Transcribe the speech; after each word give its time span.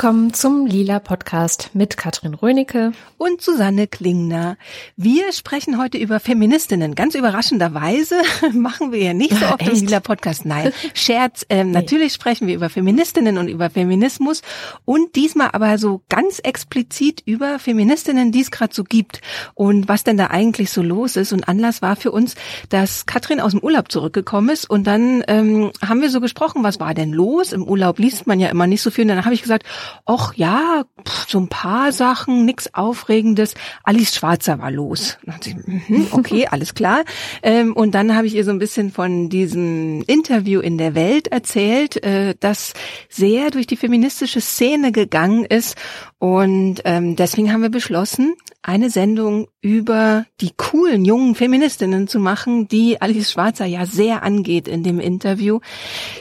Willkommen 0.00 0.32
zum 0.32 0.64
Lila 0.64 0.98
Podcast 0.98 1.72
mit 1.74 1.98
Katrin 1.98 2.32
Rönecke 2.32 2.92
und 3.18 3.42
Susanne 3.42 3.86
Klingner. 3.86 4.56
Wir 4.96 5.30
sprechen 5.34 5.76
heute 5.76 5.98
über 5.98 6.20
Feministinnen. 6.20 6.94
Ganz 6.94 7.14
überraschenderweise 7.14 8.14
machen 8.54 8.92
wir 8.92 9.02
ja 9.02 9.12
nicht 9.12 9.36
so 9.36 9.44
oft 9.44 9.60
im 9.60 9.74
Lila 9.74 10.00
Podcast. 10.00 10.46
Nein, 10.46 10.72
Scherz. 10.94 11.44
Ähm, 11.50 11.66
nee. 11.66 11.74
Natürlich 11.74 12.14
sprechen 12.14 12.46
wir 12.46 12.54
über 12.54 12.70
Feministinnen 12.70 13.36
und 13.36 13.48
über 13.48 13.68
Feminismus 13.68 14.40
und 14.86 15.16
diesmal 15.16 15.50
aber 15.52 15.76
so 15.76 16.00
ganz 16.08 16.38
explizit 16.38 17.22
über 17.26 17.58
Feministinnen, 17.58 18.32
die 18.32 18.40
es 18.40 18.50
gerade 18.50 18.74
so 18.74 18.84
gibt 18.84 19.20
und 19.52 19.86
was 19.86 20.02
denn 20.02 20.16
da 20.16 20.28
eigentlich 20.28 20.70
so 20.70 20.80
los 20.80 21.16
ist. 21.16 21.34
Und 21.34 21.46
Anlass 21.46 21.82
war 21.82 21.96
für 21.96 22.10
uns, 22.10 22.36
dass 22.70 23.04
Katrin 23.04 23.38
aus 23.38 23.50
dem 23.50 23.60
Urlaub 23.60 23.92
zurückgekommen 23.92 24.48
ist 24.48 24.70
und 24.70 24.86
dann 24.86 25.22
ähm, 25.28 25.72
haben 25.86 26.00
wir 26.00 26.08
so 26.08 26.22
gesprochen, 26.22 26.64
was 26.64 26.80
war 26.80 26.94
denn 26.94 27.12
los? 27.12 27.52
Im 27.52 27.64
Urlaub 27.64 27.98
liest 27.98 28.26
man 28.26 28.40
ja 28.40 28.48
immer 28.48 28.66
nicht 28.66 28.80
so 28.80 28.90
viel. 28.90 29.02
Und 29.02 29.08
dann 29.08 29.26
habe 29.26 29.34
ich 29.34 29.42
gesagt, 29.42 29.66
ach 30.06 30.34
ja, 30.34 30.84
pff, 31.06 31.28
so 31.28 31.38
ein 31.38 31.48
paar 31.48 31.92
Sachen, 31.92 32.44
nix 32.44 32.74
Aufregendes. 32.74 33.54
Alice 33.84 34.14
Schwarzer 34.14 34.58
war 34.58 34.70
los. 34.70 35.18
Mhm, 35.44 36.08
okay, 36.12 36.46
alles 36.50 36.74
klar. 36.74 37.04
Ähm, 37.42 37.74
und 37.74 37.94
dann 37.94 38.14
habe 38.14 38.26
ich 38.26 38.34
ihr 38.34 38.44
so 38.44 38.50
ein 38.50 38.58
bisschen 38.58 38.90
von 38.90 39.28
diesem 39.28 40.02
Interview 40.02 40.60
in 40.60 40.78
der 40.78 40.94
Welt 40.94 41.28
erzählt, 41.28 42.02
äh, 42.02 42.34
das 42.38 42.72
sehr 43.08 43.50
durch 43.50 43.66
die 43.66 43.76
feministische 43.76 44.40
Szene 44.40 44.92
gegangen 44.92 45.44
ist. 45.44 45.76
Und 46.20 46.82
ähm, 46.84 47.16
deswegen 47.16 47.50
haben 47.50 47.62
wir 47.62 47.70
beschlossen, 47.70 48.34
eine 48.60 48.90
Sendung 48.90 49.48
über 49.62 50.26
die 50.42 50.50
coolen 50.54 51.06
jungen 51.06 51.34
Feministinnen 51.34 52.08
zu 52.08 52.18
machen, 52.18 52.68
die 52.68 53.00
Alice 53.00 53.32
Schwarzer 53.32 53.64
ja 53.64 53.86
sehr 53.86 54.22
angeht 54.22 54.68
in 54.68 54.82
dem 54.82 55.00
Interview. 55.00 55.60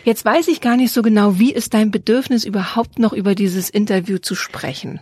Jetzt 0.06 0.24
weiß 0.24 0.48
ich 0.48 0.62
gar 0.62 0.78
nicht 0.78 0.94
so 0.94 1.02
genau, 1.02 1.38
wie 1.38 1.52
ist 1.52 1.74
dein 1.74 1.92
Bedürfnis 1.92 2.46
überhaupt 2.46 2.98
noch 2.98 3.12
über 3.12 3.36
dieses 3.36 3.70
Interview 3.70 4.20
zu 4.20 4.36
sprechen? 4.36 5.02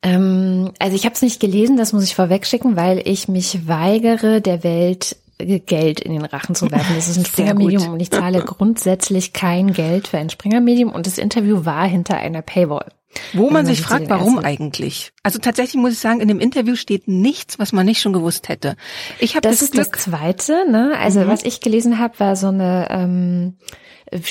Ähm, 0.00 0.72
also 0.78 0.96
ich 0.96 1.04
habe 1.04 1.14
es 1.14 1.20
nicht 1.20 1.38
gelesen, 1.38 1.76
das 1.76 1.92
muss 1.92 2.04
ich 2.04 2.14
vorwegschicken, 2.14 2.76
weil 2.76 3.06
ich 3.06 3.28
mich 3.28 3.68
weigere, 3.68 4.40
der 4.40 4.64
Welt 4.64 5.16
Geld 5.36 6.00
in 6.00 6.14
den 6.14 6.24
Rachen 6.24 6.54
zu 6.54 6.70
werfen. 6.70 6.96
Das 6.96 7.08
ist 7.08 7.18
ein 7.18 7.24
Springermedium 7.26 7.92
und 7.92 8.00
ich 8.00 8.10
zahle 8.10 8.40
grundsätzlich 8.46 9.34
kein 9.34 9.74
Geld 9.74 10.08
für 10.08 10.16
ein 10.16 10.30
Springermedium 10.30 10.90
und 10.90 11.06
das 11.06 11.18
Interview 11.18 11.66
war 11.66 11.86
hinter 11.86 12.16
einer 12.16 12.40
Paywall. 12.40 12.86
Wo 13.32 13.50
man 13.50 13.66
sich 13.66 13.80
fragt, 13.80 14.08
warum 14.08 14.38
eigentlich? 14.38 15.12
Also 15.22 15.38
tatsächlich 15.38 15.80
muss 15.80 15.92
ich 15.92 15.98
sagen, 15.98 16.20
in 16.20 16.28
dem 16.28 16.40
Interview 16.40 16.76
steht 16.76 17.08
nichts, 17.08 17.58
was 17.58 17.72
man 17.72 17.86
nicht 17.86 18.00
schon 18.00 18.12
gewusst 18.12 18.48
hätte. 18.48 18.76
Ich 19.18 19.36
habe 19.36 19.42
das, 19.42 19.58
das 19.58 19.62
ist 19.62 19.72
Glück, 19.72 19.92
das 19.92 20.04
Zweite. 20.04 20.70
Ne? 20.70 20.94
Also 20.98 21.20
mhm. 21.20 21.28
was 21.28 21.44
ich 21.44 21.60
gelesen 21.60 21.98
habe, 21.98 22.18
war 22.18 22.36
so 22.36 22.48
eine 22.48 22.88
ähm, 22.90 23.56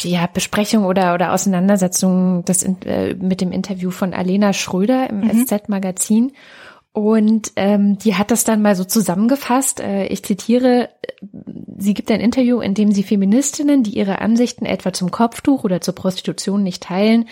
ja, 0.03 0.27
Besprechung 0.27 0.85
oder 0.85 1.13
oder 1.13 1.33
Auseinandersetzung 1.33 2.43
das, 2.45 2.63
äh, 2.63 3.15
mit 3.15 3.41
dem 3.41 3.51
Interview 3.51 3.91
von 3.91 4.13
Alena 4.13 4.53
Schröder 4.53 5.09
im 5.09 5.21
mhm. 5.21 5.45
SZ-Magazin. 5.45 6.33
Und 6.97 7.51
ähm, 7.57 7.99
die 7.99 8.15
hat 8.15 8.31
das 8.31 8.43
dann 8.43 8.63
mal 8.63 8.75
so 8.75 8.83
zusammengefasst. 8.83 9.81
Äh, 9.81 10.07
ich 10.07 10.23
zitiere, 10.23 10.89
sie 11.77 11.93
gibt 11.93 12.09
ein 12.09 12.19
Interview, 12.19 12.59
in 12.59 12.73
dem 12.73 12.91
sie 12.91 13.03
Feministinnen, 13.03 13.83
die 13.83 13.91
ihre 13.91 14.19
Ansichten 14.19 14.65
etwa 14.65 14.91
zum 14.91 15.11
Kopftuch 15.11 15.63
oder 15.63 15.79
zur 15.79 15.93
Prostitution 15.93 16.63
nicht 16.63 16.81
teilen, 16.81 17.25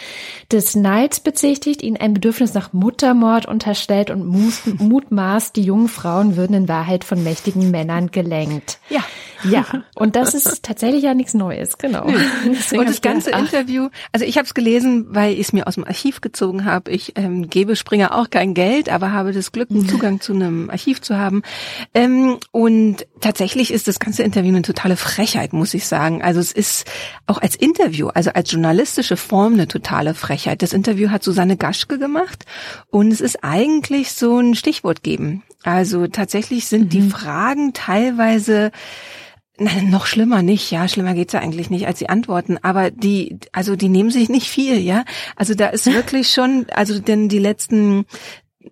des 0.51 0.75
Neids 0.75 1.19
bezichtigt, 1.19 1.81
ihnen 1.81 1.97
ein 1.97 2.13
Bedürfnis 2.13 2.53
nach 2.53 2.73
Muttermord 2.73 3.47
unterstellt 3.47 4.11
und 4.11 4.27
mutmaßt, 4.79 5.55
die 5.55 5.63
jungen 5.63 5.87
Frauen 5.87 6.35
würden 6.35 6.55
in 6.55 6.67
Wahrheit 6.67 7.03
von 7.03 7.23
mächtigen 7.23 7.71
Männern 7.71 8.11
gelenkt. 8.11 8.77
Ja. 8.89 9.03
Ja, 9.49 9.65
und 9.95 10.15
das 10.15 10.33
ist 10.33 10.63
tatsächlich 10.63 11.03
ja 11.03 11.13
nichts 11.13 11.33
Neues, 11.33 11.77
genau. 11.77 12.05
Nee. 12.05 12.15
Und 12.77 12.89
das 12.89 13.01
ganze 13.01 13.31
gedacht, 13.31 13.53
Interview, 13.53 13.89
also 14.11 14.25
ich 14.25 14.37
habe 14.37 14.45
es 14.45 14.53
gelesen, 14.53 15.07
weil 15.09 15.33
ich 15.33 15.41
es 15.41 15.53
mir 15.53 15.67
aus 15.67 15.75
dem 15.75 15.83
Archiv 15.83 16.21
gezogen 16.21 16.65
habe. 16.65 16.91
Ich 16.91 17.13
ähm, 17.15 17.49
gebe 17.49 17.75
Springer 17.75 18.15
auch 18.15 18.29
kein 18.29 18.53
Geld, 18.53 18.89
aber 18.89 19.11
habe 19.11 19.33
das 19.33 19.51
Glück, 19.55 19.71
einen 19.71 19.87
Zugang 19.87 20.19
zu 20.19 20.33
einem 20.33 20.69
Archiv 20.69 21.01
zu 21.01 21.17
haben. 21.17 21.41
Ähm, 21.93 22.37
und 22.51 23.07
tatsächlich 23.21 23.71
ist 23.71 23.87
das 23.87 23.99
ganze 23.99 24.23
Interview 24.23 24.49
eine 24.49 24.63
totale 24.63 24.97
Frechheit, 24.97 25.53
muss 25.53 25.73
ich 25.73 25.87
sagen. 25.87 26.21
Also 26.21 26.41
es 26.41 26.51
ist 26.51 26.85
auch 27.25 27.37
als 27.37 27.55
Interview, 27.55 28.09
also 28.09 28.31
als 28.31 28.51
journalistische 28.51 29.15
Form 29.15 29.53
eine 29.53 29.69
totale 29.69 30.13
Frechheit. 30.13 30.61
Das 30.61 30.73
Interview 30.73 31.09
hat 31.09 31.23
Susanne 31.23 31.55
Gaschke 31.55 31.97
gemacht 31.97 32.43
und 32.89 33.13
es 33.13 33.21
ist 33.21 33.43
eigentlich 33.45 34.11
so 34.11 34.39
ein 34.39 34.55
Stichwort 34.55 35.03
geben. 35.03 35.43
Also 35.63 36.07
tatsächlich 36.07 36.67
sind 36.67 36.85
mhm. 36.85 36.89
die 36.89 37.09
Fragen 37.09 37.71
teilweise 37.73 38.71
Nein, 39.57 39.89
noch 39.89 40.05
schlimmer 40.05 40.41
nicht, 40.41 40.69
ja, 40.69 40.85
schlimmer 40.89 41.13
geht's 41.13 41.31
ja 41.31 41.39
eigentlich 41.39 41.69
nicht 41.69 41.87
als 41.87 41.99
die 41.99 42.09
Antworten, 42.09 42.57
aber 42.61 42.91
die, 42.91 43.39
also 43.53 43.77
die 43.77 43.87
nehmen 43.87 44.11
sich 44.11 44.27
nicht 44.27 44.49
viel, 44.49 44.79
ja. 44.79 45.05
Also 45.37 45.53
da 45.53 45.67
ist 45.67 45.85
wirklich 45.93 46.31
schon, 46.31 46.65
also 46.71 46.99
denn 46.99 47.29
die 47.29 47.39
letzten 47.39 48.05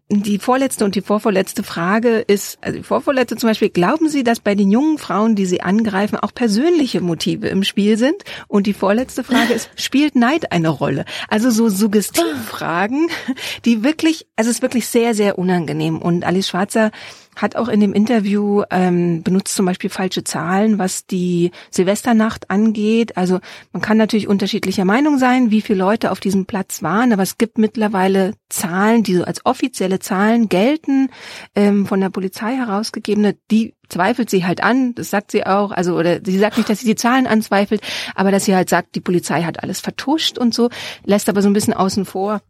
die 0.09 0.37
vorletzte 0.37 0.85
und 0.85 0.95
die 0.95 1.01
vorvorletzte 1.01 1.63
Frage 1.63 2.19
ist, 2.19 2.57
also 2.61 2.77
die 2.77 2.83
vorvorletzte 2.83 3.35
zum 3.37 3.49
Beispiel, 3.49 3.69
glauben 3.69 4.09
Sie, 4.09 4.23
dass 4.23 4.39
bei 4.39 4.55
den 4.55 4.71
jungen 4.71 4.97
Frauen, 4.97 5.35
die 5.35 5.45
Sie 5.45 5.61
angreifen, 5.61 6.17
auch 6.17 6.33
persönliche 6.33 7.01
Motive 7.01 7.47
im 7.47 7.63
Spiel 7.63 7.97
sind? 7.97 8.23
Und 8.47 8.67
die 8.67 8.73
vorletzte 8.73 9.23
Frage 9.23 9.53
ist, 9.53 9.69
spielt 9.75 10.15
Neid 10.15 10.51
eine 10.51 10.69
Rolle? 10.69 11.05
Also 11.29 11.49
so 11.49 11.69
Suggestivfragen, 11.69 13.07
die 13.65 13.83
wirklich, 13.83 14.27
also 14.35 14.49
es 14.49 14.57
ist 14.57 14.61
wirklich 14.61 14.87
sehr, 14.87 15.15
sehr 15.15 15.37
unangenehm. 15.37 16.01
Und 16.01 16.25
Alice 16.25 16.47
Schwarzer 16.47 16.91
hat 17.35 17.55
auch 17.55 17.67
in 17.67 17.79
dem 17.79 17.93
Interview 17.93 18.63
ähm, 18.69 19.23
benutzt 19.23 19.55
zum 19.55 19.65
Beispiel 19.65 19.89
falsche 19.89 20.23
Zahlen, 20.23 20.79
was 20.79 21.05
die 21.05 21.51
Silvesternacht 21.71 22.49
angeht. 22.49 23.17
Also 23.17 23.39
man 23.71 23.81
kann 23.81 23.97
natürlich 23.97 24.27
unterschiedlicher 24.27 24.85
Meinung 24.85 25.17
sein, 25.17 25.51
wie 25.51 25.61
viele 25.61 25.79
Leute 25.79 26.11
auf 26.11 26.19
diesem 26.19 26.45
Platz 26.45 26.83
waren, 26.83 27.13
aber 27.13 27.23
es 27.23 27.37
gibt 27.37 27.57
mittlerweile 27.57 28.33
Zahlen, 28.49 29.03
die 29.03 29.15
so 29.15 29.23
als 29.23 29.45
offizielle 29.45 29.99
Zahlen 29.99 30.49
gelten, 30.49 31.09
ähm, 31.55 31.85
von 31.85 31.99
der 31.99 32.09
Polizei 32.09 32.55
herausgegebene, 32.55 33.35
die 33.49 33.73
zweifelt 33.89 34.29
sie 34.29 34.45
halt 34.45 34.63
an, 34.63 34.95
das 34.95 35.09
sagt 35.09 35.31
sie 35.31 35.45
auch, 35.45 35.71
also 35.71 35.95
oder 35.95 36.19
sie 36.23 36.39
sagt 36.39 36.57
nicht, 36.57 36.69
dass 36.69 36.79
sie 36.79 36.85
die 36.85 36.95
Zahlen 36.95 37.27
anzweifelt, 37.27 37.81
aber 38.15 38.31
dass 38.31 38.45
sie 38.45 38.55
halt 38.55 38.69
sagt, 38.69 38.95
die 38.95 39.01
Polizei 39.01 39.43
hat 39.43 39.61
alles 39.61 39.79
vertuscht 39.79 40.37
und 40.37 40.53
so, 40.53 40.69
lässt 41.05 41.29
aber 41.29 41.41
so 41.41 41.49
ein 41.49 41.53
bisschen 41.53 41.73
außen 41.73 42.05
vor, 42.05 42.41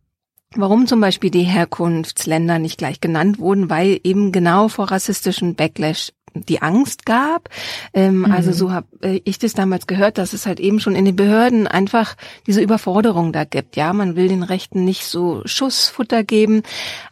Warum 0.56 0.88
zum 0.88 1.02
Beispiel 1.02 1.32
die 1.32 1.44
Herkunftsländer 1.44 2.60
nicht 2.60 2.78
gleich 2.78 3.02
genannt 3.02 3.40
wurden, 3.40 3.70
weil 3.70 4.00
eben 4.04 4.32
genau 4.32 4.68
vor 4.68 4.92
rassistischen 4.92 5.56
Backlash 5.56 6.12
die 6.36 6.62
Angst 6.62 7.06
gab. 7.06 7.50
Ähm, 7.94 8.20
mhm. 8.20 8.32
Also 8.32 8.52
so 8.52 8.72
habe 8.72 8.88
äh, 9.02 9.22
ich 9.24 9.40
das 9.40 9.54
damals 9.54 9.88
gehört, 9.88 10.18
dass 10.18 10.34
es 10.34 10.46
halt 10.46 10.60
eben 10.60 10.80
schon 10.80 10.96
in 10.96 11.06
den 11.06 11.16
Behörden 11.16 11.68
einfach 11.68 12.16
diese 12.48 12.62
Überforderung 12.62 13.32
da 13.32 13.44
gibt. 13.44 13.76
Ja, 13.76 13.94
man 13.94 14.16
will 14.16 14.28
den 14.28 14.44
Rechten 14.44 14.84
nicht 14.86 15.06
so 15.06 15.42
Schussfutter 15.46 16.24
geben, 16.24 16.64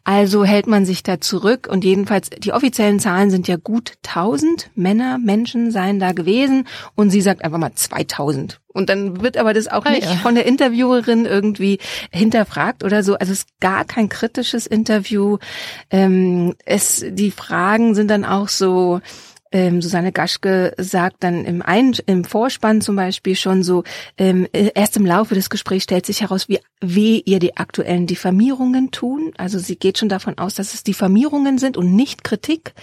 also 0.03 0.43
hält 0.43 0.67
man 0.67 0.85
sich 0.85 1.03
da 1.03 1.21
zurück. 1.21 1.67
Und 1.69 1.83
jedenfalls 1.83 2.29
die 2.29 2.53
offiziellen 2.53 2.99
Zahlen 2.99 3.29
sind 3.29 3.47
ja 3.47 3.57
gut 3.57 3.93
1000 4.07 4.71
Männer, 4.75 5.17
Menschen 5.17 5.71
seien 5.71 5.99
da 5.99 6.11
gewesen. 6.11 6.67
Und 6.95 7.11
sie 7.11 7.21
sagt 7.21 7.43
einfach 7.43 7.59
mal 7.59 7.73
2000. 7.73 8.59
Und 8.73 8.89
dann 8.89 9.21
wird 9.21 9.37
aber 9.37 9.53
das 9.53 9.67
auch 9.67 9.85
ah, 9.85 9.91
nicht 9.91 10.03
ja. 10.03 10.15
von 10.17 10.35
der 10.35 10.45
Interviewerin 10.45 11.25
irgendwie 11.25 11.79
hinterfragt 12.11 12.83
oder 12.83 13.03
so. 13.03 13.15
Also 13.15 13.33
es 13.33 13.39
ist 13.39 13.59
gar 13.59 13.85
kein 13.85 14.09
kritisches 14.09 14.67
Interview. 14.67 15.37
Ähm, 15.89 16.55
es, 16.65 17.05
die 17.07 17.31
Fragen 17.31 17.95
sind 17.95 18.09
dann 18.09 18.25
auch 18.25 18.49
so, 18.49 19.01
ähm, 19.51 19.81
Susanne 19.81 20.11
Gaschke 20.11 20.73
sagt 20.77 21.17
dann 21.23 21.45
im, 21.45 21.61
Ein 21.61 21.93
im 22.05 22.23
Vorspann 22.23 22.81
zum 22.81 22.95
Beispiel 22.95 23.35
schon 23.35 23.63
so, 23.63 23.83
ähm, 24.17 24.47
erst 24.53 24.97
im 24.97 25.05
Laufe 25.05 25.35
des 25.35 25.49
Gesprächs 25.49 25.83
stellt 25.83 26.05
sich 26.05 26.21
heraus, 26.21 26.47
wie 26.47 26.59
weh 26.79 27.21
ihr 27.25 27.39
die 27.39 27.57
aktuellen 27.57 28.07
Diffamierungen 28.07 28.91
tun. 28.91 29.33
Also 29.37 29.59
sie 29.59 29.75
geht 29.75 29.97
schon 29.97 30.09
davon 30.09 30.37
aus, 30.37 30.55
dass 30.55 30.73
es 30.73 30.83
Diffamierungen 30.83 31.57
sind 31.57 31.77
und 31.77 31.93
nicht 31.95 32.23
Kritik. 32.23 32.73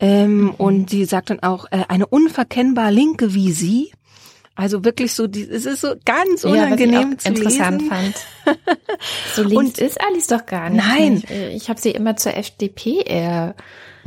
Ähm, 0.00 0.44
mhm. 0.44 0.50
Und 0.52 0.90
sie 0.90 1.04
sagt 1.04 1.30
dann 1.30 1.42
auch, 1.42 1.66
äh, 1.70 1.84
eine 1.88 2.06
unverkennbar 2.06 2.90
Linke 2.90 3.34
wie 3.34 3.52
sie 3.52 3.92
also 4.56 4.84
wirklich 4.84 5.12
so, 5.12 5.26
die, 5.26 5.42
es 5.42 5.66
ist 5.66 5.82
so 5.82 5.94
ganz 6.06 6.42
unangenehm 6.42 7.12
ja, 7.12 7.18
zu 7.18 7.28
interessant 7.28 7.82
lesen. 7.82 7.90
fand. 7.90 8.16
So 9.34 9.42
links 9.42 9.78
und, 9.78 9.78
ist 9.78 10.00
Alice 10.00 10.28
doch 10.28 10.46
gar 10.46 10.70
nicht. 10.70 10.82
Nein, 10.82 11.22
ich, 11.28 11.30
ich 11.56 11.68
habe 11.68 11.78
sie 11.78 11.90
immer 11.90 12.16
zur 12.16 12.34
FDP 12.34 13.02
eher 13.02 13.54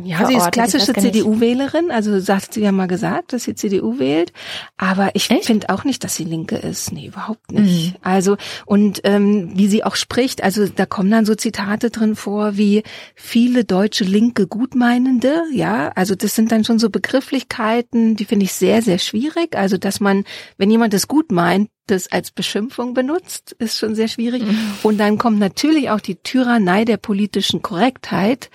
ja, 0.03 0.25
sie 0.25 0.35
ist 0.35 0.51
klassische 0.51 0.93
CDU-Wählerin, 0.93 1.91
also 1.91 2.19
sagt 2.19 2.53
sie 2.53 2.61
ja 2.61 2.71
mal 2.71 2.87
gesagt, 2.87 3.33
dass 3.33 3.43
sie 3.43 3.55
CDU 3.55 3.99
wählt. 3.99 4.31
Aber 4.77 5.11
ich 5.13 5.27
finde 5.27 5.69
auch 5.69 5.83
nicht, 5.83 6.03
dass 6.03 6.15
sie 6.15 6.23
Linke 6.23 6.57
ist. 6.57 6.91
Nee, 6.91 7.07
überhaupt 7.07 7.51
nicht. 7.51 7.93
Mhm. 7.93 7.99
Also, 8.01 8.37
und 8.65 9.01
ähm, 9.03 9.51
wie 9.55 9.67
sie 9.67 9.83
auch 9.83 9.95
spricht, 9.95 10.43
also 10.43 10.67
da 10.67 10.85
kommen 10.85 11.11
dann 11.11 11.25
so 11.25 11.35
Zitate 11.35 11.89
drin 11.89 12.15
vor, 12.15 12.57
wie 12.57 12.83
viele 13.15 13.65
deutsche 13.65 14.03
Linke 14.03 14.47
Gutmeinende, 14.47 15.43
ja, 15.53 15.89
also 15.95 16.15
das 16.15 16.35
sind 16.35 16.51
dann 16.51 16.63
schon 16.63 16.79
so 16.79 16.89
Begrifflichkeiten, 16.89 18.15
die 18.15 18.25
finde 18.25 18.45
ich 18.45 18.53
sehr, 18.53 18.81
sehr 18.81 18.99
schwierig. 18.99 19.55
Also, 19.55 19.77
dass 19.77 19.99
man, 19.99 20.23
wenn 20.57 20.71
jemand 20.71 20.93
das 20.93 21.07
gut 21.07 21.31
meint, 21.31 21.69
das 21.91 22.11
als 22.11 22.31
Beschimpfung 22.31 22.93
benutzt, 22.93 23.55
ist 23.59 23.77
schon 23.77 23.95
sehr 23.95 24.07
schwierig. 24.07 24.43
Mhm. 24.43 24.57
Und 24.83 24.97
dann 24.97 25.17
kommt 25.17 25.39
natürlich 25.39 25.89
auch 25.89 25.99
die 25.99 26.15
Tyrannei 26.15 26.85
der 26.85 26.97
politischen 26.97 27.61
Korrektheit 27.61 28.49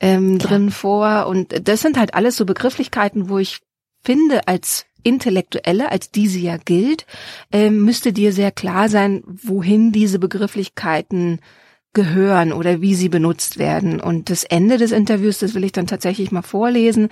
ähm, 0.00 0.38
drin 0.38 0.70
vor. 0.70 1.26
Und 1.26 1.68
das 1.68 1.80
sind 1.80 1.98
halt 1.98 2.14
alles 2.14 2.36
so 2.36 2.44
Begrifflichkeiten, 2.44 3.28
wo 3.28 3.38
ich 3.38 3.60
finde, 4.04 4.46
als 4.48 4.86
Intellektuelle, 5.02 5.92
als 5.92 6.10
die 6.10 6.26
sie 6.26 6.42
ja 6.42 6.56
gilt, 6.56 7.06
äh, 7.52 7.70
müsste 7.70 8.12
dir 8.12 8.32
sehr 8.32 8.50
klar 8.50 8.88
sein, 8.88 9.22
wohin 9.26 9.92
diese 9.92 10.18
Begrifflichkeiten 10.18 11.40
gehören 11.92 12.52
oder 12.52 12.82
wie 12.82 12.94
sie 12.94 13.08
benutzt 13.08 13.58
werden. 13.58 14.00
Und 14.00 14.30
das 14.30 14.44
Ende 14.44 14.78
des 14.78 14.92
Interviews, 14.92 15.38
das 15.38 15.54
will 15.54 15.64
ich 15.64 15.72
dann 15.72 15.86
tatsächlich 15.86 16.30
mal 16.30 16.42
vorlesen, 16.42 17.08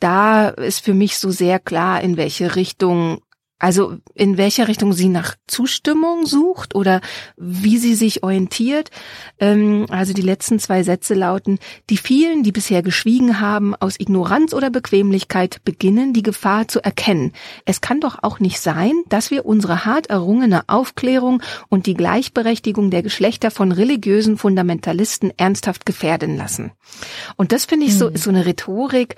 da 0.00 0.48
ist 0.48 0.84
für 0.84 0.94
mich 0.94 1.18
so 1.18 1.30
sehr 1.30 1.58
klar, 1.58 2.00
in 2.00 2.16
welche 2.16 2.56
Richtung 2.56 3.20
also 3.58 3.96
in 4.14 4.36
welcher 4.36 4.68
Richtung 4.68 4.92
sie 4.92 5.08
nach 5.08 5.36
Zustimmung 5.46 6.26
sucht 6.26 6.74
oder 6.74 7.00
wie 7.36 7.78
sie 7.78 7.94
sich 7.94 8.22
orientiert. 8.22 8.90
Ähm, 9.38 9.86
also 9.88 10.12
die 10.12 10.22
letzten 10.22 10.58
zwei 10.58 10.82
Sätze 10.82 11.14
lauten, 11.14 11.58
die 11.88 11.96
vielen, 11.96 12.42
die 12.42 12.52
bisher 12.52 12.82
geschwiegen 12.82 13.40
haben, 13.40 13.74
aus 13.74 13.98
Ignoranz 13.98 14.52
oder 14.52 14.70
Bequemlichkeit 14.70 15.64
beginnen, 15.64 16.12
die 16.12 16.22
Gefahr 16.22 16.68
zu 16.68 16.84
erkennen. 16.84 17.32
Es 17.64 17.80
kann 17.80 18.00
doch 18.00 18.18
auch 18.22 18.38
nicht 18.38 18.60
sein, 18.60 18.92
dass 19.08 19.30
wir 19.30 19.46
unsere 19.46 19.84
hart 19.84 20.08
errungene 20.08 20.64
Aufklärung 20.68 21.42
und 21.68 21.86
die 21.86 21.94
Gleichberechtigung 21.94 22.90
der 22.90 23.02
Geschlechter 23.02 23.50
von 23.50 23.72
religiösen 23.72 24.36
Fundamentalisten 24.36 25.32
ernsthaft 25.38 25.86
gefährden 25.86 26.36
lassen. 26.36 26.72
Und 27.36 27.52
das 27.52 27.64
finde 27.64 27.86
ich 27.86 27.96
so, 27.96 28.08
ist 28.08 28.16
hm. 28.16 28.22
so 28.24 28.30
eine 28.30 28.46
Rhetorik, 28.46 29.16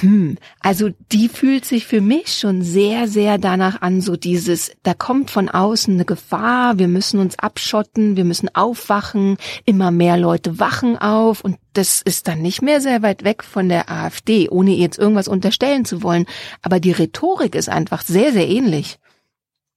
hm, 0.00 0.38
also 0.60 0.90
die 1.10 1.28
fühlt 1.28 1.64
sich 1.64 1.86
für 1.86 2.00
mich 2.00 2.38
schon 2.38 2.62
sehr, 2.62 3.06
sehr 3.06 3.38
danach 3.38 3.81
an 3.82 4.00
so 4.00 4.16
dieses, 4.16 4.72
da 4.82 4.94
kommt 4.94 5.30
von 5.30 5.48
außen 5.48 5.94
eine 5.94 6.04
Gefahr, 6.04 6.78
wir 6.78 6.88
müssen 6.88 7.18
uns 7.18 7.38
abschotten, 7.38 8.16
wir 8.16 8.24
müssen 8.24 8.54
aufwachen, 8.54 9.36
immer 9.64 9.90
mehr 9.90 10.16
Leute 10.16 10.60
wachen 10.60 10.96
auf 10.96 11.42
und 11.42 11.58
das 11.72 12.00
ist 12.00 12.28
dann 12.28 12.42
nicht 12.42 12.62
mehr 12.62 12.80
sehr 12.80 13.02
weit 13.02 13.24
weg 13.24 13.42
von 13.42 13.68
der 13.68 13.90
AfD, 13.90 14.48
ohne 14.48 14.70
jetzt 14.70 14.98
irgendwas 14.98 15.26
unterstellen 15.26 15.84
zu 15.84 16.02
wollen. 16.02 16.26
Aber 16.62 16.78
die 16.78 16.92
Rhetorik 16.92 17.54
ist 17.54 17.68
einfach 17.68 18.02
sehr, 18.02 18.32
sehr 18.32 18.48
ähnlich. 18.48 18.98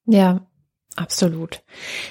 Ja, 0.06 0.46
Absolut. 0.98 1.62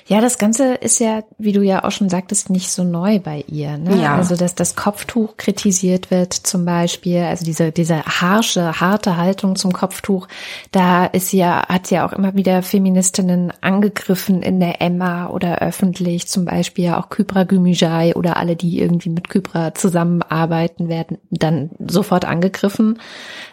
Ja, 0.06 0.20
das 0.20 0.36
Ganze 0.36 0.74
ist 0.74 0.98
ja, 0.98 1.22
wie 1.38 1.52
du 1.52 1.62
ja 1.62 1.84
auch 1.84 1.90
schon 1.90 2.10
sagtest, 2.10 2.50
nicht 2.50 2.70
so 2.70 2.84
neu 2.84 3.18
bei 3.18 3.42
ihr. 3.48 3.78
Ne? 3.78 4.02
Ja. 4.02 4.16
Also, 4.16 4.36
dass 4.36 4.54
das 4.54 4.76
Kopftuch 4.76 5.38
kritisiert 5.38 6.10
wird 6.10 6.34
zum 6.34 6.66
Beispiel, 6.66 7.22
also 7.22 7.46
diese, 7.46 7.72
diese 7.72 8.04
harsche, 8.04 8.78
harte 8.80 9.16
Haltung 9.16 9.56
zum 9.56 9.72
Kopftuch, 9.72 10.28
da 10.70 11.06
ist 11.06 11.32
ja, 11.32 11.66
hat 11.66 11.86
sie 11.86 11.94
ja 11.94 12.06
auch 12.06 12.12
immer 12.12 12.34
wieder 12.34 12.62
Feministinnen 12.62 13.54
angegriffen 13.62 14.42
in 14.42 14.60
der 14.60 14.82
Emma 14.82 15.28
oder 15.28 15.60
öffentlich, 15.60 16.28
zum 16.28 16.44
Beispiel 16.44 16.84
ja 16.84 17.00
auch 17.00 17.08
Kypra 17.08 17.44
Gümüjai 17.44 18.14
oder 18.14 18.36
alle, 18.36 18.54
die 18.54 18.78
irgendwie 18.78 19.08
mit 19.08 19.30
Kypra 19.30 19.74
zusammenarbeiten, 19.74 20.90
werden 20.90 21.16
dann 21.30 21.70
sofort 21.78 22.26
angegriffen. 22.26 23.00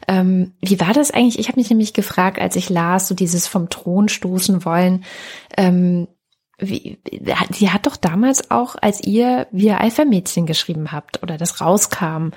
Ähm, 0.10 0.51
wie 0.60 0.81
war 0.81 0.92
das 0.92 1.12
eigentlich? 1.12 1.39
Ich 1.39 1.48
habe 1.48 1.57
mich 1.57 1.69
nämlich 1.69 1.94
gefragt, 1.94 2.42
als 2.42 2.57
ich 2.57 2.69
las, 2.69 3.07
so 3.07 3.16
dieses 3.16 3.48
vom 3.48 3.69
Thron 3.69 4.10
stoßen 4.10 4.66
wollen, 4.66 5.06
ähm, 5.57 6.07
wie, 6.62 7.00
sie 7.51 7.71
hat 7.71 7.88
doch 7.88 7.97
damals 7.97 8.51
auch, 8.51 8.75
als 8.79 9.03
ihr 9.03 9.47
Wir 9.51 9.81
Alpha-Mädchen 9.81 10.45
geschrieben 10.45 10.91
habt 10.91 11.23
oder 11.23 11.38
das 11.38 11.59
rauskam, 11.59 12.29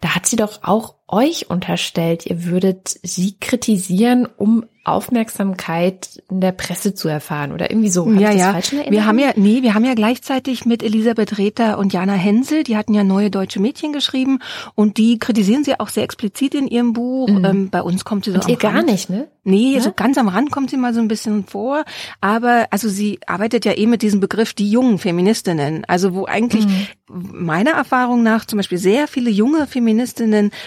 da 0.00 0.14
hat 0.14 0.26
sie 0.26 0.36
doch 0.36 0.60
auch 0.62 0.94
euch 1.10 1.50
unterstellt, 1.50 2.26
ihr 2.26 2.44
würdet 2.44 2.98
sie 3.02 3.36
kritisieren, 3.38 4.28
um 4.36 4.64
Aufmerksamkeit 4.82 6.22
in 6.30 6.40
der 6.40 6.52
Presse 6.52 6.94
zu 6.94 7.08
erfahren 7.08 7.52
oder 7.52 7.70
irgendwie 7.70 7.90
so. 7.90 8.06
Hab 8.06 8.18
ja, 8.18 8.30
ja. 8.30 8.58
Wir 8.88 9.04
haben 9.04 9.18
ja, 9.18 9.32
nee, 9.36 9.62
wir 9.62 9.74
haben 9.74 9.84
ja 9.84 9.92
gleichzeitig 9.94 10.64
mit 10.64 10.82
Elisabeth 10.82 11.36
Rether 11.36 11.78
und 11.78 11.92
Jana 11.92 12.14
Hensel, 12.14 12.64
die 12.64 12.76
hatten 12.78 12.94
ja 12.94 13.04
neue 13.04 13.30
deutsche 13.30 13.60
Mädchen 13.60 13.92
geschrieben 13.92 14.38
und 14.74 14.96
die 14.96 15.18
kritisieren 15.18 15.64
sie 15.64 15.78
auch 15.78 15.90
sehr 15.90 16.04
explizit 16.04 16.54
in 16.54 16.66
ihrem 16.66 16.94
Buch. 16.94 17.28
Mhm. 17.28 17.44
Ähm, 17.44 17.70
bei 17.70 17.82
uns 17.82 18.04
kommt 18.04 18.24
sie 18.24 18.30
so 18.30 18.36
und 18.36 18.44
am 18.44 18.50
ihr 18.50 18.64
Rand. 18.64 18.74
gar 18.74 18.82
nicht, 18.82 19.10
ne? 19.10 19.28
Nee, 19.42 19.74
ja? 19.74 19.80
so 19.80 19.92
ganz 19.92 20.16
am 20.18 20.28
Rand 20.28 20.50
kommt 20.50 20.70
sie 20.70 20.76
mal 20.76 20.94
so 20.94 21.00
ein 21.00 21.08
bisschen 21.08 21.44
vor, 21.44 21.84
aber 22.20 22.66
also 22.70 22.88
sie 22.88 23.18
arbeitet 23.26 23.64
ja 23.64 23.76
eh 23.76 23.86
mit 23.86 24.02
diesem 24.02 24.20
Begriff 24.20 24.54
die 24.54 24.70
jungen 24.70 24.98
Feministinnen, 24.98 25.84
also 25.86 26.14
wo 26.14 26.26
eigentlich 26.26 26.66
mhm. 26.66 27.30
meiner 27.32 27.72
Erfahrung 27.72 28.22
nach 28.22 28.44
zum 28.44 28.58
Beispiel 28.58 28.78
sehr 28.78 29.08
viele 29.08 29.30
junge 29.30 29.66
Feministinnen 29.66 29.89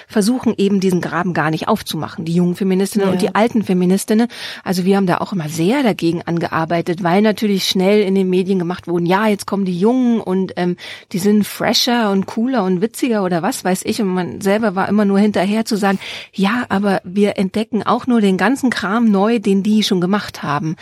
versuchen 0.08 0.54
eben 0.58 0.80
diesen 0.80 1.02
Graben 1.02 1.34
gar 1.34 1.52
nicht 1.52 1.68
aufzumachen, 1.68 2.26
die 2.26 2.34
jungen 2.34 2.56
Feministinnen 2.56 3.08
ja. 3.08 3.14
und 3.14 3.22
die 3.22 3.36
alten 3.36 3.64
Feministinnen. 3.64 4.28
Also 4.64 4.86
wir 4.86 4.98
haben 4.98 5.08
da 5.08 5.18
auch 5.18 5.34
immer 5.34 5.50
sehr 5.50 5.84
dagegen 5.84 6.22
angearbeitet, 6.22 7.04
weil 7.04 7.22
natürlich 7.22 7.66
schnell 7.66 8.02
in 8.02 8.16
den 8.16 8.30
Medien 8.30 8.60
gemacht 8.60 8.88
wurden, 8.88 9.06
ja, 9.06 9.28
jetzt 9.28 9.48
kommen 9.48 9.66
die 9.66 9.78
Jungen 9.78 10.20
und 10.20 10.54
ähm, 10.58 10.78
die 11.12 11.20
sind 11.20 11.46
fresher 11.46 12.12
und 12.12 12.26
cooler 12.26 12.64
und 12.64 12.82
witziger 12.82 13.24
oder 13.24 13.42
was 13.42 13.64
weiß 13.64 13.84
ich. 13.86 14.02
Und 14.02 14.08
man 14.08 14.42
selber 14.42 14.76
war 14.76 14.90
immer 14.90 15.06
nur 15.06 15.20
hinterher 15.20 15.66
zu 15.66 15.76
sagen, 15.76 16.00
ja, 16.34 16.66
aber 16.70 17.02
wir 17.04 17.38
entdecken 17.38 17.84
auch 17.84 18.08
nur 18.08 18.22
den 18.22 18.38
ganzen 18.38 18.70
Kram 18.70 19.12
neu, 19.12 19.40
den 19.40 19.64
die 19.64 19.84
schon 19.84 20.02
gemacht 20.02 20.44
haben. 20.44 20.76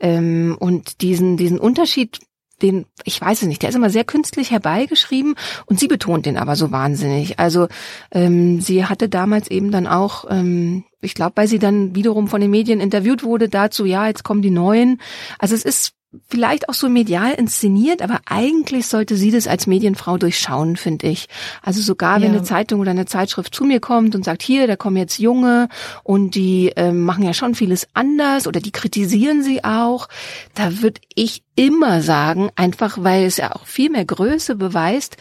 Ähm, 0.00 0.56
und 0.58 1.00
diesen, 1.00 1.36
diesen 1.36 1.58
Unterschied 1.58 2.18
den, 2.62 2.86
ich 3.04 3.20
weiß 3.20 3.42
es 3.42 3.48
nicht, 3.48 3.62
der 3.62 3.70
ist 3.70 3.76
immer 3.76 3.90
sehr 3.90 4.04
künstlich 4.04 4.50
herbeigeschrieben 4.50 5.34
und 5.66 5.78
sie 5.78 5.88
betont 5.88 6.26
den 6.26 6.36
aber 6.36 6.56
so 6.56 6.70
wahnsinnig. 6.70 7.38
Also 7.38 7.68
ähm, 8.10 8.60
sie 8.60 8.84
hatte 8.84 9.08
damals 9.08 9.50
eben 9.50 9.70
dann 9.70 9.86
auch, 9.86 10.24
ähm, 10.28 10.84
ich 11.00 11.14
glaube, 11.14 11.32
weil 11.36 11.48
sie 11.48 11.58
dann 11.58 11.94
wiederum 11.94 12.28
von 12.28 12.40
den 12.40 12.50
Medien 12.50 12.80
interviewt 12.80 13.22
wurde, 13.22 13.48
dazu, 13.48 13.84
ja, 13.84 14.06
jetzt 14.06 14.24
kommen 14.24 14.42
die 14.42 14.50
neuen. 14.50 15.00
Also 15.38 15.54
es 15.54 15.64
ist 15.64 15.97
vielleicht 16.28 16.68
auch 16.68 16.74
so 16.74 16.88
medial 16.88 17.34
inszeniert, 17.34 18.00
aber 18.00 18.20
eigentlich 18.24 18.86
sollte 18.86 19.16
sie 19.16 19.30
das 19.30 19.46
als 19.46 19.66
Medienfrau 19.66 20.16
durchschauen, 20.16 20.76
finde 20.76 21.08
ich. 21.08 21.28
Also 21.62 21.82
sogar 21.82 22.16
wenn 22.16 22.32
ja. 22.32 22.38
eine 22.38 22.42
Zeitung 22.42 22.80
oder 22.80 22.92
eine 22.92 23.04
Zeitschrift 23.04 23.54
zu 23.54 23.64
mir 23.64 23.78
kommt 23.78 24.14
und 24.14 24.24
sagt, 24.24 24.42
hier, 24.42 24.66
da 24.66 24.76
kommen 24.76 24.96
jetzt 24.96 25.18
Junge 25.18 25.68
und 26.04 26.34
die 26.34 26.72
äh, 26.76 26.92
machen 26.92 27.24
ja 27.24 27.34
schon 27.34 27.54
vieles 27.54 27.88
anders 27.92 28.46
oder 28.46 28.60
die 28.60 28.72
kritisieren 28.72 29.42
sie 29.42 29.64
auch, 29.64 30.08
da 30.54 30.80
würde 30.80 31.00
ich 31.14 31.42
immer 31.56 32.00
sagen, 32.00 32.50
einfach 32.56 32.98
weil 33.02 33.24
es 33.24 33.36
ja 33.36 33.54
auch 33.54 33.66
viel 33.66 33.90
mehr 33.90 34.06
Größe 34.06 34.54
beweist, 34.54 35.18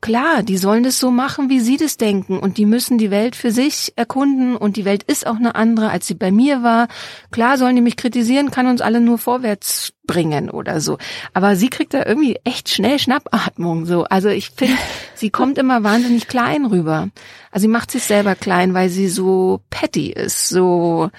Klar, 0.00 0.42
die 0.42 0.58
sollen 0.58 0.84
das 0.84 0.98
so 0.98 1.10
machen, 1.10 1.50
wie 1.50 1.60
sie 1.60 1.76
das 1.76 1.96
denken 1.96 2.38
und 2.38 2.56
die 2.56 2.66
müssen 2.66 2.98
die 2.98 3.10
Welt 3.10 3.34
für 3.34 3.50
sich 3.50 3.92
erkunden 3.96 4.56
und 4.56 4.76
die 4.76 4.84
Welt 4.84 5.02
ist 5.02 5.26
auch 5.26 5.36
eine 5.36 5.54
andere, 5.54 5.90
als 5.90 6.06
sie 6.06 6.14
bei 6.14 6.30
mir 6.30 6.62
war. 6.62 6.88
Klar 7.30 7.58
sollen 7.58 7.76
die 7.76 7.82
mich 7.82 7.96
kritisieren, 7.96 8.50
kann 8.50 8.66
uns 8.66 8.80
alle 8.80 9.00
nur 9.00 9.18
vorwärts 9.18 9.92
bringen 10.06 10.50
oder 10.50 10.80
so. 10.80 10.98
Aber 11.34 11.56
sie 11.56 11.68
kriegt 11.68 11.94
da 11.94 12.04
irgendwie 12.04 12.38
echt 12.44 12.68
schnell 12.68 12.98
Schnappatmung 12.98 13.86
so. 13.86 14.04
Also 14.04 14.28
ich 14.28 14.50
finde, 14.50 14.76
sie 15.14 15.30
kommt 15.30 15.58
immer 15.58 15.82
wahnsinnig 15.82 16.28
klein 16.28 16.64
rüber. 16.64 17.08
Also 17.50 17.62
sie 17.62 17.68
macht 17.68 17.90
sich 17.90 18.04
selber 18.04 18.34
klein, 18.34 18.74
weil 18.74 18.88
sie 18.88 19.08
so 19.08 19.60
petty 19.70 20.10
ist, 20.10 20.48
so 20.48 21.10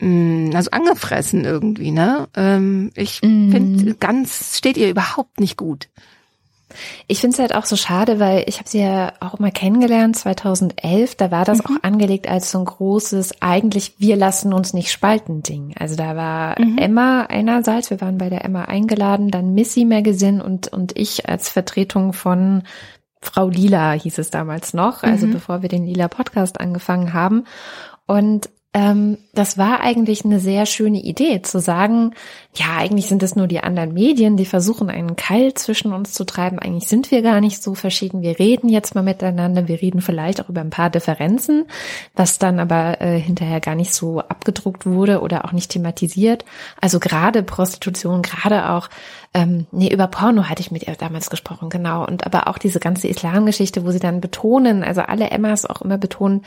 mm, 0.00 0.50
also 0.54 0.70
angefressen 0.70 1.44
irgendwie, 1.44 1.90
ne? 1.90 2.28
Ähm, 2.36 2.90
ich 2.94 3.20
mm. 3.22 3.50
finde, 3.50 3.94
ganz 3.94 4.58
steht 4.58 4.76
ihr 4.76 4.90
überhaupt 4.90 5.40
nicht 5.40 5.56
gut. 5.56 5.88
Ich 7.06 7.20
finde 7.20 7.34
es 7.34 7.38
halt 7.40 7.54
auch 7.54 7.64
so 7.64 7.76
schade, 7.76 8.20
weil 8.20 8.44
ich 8.46 8.58
habe 8.58 8.68
sie 8.68 8.80
ja 8.80 9.12
auch 9.20 9.34
immer 9.34 9.50
kennengelernt, 9.50 10.16
2011, 10.16 11.14
da 11.16 11.30
war 11.30 11.44
das 11.44 11.58
mhm. 11.58 11.64
auch 11.64 11.82
angelegt 11.82 12.28
als 12.28 12.50
so 12.50 12.58
ein 12.58 12.64
großes, 12.64 13.42
eigentlich 13.42 13.94
wir 13.98 14.16
lassen 14.16 14.52
uns 14.52 14.74
nicht 14.74 14.90
spalten 14.90 15.42
Ding. 15.42 15.74
Also 15.78 15.96
da 15.96 16.16
war 16.16 16.60
mhm. 16.60 16.78
Emma 16.78 17.22
einerseits, 17.22 17.90
wir 17.90 18.00
waren 18.00 18.18
bei 18.18 18.28
der 18.28 18.44
Emma 18.44 18.64
eingeladen, 18.64 19.30
dann 19.30 19.54
Missy 19.54 19.84
Magazine 19.84 20.42
und, 20.42 20.68
und 20.68 20.96
ich 20.96 21.28
als 21.28 21.48
Vertretung 21.48 22.12
von 22.12 22.62
Frau 23.20 23.48
Lila 23.48 23.92
hieß 23.92 24.18
es 24.18 24.30
damals 24.30 24.74
noch, 24.74 25.02
also 25.02 25.26
mhm. 25.26 25.32
bevor 25.32 25.62
wir 25.62 25.68
den 25.68 25.84
Lila 25.84 26.08
Podcast 26.08 26.60
angefangen 26.60 27.14
haben. 27.14 27.44
Und 28.06 28.50
ähm, 28.76 29.18
das 29.32 29.56
war 29.56 29.80
eigentlich 29.80 30.24
eine 30.24 30.40
sehr 30.40 30.66
schöne 30.66 31.00
Idee, 31.00 31.40
zu 31.42 31.60
sagen, 31.60 32.12
ja, 32.54 32.76
eigentlich 32.76 33.06
sind 33.06 33.22
es 33.22 33.36
nur 33.36 33.46
die 33.46 33.60
anderen 33.60 33.94
Medien, 33.94 34.36
die 34.36 34.46
versuchen, 34.46 34.90
einen 34.90 35.14
Keil 35.14 35.54
zwischen 35.54 35.92
uns 35.92 36.12
zu 36.12 36.24
treiben. 36.24 36.58
Eigentlich 36.58 36.88
sind 36.88 37.12
wir 37.12 37.22
gar 37.22 37.40
nicht 37.40 37.62
so 37.62 37.76
verschieden. 37.76 38.22
Wir 38.22 38.36
reden 38.40 38.68
jetzt 38.68 38.96
mal 38.96 39.02
miteinander. 39.02 39.68
Wir 39.68 39.80
reden 39.80 40.00
vielleicht 40.00 40.42
auch 40.42 40.48
über 40.48 40.60
ein 40.60 40.70
paar 40.70 40.90
Differenzen, 40.90 41.66
was 42.16 42.40
dann 42.40 42.58
aber 42.58 43.00
äh, 43.00 43.20
hinterher 43.20 43.60
gar 43.60 43.76
nicht 43.76 43.94
so 43.94 44.18
abgedruckt 44.18 44.86
wurde 44.86 45.20
oder 45.20 45.44
auch 45.44 45.52
nicht 45.52 45.70
thematisiert. 45.70 46.44
Also 46.80 46.98
gerade 46.98 47.44
Prostitution, 47.44 48.22
gerade 48.22 48.70
auch, 48.70 48.90
ähm, 49.34 49.66
nee, 49.70 49.92
über 49.92 50.08
Porno 50.08 50.48
hatte 50.48 50.62
ich 50.62 50.72
mit 50.72 50.88
ihr 50.88 50.96
damals 50.96 51.30
gesprochen, 51.30 51.68
genau. 51.68 52.04
Und 52.04 52.26
aber 52.26 52.48
auch 52.48 52.58
diese 52.58 52.80
ganze 52.80 53.06
Islamgeschichte, 53.06 53.84
wo 53.84 53.92
sie 53.92 54.00
dann 54.00 54.20
betonen, 54.20 54.82
also 54.82 55.02
alle 55.02 55.30
Emmas 55.30 55.64
auch 55.64 55.80
immer 55.80 55.98
betonen, 55.98 56.42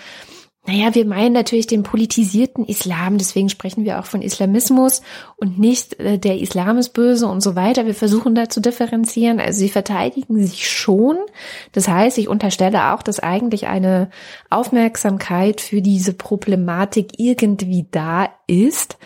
naja, 0.68 0.94
wir 0.94 1.06
meinen 1.06 1.32
natürlich 1.32 1.66
den 1.66 1.84
politisierten 1.84 2.66
Islam, 2.66 3.18
deswegen 3.18 3.48
sprechen 3.48 3.86
wir 3.86 4.00
auch 4.00 4.06
von 4.06 4.22
Islamismus 4.22 5.02
und 5.38 5.58
nicht 5.58 5.98
äh, 6.02 6.20
der 6.20 6.40
Islam 6.40 6.78
ist 6.78 6.90
böse 6.90 7.26
und 7.28 7.40
so 7.40 7.56
weiter. 7.56 7.86
Wir 7.86 7.96
versuchen 7.96 8.36
da 8.36 8.50
zu 8.50 8.60
differenzieren. 8.60 9.40
Also 9.40 9.60
sie 9.60 9.70
verteidigen 9.70 10.46
sich 10.46 10.70
schon. 10.70 11.16
Das 11.72 11.88
heißt, 11.88 12.18
ich 12.18 12.28
unterstelle 12.28 12.94
auch, 12.94 13.02
dass 13.02 13.22
eigentlich 13.22 13.68
eine 13.68 14.10
Aufmerksamkeit 14.50 15.62
für 15.62 15.82
diese 15.82 16.12
Problematik 16.12 17.12
irgendwie 17.18 17.88
da 17.90 18.28
ist. 18.48 18.98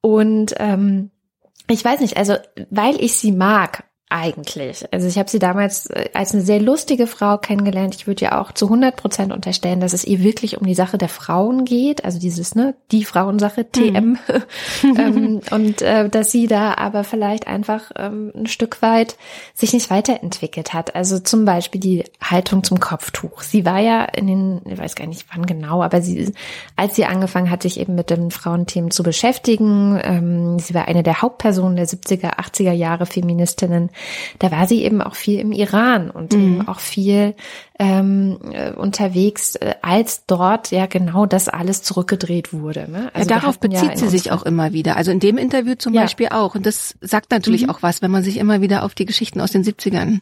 Und 0.00 0.54
ähm, 0.58 1.10
ich 1.68 1.84
weiß 1.84 2.00
nicht, 2.00 2.18
also 2.18 2.34
weil 2.70 3.02
ich 3.02 3.14
sie 3.14 3.32
mag, 3.32 3.82
eigentlich. 4.10 4.84
Also 4.92 5.06
ich 5.06 5.18
habe 5.18 5.30
sie 5.30 5.38
damals 5.38 5.86
äh, 5.86 6.10
als 6.14 6.34
eine 6.34 6.42
sehr 6.42 6.60
lustige 6.60 7.06
Frau 7.06 7.38
kennengelernt. 7.38 7.94
Ich 7.94 8.06
würde 8.06 8.24
ja 8.24 8.40
auch 8.40 8.52
zu 8.52 8.66
100 8.66 8.96
Prozent 8.96 9.32
unterstellen, 9.32 9.80
dass 9.80 9.92
es 9.92 10.04
ihr 10.04 10.22
wirklich 10.22 10.60
um 10.60 10.66
die 10.66 10.74
Sache 10.74 10.98
der 10.98 11.08
Frauen 11.08 11.64
geht, 11.64 12.04
also 12.04 12.18
dieses, 12.18 12.56
ne, 12.56 12.74
die 12.90 13.04
Frauensache, 13.04 13.70
TM. 13.70 14.18
Mhm. 14.18 14.18
ähm, 14.98 15.40
und 15.52 15.82
äh, 15.82 16.08
dass 16.08 16.32
sie 16.32 16.48
da 16.48 16.74
aber 16.74 17.04
vielleicht 17.04 17.46
einfach 17.46 17.92
ähm, 17.96 18.32
ein 18.34 18.46
Stück 18.46 18.82
weit 18.82 19.16
sich 19.54 19.72
nicht 19.72 19.90
weiterentwickelt 19.90 20.74
hat. 20.74 20.96
Also 20.96 21.20
zum 21.20 21.44
Beispiel 21.44 21.80
die 21.80 22.04
Haltung 22.20 22.64
zum 22.64 22.80
Kopftuch. 22.80 23.42
Sie 23.42 23.64
war 23.64 23.78
ja 23.78 24.04
in 24.04 24.26
den, 24.26 24.60
ich 24.64 24.78
weiß 24.78 24.96
gar 24.96 25.06
nicht 25.06 25.26
wann 25.32 25.46
genau, 25.46 25.84
aber 25.84 26.02
sie, 26.02 26.34
als 26.74 26.96
sie 26.96 27.04
angefangen 27.04 27.50
hat, 27.50 27.62
sich 27.62 27.78
eben 27.78 27.94
mit 27.94 28.10
den 28.10 28.32
Frauenthemen 28.32 28.90
zu 28.90 29.04
beschäftigen, 29.04 30.00
ähm, 30.02 30.58
sie 30.58 30.74
war 30.74 30.88
eine 30.88 31.04
der 31.04 31.22
Hauptpersonen 31.22 31.76
der 31.76 31.86
70er, 31.86 32.38
80er 32.38 32.72
Jahre 32.72 33.06
Feministinnen, 33.06 33.90
da 34.38 34.50
war 34.50 34.66
sie 34.66 34.84
eben 34.84 35.02
auch 35.02 35.14
viel 35.14 35.38
im 35.38 35.52
Iran 35.52 36.10
und 36.10 36.32
mhm. 36.32 36.40
eben 36.40 36.68
auch 36.68 36.80
viel 36.80 37.34
ähm, 37.80 38.38
äh, 38.52 38.72
unterwegs, 38.72 39.56
äh, 39.56 39.74
als 39.80 40.26
dort 40.26 40.70
ja 40.70 40.84
genau 40.84 41.24
das 41.24 41.48
alles 41.48 41.82
zurückgedreht 41.82 42.52
wurde. 42.52 42.90
Ne? 42.90 43.10
Also 43.14 43.30
ja, 43.30 43.40
darauf 43.40 43.58
bezieht 43.58 43.92
ja 43.92 43.96
sie 43.96 44.08
sich 44.08 44.30
auch 44.32 44.42
immer 44.42 44.74
wieder. 44.74 44.98
Also 44.98 45.10
in 45.10 45.18
dem 45.18 45.38
Interview 45.38 45.76
zum 45.76 45.94
ja. 45.94 46.02
Beispiel 46.02 46.28
auch. 46.28 46.54
Und 46.54 46.66
das 46.66 46.94
sagt 47.00 47.30
natürlich 47.30 47.62
mhm. 47.62 47.70
auch 47.70 47.82
was, 47.82 48.02
wenn 48.02 48.10
man 48.10 48.22
sich 48.22 48.36
immer 48.36 48.60
wieder 48.60 48.82
auf 48.82 48.94
die 48.94 49.06
Geschichten 49.06 49.40
aus 49.40 49.52
den 49.52 49.64
70ern 49.64 50.20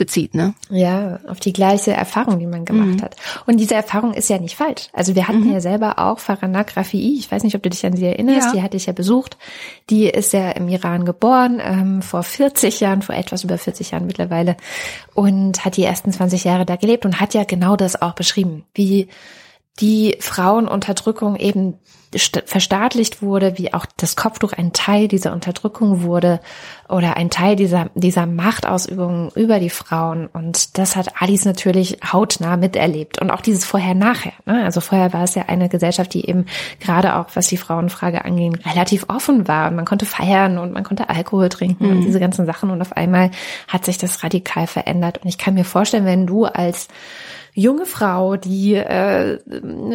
bezieht, 0.00 0.34
ne? 0.34 0.54
Ja, 0.70 1.20
auf 1.28 1.40
die 1.40 1.52
gleiche 1.52 1.92
Erfahrung, 1.92 2.38
die 2.38 2.46
man 2.46 2.64
gemacht 2.64 3.00
mhm. 3.00 3.02
hat. 3.02 3.16
Und 3.46 3.58
diese 3.58 3.74
Erfahrung 3.74 4.14
ist 4.14 4.30
ja 4.30 4.38
nicht 4.38 4.56
falsch. 4.56 4.88
Also 4.94 5.14
wir 5.14 5.28
hatten 5.28 5.44
mhm. 5.44 5.52
ja 5.52 5.60
selber 5.60 5.98
auch 5.98 6.18
Farana 6.18 6.62
Grafii, 6.62 7.18
ich 7.18 7.30
weiß 7.30 7.42
nicht, 7.42 7.54
ob 7.54 7.62
du 7.62 7.68
dich 7.68 7.84
an 7.84 7.96
sie 7.96 8.06
erinnerst, 8.06 8.46
ja. 8.46 8.52
die 8.52 8.62
hatte 8.62 8.78
ich 8.78 8.86
ja 8.86 8.94
besucht. 8.94 9.36
Die 9.90 10.06
ist 10.06 10.32
ja 10.32 10.52
im 10.52 10.68
Iran 10.68 11.04
geboren, 11.04 11.60
ähm, 11.62 12.00
vor 12.00 12.22
40 12.22 12.80
Jahren, 12.80 13.02
vor 13.02 13.14
etwas 13.14 13.44
über 13.44 13.58
40 13.58 13.90
Jahren 13.90 14.06
mittlerweile 14.06 14.56
und 15.14 15.66
hat 15.66 15.76
die 15.76 15.84
ersten 15.84 16.12
20 16.12 16.44
Jahre 16.44 16.64
da 16.64 16.76
gelebt 16.76 16.99
und 17.04 17.20
hat 17.20 17.34
ja 17.34 17.44
genau 17.44 17.76
das 17.76 18.00
auch 18.00 18.14
beschrieben, 18.14 18.64
wie 18.74 19.08
die 19.80 20.16
Frauenunterdrückung 20.20 21.36
eben 21.36 21.78
verstaatlicht 22.12 23.22
wurde, 23.22 23.56
wie 23.56 23.72
auch 23.72 23.86
das 23.96 24.16
Kopftuch 24.16 24.52
ein 24.52 24.72
Teil 24.72 25.06
dieser 25.06 25.32
Unterdrückung 25.32 26.02
wurde 26.02 26.40
oder 26.88 27.16
ein 27.16 27.30
Teil 27.30 27.54
dieser, 27.54 27.88
dieser 27.94 28.26
Machtausübung 28.26 29.30
über 29.36 29.60
die 29.60 29.70
Frauen. 29.70 30.26
Und 30.26 30.76
das 30.76 30.96
hat 30.96 31.22
Alice 31.22 31.44
natürlich 31.44 31.98
hautnah 32.12 32.56
miterlebt. 32.56 33.20
Und 33.20 33.30
auch 33.30 33.40
dieses 33.40 33.64
Vorher-Nachher. 33.64 34.32
Ne? 34.44 34.64
Also 34.64 34.80
vorher 34.80 35.12
war 35.12 35.22
es 35.22 35.36
ja 35.36 35.44
eine 35.46 35.68
Gesellschaft, 35.68 36.12
die 36.12 36.28
eben 36.28 36.46
gerade 36.80 37.14
auch, 37.14 37.26
was 37.34 37.46
die 37.46 37.56
Frauenfrage 37.56 38.24
angeht, 38.24 38.66
relativ 38.66 39.06
offen 39.08 39.46
war. 39.46 39.68
Und 39.68 39.76
man 39.76 39.84
konnte 39.84 40.04
feiern 40.06 40.58
und 40.58 40.72
man 40.72 40.82
konnte 40.82 41.10
Alkohol 41.10 41.48
trinken 41.48 41.86
mhm. 41.86 41.92
und 41.92 42.00
diese 42.02 42.18
ganzen 42.18 42.44
Sachen. 42.44 42.70
Und 42.70 42.82
auf 42.82 42.96
einmal 42.96 43.30
hat 43.68 43.84
sich 43.84 43.98
das 43.98 44.24
radikal 44.24 44.66
verändert. 44.66 45.18
Und 45.18 45.28
ich 45.28 45.38
kann 45.38 45.54
mir 45.54 45.64
vorstellen, 45.64 46.06
wenn 46.06 46.26
du 46.26 46.46
als 46.46 46.88
junge 47.60 47.86
Frau, 47.86 48.36
die 48.36 48.74
äh, 48.74 49.38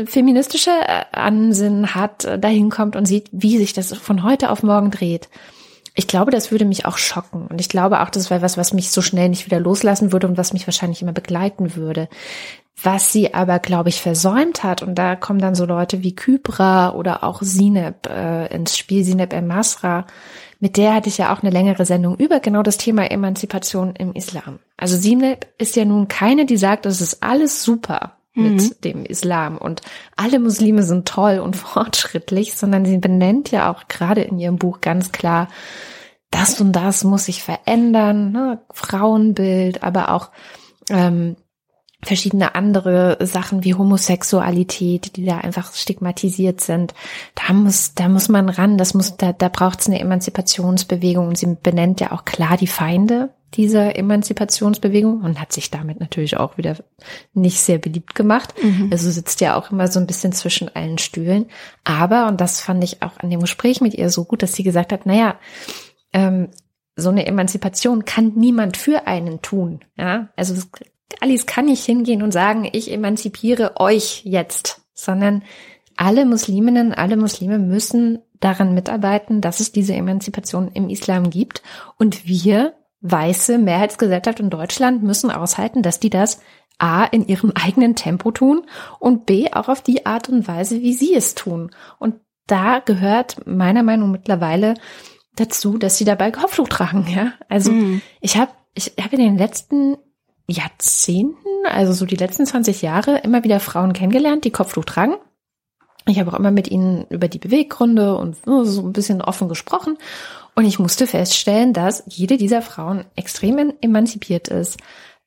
feministische 0.06 0.72
Ansinnen 1.12 1.96
hat, 1.96 2.26
äh, 2.26 2.40
dahin 2.40 2.70
kommt 2.70 2.96
und 2.96 3.06
sieht, 3.06 3.28
wie 3.32 3.58
sich 3.58 3.74
das 3.74 3.94
von 3.94 4.24
heute 4.24 4.52
auf 4.52 4.64
morgen 4.64 4.92
dreht. 4.92 5.30
Ich 5.96 6.08
glaube, 6.08 6.32
das 6.32 6.52
würde 6.52 6.66
mich 6.66 6.86
auch 6.86 6.98
schocken. 6.98 7.48
Und 7.48 7.62
ich 7.62 7.70
glaube 7.70 8.02
auch, 8.02 8.10
das 8.10 8.30
wäre 8.30 8.42
was, 8.42 8.58
was 8.58 8.74
mich 8.74 8.92
so 8.92 9.02
schnell 9.02 9.30
nicht 9.30 9.46
wieder 9.46 9.60
loslassen 9.60 10.12
würde 10.12 10.28
und 10.28 10.38
was 10.38 10.54
mich 10.54 10.68
wahrscheinlich 10.68 11.02
immer 11.02 11.14
begleiten 11.14 11.76
würde. 11.76 12.10
Was 12.84 13.14
sie 13.14 13.34
aber, 13.34 13.60
glaube 13.60 13.88
ich, 13.90 14.02
versäumt 14.02 14.64
hat, 14.64 14.84
und 14.84 14.96
da 14.96 15.16
kommen 15.16 15.40
dann 15.40 15.56
so 15.56 15.66
Leute 15.66 16.04
wie 16.04 16.14
Kybra 16.14 16.94
oder 16.94 17.24
auch 17.24 17.42
Sineb 17.42 18.08
äh, 18.08 18.54
ins 18.54 18.78
Spiel, 18.78 19.06
Sineb 19.06 19.32
El 19.32 19.44
Masra, 19.44 20.06
mit 20.60 20.78
der 20.78 20.94
hatte 20.94 21.10
ich 21.10 21.18
ja 21.18 21.34
auch 21.34 21.42
eine 21.42 21.52
längere 21.52 21.86
Sendung 21.86 22.16
über 22.18 22.40
genau 22.40 22.64
das 22.64 22.78
Thema 22.78 23.10
Emanzipation 23.10 23.96
im 23.96 24.14
Islam. 24.14 24.60
Also 24.78 24.98
Sineb 24.98 25.48
ist 25.58 25.76
ja 25.76 25.86
nun 25.86 26.08
keine, 26.08 26.46
die 26.46 26.58
sagt, 26.58 26.86
das 26.86 27.02
ist 27.02 27.22
alles 27.24 27.64
super 27.64 28.18
mit 28.36 28.62
mhm. 28.62 28.72
dem 28.84 29.06
Islam 29.06 29.58
und 29.58 29.82
alle 30.18 30.40
Muslime 30.40 30.84
sind 30.84 31.08
toll 31.08 31.40
und 31.40 31.56
fortschrittlich, 31.56 32.56
sondern 32.56 32.86
sie 32.86 32.98
benennt 32.98 33.52
ja 33.52 33.72
auch 33.72 33.88
gerade 33.88 34.22
in 34.22 34.40
ihrem 34.40 34.58
Buch 34.58 34.82
ganz 34.82 35.12
klar, 35.12 35.48
das 36.32 36.60
und 36.60 36.74
das 36.74 37.06
muss 37.06 37.26
sich 37.26 37.44
verändern, 37.44 38.32
ne? 38.32 38.60
Frauenbild, 38.72 39.84
aber 39.84 40.12
auch 40.12 40.32
ähm, 40.90 41.38
verschiedene 42.06 42.56
andere 42.56 43.18
Sachen 43.22 43.64
wie 43.64 43.74
Homosexualität, 43.74 45.16
die 45.18 45.26
da 45.26 45.40
einfach 45.40 45.74
stigmatisiert 45.74 46.62
sind. 46.62 46.94
Da 47.34 47.54
muss, 47.54 47.96
da 47.96 48.08
muss 48.08 48.30
man 48.30 48.50
ran, 48.50 48.78
das 48.78 48.94
muss, 48.94 49.18
da, 49.18 49.34
da 49.34 49.50
braucht 49.50 49.82
es 49.82 49.88
eine 49.88 50.00
Emanzipationsbewegung 50.00 51.28
und 51.28 51.38
sie 51.38 51.58
benennt 51.62 52.00
ja 52.00 52.12
auch 52.12 52.26
klar 52.26 52.58
die 52.58 52.68
Feinde 52.68 53.30
dieser 53.56 53.96
Emanzipationsbewegung 53.96 55.22
und 55.22 55.40
hat 55.40 55.54
sich 55.54 55.72
damit 55.72 56.00
natürlich 56.00 56.38
auch 56.38 56.58
wieder 56.58 56.76
nicht 57.34 57.60
sehr 57.60 57.78
beliebt 57.78 58.14
gemacht. 58.14 58.54
Mhm. 58.62 58.90
Also 58.92 59.10
sitzt 59.10 59.42
ja 59.42 59.56
auch 59.56 59.72
immer 59.72 59.88
so 59.88 60.00
ein 60.00 60.08
bisschen 60.08 60.34
zwischen 60.34 60.76
allen 60.76 60.98
Stühlen. 60.98 61.46
Aber, 61.84 62.28
und 62.28 62.42
das 62.42 62.62
fand 62.62 62.84
ich 62.84 63.02
auch 63.02 63.18
an 63.18 63.30
dem 63.30 63.40
Gespräch 63.40 63.82
mit 63.82 63.94
ihr 63.94 64.10
so 64.10 64.26
gut, 64.26 64.44
dass 64.44 64.54
sie 64.54 64.64
gesagt 64.64 64.92
hat, 64.92 65.06
naja, 65.06 65.40
ähm, 66.12 66.50
so 66.98 67.10
eine 67.10 67.26
Emanzipation 67.26 68.06
kann 68.06 68.34
niemand 68.36 68.78
für 68.78 69.08
einen 69.08 69.42
tun. 69.42 69.82
Ja, 69.98 70.30
also 70.36 70.56
Alice 71.22 71.46
kann 71.46 71.66
nicht 71.66 71.86
hingehen 71.86 72.22
und 72.22 72.32
sagen, 72.32 72.68
ich 72.72 72.92
emanzipiere 72.92 73.80
euch 73.80 74.22
jetzt, 74.26 74.82
sondern 74.94 75.44
alle 75.98 76.26
Musliminnen, 76.26 76.94
alle 76.94 77.18
Muslime 77.18 77.60
müssen 77.60 78.20
daran 78.40 78.74
mitarbeiten, 78.74 79.42
dass 79.42 79.60
es 79.60 79.72
diese 79.72 79.94
Emanzipation 79.94 80.70
im 80.74 80.90
Islam 80.90 81.30
gibt. 81.30 81.62
Und 81.98 82.28
wir, 82.28 82.74
weiße 83.02 83.58
Mehrheitsgesellschaft 83.58 84.40
in 84.40 84.50
Deutschland, 84.50 85.04
müssen 85.04 85.32
aushalten, 85.32 85.82
dass 85.82 86.00
die 86.00 86.10
das 86.10 86.42
A 86.78 87.06
in 87.06 87.28
ihrem 87.28 87.54
eigenen 87.56 87.96
Tempo 87.96 88.32
tun 88.32 88.66
und 89.00 89.26
B 89.26 89.52
auch 89.52 89.70
auf 89.70 89.82
die 89.82 90.06
Art 90.06 90.30
und 90.30 90.48
Weise, 90.48 90.82
wie 90.82 90.94
sie 90.94 91.16
es 91.16 91.36
tun. 91.36 91.72
Und 91.98 92.16
da 92.48 92.80
gehört 92.80 93.48
meiner 93.48 93.84
Meinung 93.84 94.12
mittlerweile 94.12 94.76
dazu, 95.36 95.78
dass 95.78 95.98
sie 95.98 96.06
dabei 96.06 96.32
Kopftuch 96.32 96.70
tragen. 96.70 97.08
Ja, 97.10 97.34
also 97.50 97.72
mhm. 97.72 98.02
ich 98.22 98.38
habe 98.38 98.52
ich 98.76 98.94
habe 99.02 99.16
in 99.16 99.22
den 99.22 99.38
letzten 99.38 99.98
Jahrzehnten, 100.48 101.38
also 101.66 101.94
so 101.94 102.06
die 102.06 102.16
letzten 102.16 102.46
20 102.46 102.82
Jahre, 102.82 103.20
immer 103.20 103.44
wieder 103.44 103.60
Frauen 103.60 103.94
kennengelernt, 103.94 104.46
die 104.46 104.52
Kopftuch 104.52 104.86
tragen. 104.86 105.16
Ich 106.08 106.20
habe 106.20 106.32
auch 106.32 106.40
immer 106.40 106.52
mit 106.52 106.70
ihnen 106.70 107.06
über 107.10 107.28
die 107.28 107.40
Beweggründe 107.40 108.16
und 108.16 108.38
so 108.46 108.82
ein 108.82 108.94
bisschen 108.94 109.22
offen 109.22 109.50
gesprochen. 109.50 109.98
Und 110.54 110.66
ich 110.66 110.80
musste 110.80 111.08
feststellen, 111.08 111.74
dass 111.74 112.04
jede 112.08 112.38
dieser 112.38 112.62
Frauen 112.62 113.06
extrem 113.16 113.74
emanzipiert 113.82 114.48
ist, 114.48 114.78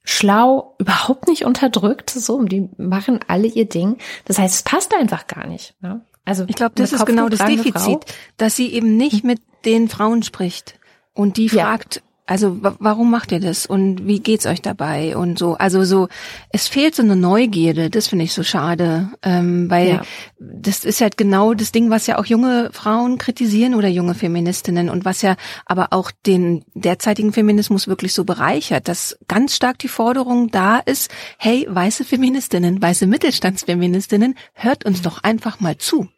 schlau, 0.04 0.74
überhaupt 0.78 1.28
nicht 1.28 1.44
unterdrückt, 1.44 2.10
so, 2.10 2.42
die 2.44 2.70
machen 2.78 3.20
alle 3.26 3.46
ihr 3.46 3.68
Ding. 3.68 3.98
Das 4.24 4.38
heißt, 4.38 4.54
es 4.54 4.62
passt 4.62 4.94
einfach 4.94 5.26
gar 5.26 5.46
nicht. 5.46 5.74
Ne? 5.80 6.00
Also 6.24 6.44
ich 6.46 6.56
glaube, 6.56 6.72
das 6.76 6.92
ist 6.92 7.04
genau 7.04 7.28
das 7.28 7.44
Defizit, 7.44 7.74
Frau, 7.74 8.00
dass 8.36 8.56
sie 8.56 8.72
eben 8.72 8.96
nicht 8.96 9.24
mit 9.24 9.40
den 9.64 9.88
Frauen 9.88 10.22
spricht 10.22 10.78
und 11.12 11.36
die 11.36 11.48
fragt, 11.48 11.96
ja. 11.96 12.02
Also 12.28 12.58
warum 12.60 13.10
macht 13.10 13.32
ihr 13.32 13.40
das 13.40 13.64
und 13.64 14.06
wie 14.06 14.20
geht's 14.20 14.44
euch 14.44 14.60
dabei 14.60 15.16
und 15.16 15.38
so? 15.38 15.54
Also 15.54 15.84
so, 15.84 16.08
es 16.50 16.68
fehlt 16.68 16.94
so 16.94 17.02
eine 17.02 17.16
Neugierde. 17.16 17.88
Das 17.88 18.08
finde 18.08 18.26
ich 18.26 18.34
so 18.34 18.42
schade, 18.42 19.08
ähm, 19.22 19.70
weil 19.70 19.88
ja. 19.88 20.02
das 20.38 20.84
ist 20.84 21.00
halt 21.00 21.16
genau 21.16 21.54
das 21.54 21.72
Ding, 21.72 21.88
was 21.88 22.06
ja 22.06 22.18
auch 22.18 22.26
junge 22.26 22.68
Frauen 22.74 23.16
kritisieren 23.16 23.74
oder 23.74 23.88
junge 23.88 24.12
Feministinnen 24.12 24.90
und 24.90 25.06
was 25.06 25.22
ja 25.22 25.36
aber 25.64 25.88
auch 25.92 26.10
den 26.26 26.66
derzeitigen 26.74 27.32
Feminismus 27.32 27.88
wirklich 27.88 28.12
so 28.12 28.24
bereichert, 28.24 28.88
dass 28.88 29.18
ganz 29.26 29.56
stark 29.56 29.78
die 29.78 29.88
Forderung 29.88 30.50
da 30.50 30.80
ist: 30.80 31.10
Hey, 31.38 31.66
weiße 31.66 32.04
Feministinnen, 32.04 32.82
weiße 32.82 33.06
Mittelstandsfeministinnen, 33.06 34.34
hört 34.52 34.84
uns 34.84 35.00
doch 35.00 35.22
einfach 35.22 35.60
mal 35.60 35.78
zu. 35.78 36.08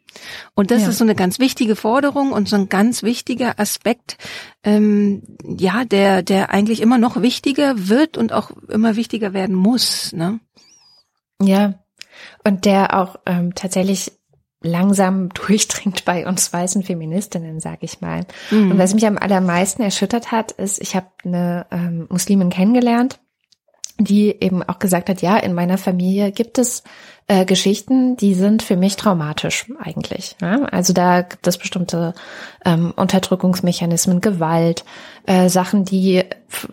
Und 0.53 0.71
das 0.71 0.83
ja. 0.83 0.89
ist 0.89 0.97
so 0.97 1.03
eine 1.03 1.15
ganz 1.15 1.39
wichtige 1.39 1.75
Forderung 1.75 2.31
und 2.31 2.49
so 2.49 2.55
ein 2.55 2.69
ganz 2.69 3.03
wichtiger 3.03 3.59
Aspekt, 3.59 4.17
ähm, 4.63 5.23
ja, 5.43 5.85
der, 5.85 6.23
der 6.23 6.51
eigentlich 6.51 6.81
immer 6.81 6.97
noch 6.97 7.21
wichtiger 7.21 7.89
wird 7.89 8.17
und 8.17 8.33
auch 8.33 8.51
immer 8.67 8.95
wichtiger 8.95 9.33
werden 9.33 9.55
muss. 9.55 10.13
Ne? 10.13 10.39
Ja, 11.41 11.75
und 12.43 12.65
der 12.65 12.97
auch 12.97 13.17
ähm, 13.25 13.55
tatsächlich 13.55 14.11
langsam 14.61 15.29
durchdringt 15.33 16.05
bei 16.05 16.27
uns 16.27 16.51
weißen 16.51 16.83
Feministinnen, 16.83 17.59
sag 17.59 17.79
ich 17.81 18.01
mal. 18.01 18.25
Mhm. 18.51 18.71
Und 18.71 18.77
was 18.77 18.93
mich 18.93 19.05
am 19.05 19.17
allermeisten 19.17 19.81
erschüttert 19.81 20.31
hat, 20.31 20.51
ist, 20.51 20.79
ich 20.81 20.95
habe 20.95 21.07
eine 21.23 21.65
ähm, 21.71 22.07
Muslimin 22.09 22.49
kennengelernt, 22.49 23.19
die 24.03 24.35
eben 24.39 24.63
auch 24.63 24.79
gesagt 24.79 25.09
hat, 25.09 25.21
ja, 25.21 25.37
in 25.37 25.53
meiner 25.53 25.77
Familie 25.77 26.31
gibt 26.31 26.57
es 26.57 26.83
äh, 27.27 27.45
Geschichten, 27.45 28.17
die 28.17 28.33
sind 28.33 28.61
für 28.63 28.75
mich 28.75 28.95
traumatisch 28.95 29.65
eigentlich. 29.79 30.35
Ja? 30.41 30.63
Also 30.65 30.93
da 30.93 31.21
gibt 31.21 31.47
es 31.47 31.57
bestimmte 31.57 32.13
ähm, 32.65 32.93
Unterdrückungsmechanismen, 32.95 34.21
Gewalt, 34.21 34.83
äh, 35.25 35.49
Sachen, 35.49 35.85
die 35.85 36.23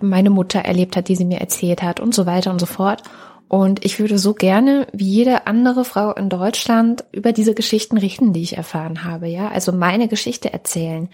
meine 0.01 0.31
Mutter 0.31 0.61
erlebt 0.61 0.97
hat, 0.97 1.09
die 1.09 1.17
sie 1.17 1.25
mir 1.25 1.41
erzählt 1.41 1.83
hat 1.83 2.01
und 2.01 2.15
so 2.15 2.27
weiter 2.27 2.51
und 2.51 2.59
so 2.59 2.67
fort. 2.67 3.03
Und 3.49 3.85
ich 3.85 3.99
würde 3.99 4.19
so 4.19 4.35
gerne, 4.35 4.87
wie 4.93 5.09
jede 5.09 5.47
andere 5.47 5.85
Frau 5.85 6.13
in 6.13 6.29
Deutschland, 6.29 7.05
über 7.13 7.33
diese 7.33 7.55
Geschichten 7.55 7.97
richten, 7.97 8.33
die 8.33 8.43
ich 8.43 8.57
erfahren 8.57 9.05
habe. 9.05 9.29
Ja, 9.29 9.49
also 9.49 9.73
meine 9.73 10.07
Geschichte 10.09 10.53
erzählen. 10.53 11.09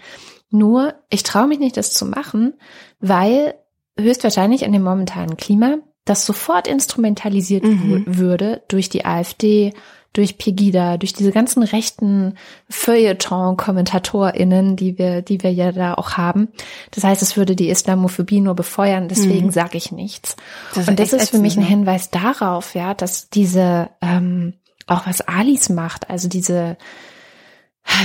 Nur, 0.49 0.95
ich 1.09 1.23
traue 1.23 1.47
mich 1.47 1.59
nicht, 1.59 1.77
das 1.77 1.93
zu 1.93 2.05
machen, 2.05 2.55
weil 2.99 3.55
höchstwahrscheinlich 3.97 4.63
in 4.63 4.73
dem 4.73 4.83
momentanen 4.83 5.37
Klima, 5.37 5.77
das 6.05 6.25
sofort 6.25 6.67
instrumentalisiert 6.67 7.63
mhm. 7.63 8.03
würde 8.05 8.61
durch 8.67 8.89
die 8.89 9.05
AfD, 9.05 9.73
durch 10.13 10.37
Pegida, 10.37 10.97
durch 10.97 11.13
diese 11.13 11.31
ganzen 11.31 11.63
rechten 11.63 12.35
Feuilleton-KommentatorInnen, 12.69 14.77
die 14.77 14.97
wir, 14.97 15.21
die 15.21 15.43
wir 15.43 15.51
ja 15.51 15.73
da 15.73 15.95
auch 15.95 16.13
haben. 16.13 16.47
Das 16.91 17.03
heißt, 17.03 17.21
es 17.21 17.35
würde 17.35 17.55
die 17.55 17.69
Islamophobie 17.69 18.39
nur 18.39 18.55
befeuern, 18.55 19.09
deswegen 19.09 19.47
mhm. 19.47 19.51
sage 19.51 19.77
ich 19.77 19.91
nichts. 19.91 20.37
Das 20.73 20.87
Und 20.87 20.99
das 20.99 21.11
ist 21.11 21.31
für 21.31 21.39
mich 21.39 21.57
ein? 21.57 21.65
Hinweis 21.65 22.11
darauf, 22.11 22.75
ja, 22.75 22.93
dass 22.93 23.29
diese, 23.29 23.89
ähm, 24.01 24.53
auch 24.87 25.05
was 25.05 25.21
Alis 25.21 25.69
macht, 25.69 26.09
also 26.09 26.29
diese 26.29 26.77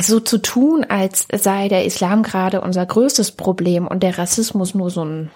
so 0.02 0.21
zu 0.21 0.38
tun, 0.38 0.85
als 0.85 1.26
sei 1.33 1.69
der 1.69 1.85
Islam 1.85 2.23
gerade 2.23 2.61
unser 2.61 2.85
größtes 2.85 3.33
Problem 3.33 3.87
und 3.87 4.02
der 4.02 4.19
Rassismus 4.19 4.75
nur 4.75 4.90
so 4.90 5.04
ein, 5.04 5.30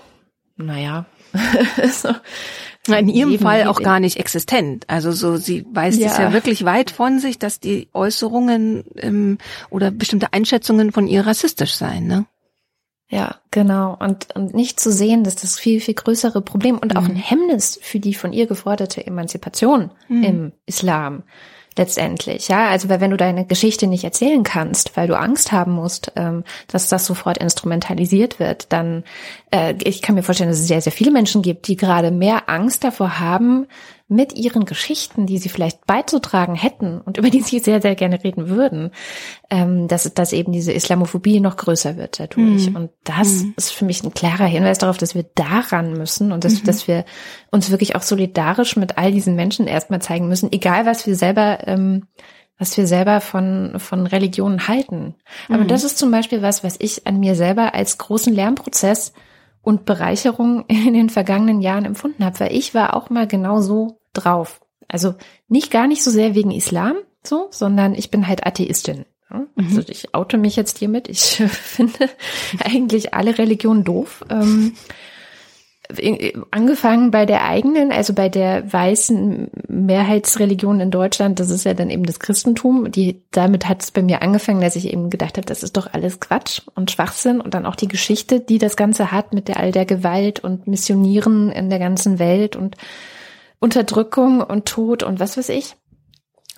naja, 0.56 1.06
so, 1.92 2.10
in 2.92 3.08
ihrem 3.08 3.30
Leben, 3.30 3.42
Fall 3.42 3.66
auch 3.66 3.80
gar 3.80 4.00
nicht 4.00 4.18
existent. 4.18 4.84
Also 4.88 5.12
so, 5.12 5.36
sie 5.36 5.64
weist 5.72 5.98
ja. 5.98 6.08
es 6.08 6.18
ja 6.18 6.32
wirklich 6.32 6.64
weit 6.64 6.90
von 6.90 7.18
sich, 7.18 7.38
dass 7.38 7.60
die 7.60 7.88
Äußerungen 7.92 8.84
ähm, 8.96 9.38
oder 9.70 9.90
bestimmte 9.90 10.32
Einschätzungen 10.32 10.92
von 10.92 11.06
ihr 11.06 11.26
rassistisch 11.26 11.74
seien, 11.74 12.06
ne? 12.06 12.26
Ja, 13.10 13.36
genau. 13.50 13.96
Und, 14.00 14.34
und 14.34 14.54
nicht 14.54 14.80
zu 14.80 14.90
sehen, 14.90 15.24
dass 15.24 15.36
das 15.36 15.58
viel, 15.58 15.80
viel 15.80 15.94
größere 15.94 16.40
Problem 16.40 16.78
und 16.78 16.94
mhm. 16.94 16.98
auch 16.98 17.04
ein 17.04 17.16
Hemmnis 17.16 17.78
für 17.80 18.00
die 18.00 18.14
von 18.14 18.32
ihr 18.32 18.46
geforderte 18.46 19.06
Emanzipation 19.06 19.90
mhm. 20.08 20.22
im 20.24 20.52
Islam 20.66 21.22
letztendlich. 21.76 22.48
Ja, 22.48 22.68
also 22.68 22.88
wenn 22.88 23.10
du 23.10 23.16
deine 23.16 23.44
Geschichte 23.44 23.86
nicht 23.86 24.04
erzählen 24.04 24.42
kannst, 24.42 24.96
weil 24.96 25.08
du 25.08 25.18
Angst 25.18 25.52
haben 25.52 25.72
musst, 25.72 26.12
ähm, 26.16 26.44
dass 26.68 26.88
das 26.88 27.06
sofort 27.06 27.38
instrumentalisiert 27.38 28.38
wird, 28.38 28.72
dann 28.72 29.04
äh, 29.50 29.74
ich 29.82 30.02
kann 30.02 30.14
mir 30.14 30.22
vorstellen, 30.22 30.50
dass 30.50 30.60
es 30.60 30.68
sehr, 30.68 30.80
sehr 30.80 30.92
viele 30.92 31.10
Menschen 31.10 31.42
gibt, 31.42 31.68
die 31.68 31.76
gerade 31.76 32.10
mehr 32.10 32.48
Angst 32.48 32.84
davor 32.84 33.18
haben, 33.18 33.66
mit 34.06 34.34
ihren 34.34 34.66
Geschichten, 34.66 35.24
die 35.24 35.38
sie 35.38 35.48
vielleicht 35.48 35.86
beizutragen 35.86 36.54
hätten 36.54 37.00
und 37.00 37.16
über 37.16 37.30
die 37.30 37.40
sie 37.40 37.58
sehr, 37.58 37.80
sehr 37.80 37.94
gerne 37.94 38.22
reden 38.22 38.48
würden, 38.48 38.90
ähm, 39.48 39.88
dass, 39.88 40.12
dass 40.12 40.34
eben 40.34 40.52
diese 40.52 40.72
Islamophobie 40.72 41.40
noch 41.40 41.56
größer 41.56 41.96
wird 41.96 42.20
dadurch. 42.20 42.68
Mhm. 42.68 42.76
Und 42.76 42.90
das 43.04 43.44
mhm. 43.44 43.54
ist 43.56 43.70
für 43.70 43.86
mich 43.86 44.04
ein 44.04 44.12
klarer 44.12 44.46
Hinweis 44.46 44.78
darauf, 44.78 44.98
dass 44.98 45.14
wir 45.14 45.24
daran 45.34 45.94
müssen 45.94 46.32
und 46.32 46.44
dass, 46.44 46.60
mhm. 46.60 46.66
dass 46.66 46.86
wir 46.86 47.06
uns 47.50 47.70
wirklich 47.70 47.96
auch 47.96 48.02
solidarisch 48.02 48.76
mit 48.76 48.98
all 48.98 49.10
diesen 49.10 49.36
Menschen 49.36 49.66
erstmal 49.66 50.02
zeigen 50.02 50.28
müssen, 50.28 50.52
egal 50.52 50.84
was 50.84 51.06
wir 51.06 51.16
selber 51.16 51.66
ähm, 51.66 52.06
was 52.56 52.76
wir 52.76 52.86
selber 52.86 53.20
von, 53.20 53.74
von 53.78 54.06
Religionen 54.06 54.68
halten. 54.68 55.16
Aber 55.48 55.64
mhm. 55.64 55.68
das 55.68 55.82
ist 55.82 55.98
zum 55.98 56.10
Beispiel 56.12 56.40
was, 56.40 56.62
was 56.62 56.76
ich 56.78 57.06
an 57.06 57.18
mir 57.18 57.34
selber 57.34 57.74
als 57.74 57.98
großen 57.98 58.32
Lernprozess 58.32 59.12
und 59.64 59.86
Bereicherung 59.86 60.64
in 60.66 60.94
den 60.94 61.10
vergangenen 61.10 61.60
Jahren 61.60 61.84
empfunden 61.84 62.24
habe, 62.24 62.38
weil 62.40 62.52
ich 62.52 62.74
war 62.74 62.94
auch 62.94 63.10
mal 63.10 63.26
genau 63.26 63.60
so 63.60 63.98
drauf. 64.12 64.60
Also 64.86 65.14
nicht 65.48 65.70
gar 65.70 65.86
nicht 65.86 66.04
so 66.04 66.10
sehr 66.10 66.34
wegen 66.34 66.50
Islam, 66.50 66.96
so, 67.24 67.48
sondern 67.50 67.94
ich 67.94 68.10
bin 68.10 68.28
halt 68.28 68.46
Atheistin. 68.46 69.06
Mhm. 69.30 69.48
Also 69.56 69.82
ich 69.88 70.14
oute 70.14 70.36
mich 70.36 70.56
jetzt 70.56 70.78
hiermit. 70.78 71.08
Ich 71.08 71.36
finde 71.48 72.10
eigentlich 72.62 73.14
alle 73.14 73.38
Religionen 73.38 73.84
doof. 73.84 74.24
Angefangen 76.50 77.10
bei 77.10 77.26
der 77.26 77.44
eigenen, 77.44 77.92
also 77.92 78.14
bei 78.14 78.30
der 78.30 78.72
weißen 78.72 79.50
Mehrheitsreligion 79.68 80.80
in 80.80 80.90
Deutschland, 80.90 81.40
das 81.40 81.50
ist 81.50 81.64
ja 81.64 81.74
dann 81.74 81.90
eben 81.90 82.04
das 82.04 82.20
Christentum. 82.20 82.90
Die, 82.90 83.22
damit 83.32 83.68
hat 83.68 83.82
es 83.82 83.90
bei 83.90 84.02
mir 84.02 84.22
angefangen, 84.22 84.62
dass 84.62 84.76
ich 84.76 84.90
eben 84.90 85.10
gedacht 85.10 85.36
habe, 85.36 85.46
das 85.46 85.62
ist 85.62 85.76
doch 85.76 85.92
alles 85.92 86.20
Quatsch 86.20 86.62
und 86.74 86.90
Schwachsinn 86.90 87.40
und 87.40 87.52
dann 87.52 87.66
auch 87.66 87.76
die 87.76 87.88
Geschichte, 87.88 88.40
die 88.40 88.56
das 88.56 88.76
Ganze 88.76 89.12
hat 89.12 89.34
mit 89.34 89.46
der 89.46 89.58
all 89.58 89.72
der 89.72 89.84
Gewalt 89.84 90.40
und 90.40 90.66
Missionieren 90.66 91.52
in 91.52 91.68
der 91.68 91.78
ganzen 91.78 92.18
Welt 92.18 92.56
und 92.56 92.76
Unterdrückung 93.58 94.40
und 94.40 94.66
Tod 94.66 95.02
und 95.02 95.20
was 95.20 95.36
weiß 95.36 95.50
ich. 95.50 95.76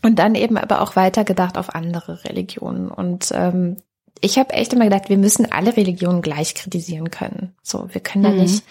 Und 0.02 0.20
dann 0.20 0.36
eben 0.36 0.56
aber 0.56 0.82
auch 0.82 0.94
weiter 0.94 1.24
gedacht 1.24 1.58
auf 1.58 1.74
andere 1.74 2.24
Religionen. 2.24 2.88
Und 2.88 3.32
ähm, 3.34 3.76
ich 4.20 4.38
habe 4.38 4.52
echt 4.52 4.72
immer 4.72 4.84
gedacht, 4.84 5.08
wir 5.08 5.18
müssen 5.18 5.50
alle 5.50 5.76
Religionen 5.76 6.22
gleich 6.22 6.54
kritisieren 6.54 7.10
können. 7.10 7.54
So, 7.62 7.88
wir 7.92 8.00
können 8.00 8.24
mhm. 8.24 8.36
da 8.36 8.42
nicht 8.42 8.64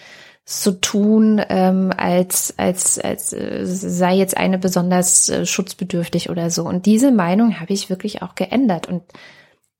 so 0.48 0.70
tun, 0.70 1.42
ähm, 1.48 1.92
als, 1.96 2.54
als, 2.56 3.00
als 3.00 3.32
äh, 3.32 3.62
sei 3.64 4.14
jetzt 4.14 4.36
eine 4.36 4.58
besonders 4.58 5.28
äh, 5.28 5.44
schutzbedürftig 5.44 6.30
oder 6.30 6.50
so. 6.50 6.62
Und 6.62 6.86
diese 6.86 7.10
Meinung 7.10 7.58
habe 7.58 7.72
ich 7.72 7.90
wirklich 7.90 8.22
auch 8.22 8.36
geändert. 8.36 8.86
Und 8.86 9.02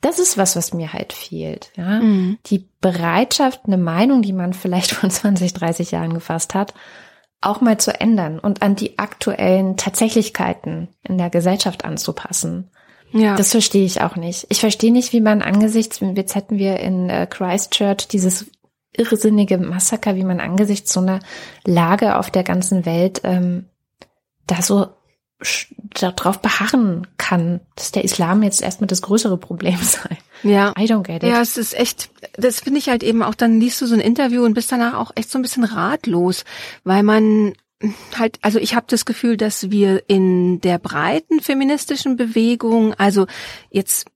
das 0.01 0.19
ist 0.19 0.37
was, 0.37 0.57
was 0.57 0.75
mir 0.75 0.93
halt 0.93 1.13
fehlt. 1.13 1.71
Ja? 1.77 2.01
Mhm. 2.01 2.39
Die 2.47 2.69
Bereitschaft, 2.81 3.61
eine 3.67 3.79
Meinung, 3.79 4.23
die 4.23 4.33
man 4.33 4.55
vielleicht 4.55 4.91
vor 4.93 5.09
20, 5.09 5.55
30 5.55 5.93
Jahren 5.93 6.15
gefasst 6.15 6.55
hat, 6.55 6.75
auch 7.41 7.61
mal 7.61 7.79
zu 7.79 8.01
ändern 8.01 8.41
und 8.41 8.63
an 8.63 8.75
die 8.75 8.99
aktuellen 8.99 9.77
Tatsächlichkeiten 9.77 10.89
in 11.05 11.17
der 11.17 11.31
Gesellschaft 11.31 11.85
anzupassen. 11.85 12.71
Ja. 13.13 13.37
Das 13.37 13.53
verstehe 13.53 13.85
ich 13.85 14.01
auch 14.01 14.17
nicht. 14.17 14.47
Ich 14.49 14.59
verstehe 14.59 14.93
nicht, 14.93 15.13
wie 15.13 15.21
man 15.21 15.43
angesichts, 15.43 16.01
jetzt 16.01 16.35
hätten 16.35 16.59
wir 16.59 16.81
in 16.81 17.09
äh, 17.09 17.29
Christchurch 17.31 18.09
dieses 18.09 18.47
irrsinnige 18.99 19.59
Massaker, 19.59 20.17
wie 20.17 20.25
man 20.25 20.41
angesichts 20.41 20.93
so 20.93 21.01
einer 21.01 21.21
Lage 21.65 22.17
auf 22.17 22.31
der 22.31 22.45
ganzen 22.45 22.87
Welt 22.87 23.21
ähm, 23.25 23.67
da 24.47 24.63
so 24.63 24.89
darauf 25.91 26.41
beharren 26.41 27.07
kann, 27.19 27.61
dass 27.75 27.93
der 27.93 28.05
Islam 28.05 28.43
jetzt 28.43 28.63
erstmal 28.63 28.87
das 28.87 29.03
größere 29.03 29.37
Problem 29.37 29.79
sei. 29.83 30.17
Ja. 30.43 30.73
I 30.79 30.85
don't 30.85 31.03
get 31.03 31.23
it. 31.23 31.29
Ja, 31.29 31.43
es 31.43 31.57
ist 31.57 31.75
echt, 31.75 32.11
das 32.37 32.61
finde 32.61 32.79
ich 32.79 32.89
halt 32.89 33.03
eben 33.03 33.23
auch, 33.23 33.35
dann 33.35 33.61
liest 33.61 33.81
du 33.81 33.87
so 33.87 33.95
ein 33.95 34.01
Interview 34.01 34.45
und 34.45 34.55
bist 34.55 34.73
danach 34.73 34.95
auch 34.95 35.13
echt 35.15 35.31
so 35.31 35.39
ein 35.39 35.43
bisschen 35.43 35.65
ratlos, 35.65 36.45
weil 36.85 37.03
man 37.03 37.53
halt, 38.19 38.39
also 38.43 38.59
ich 38.59 38.75
habe 38.75 38.87
das 38.89 39.05
Gefühl, 39.05 39.37
dass 39.37 39.71
wir 39.71 40.09
in 40.09 40.61
der 40.63 40.79
breiten 40.79 41.41
feministischen 41.41 42.17
Bewegung, 42.17 42.95
also 42.95 43.27
jetzt 43.71 44.07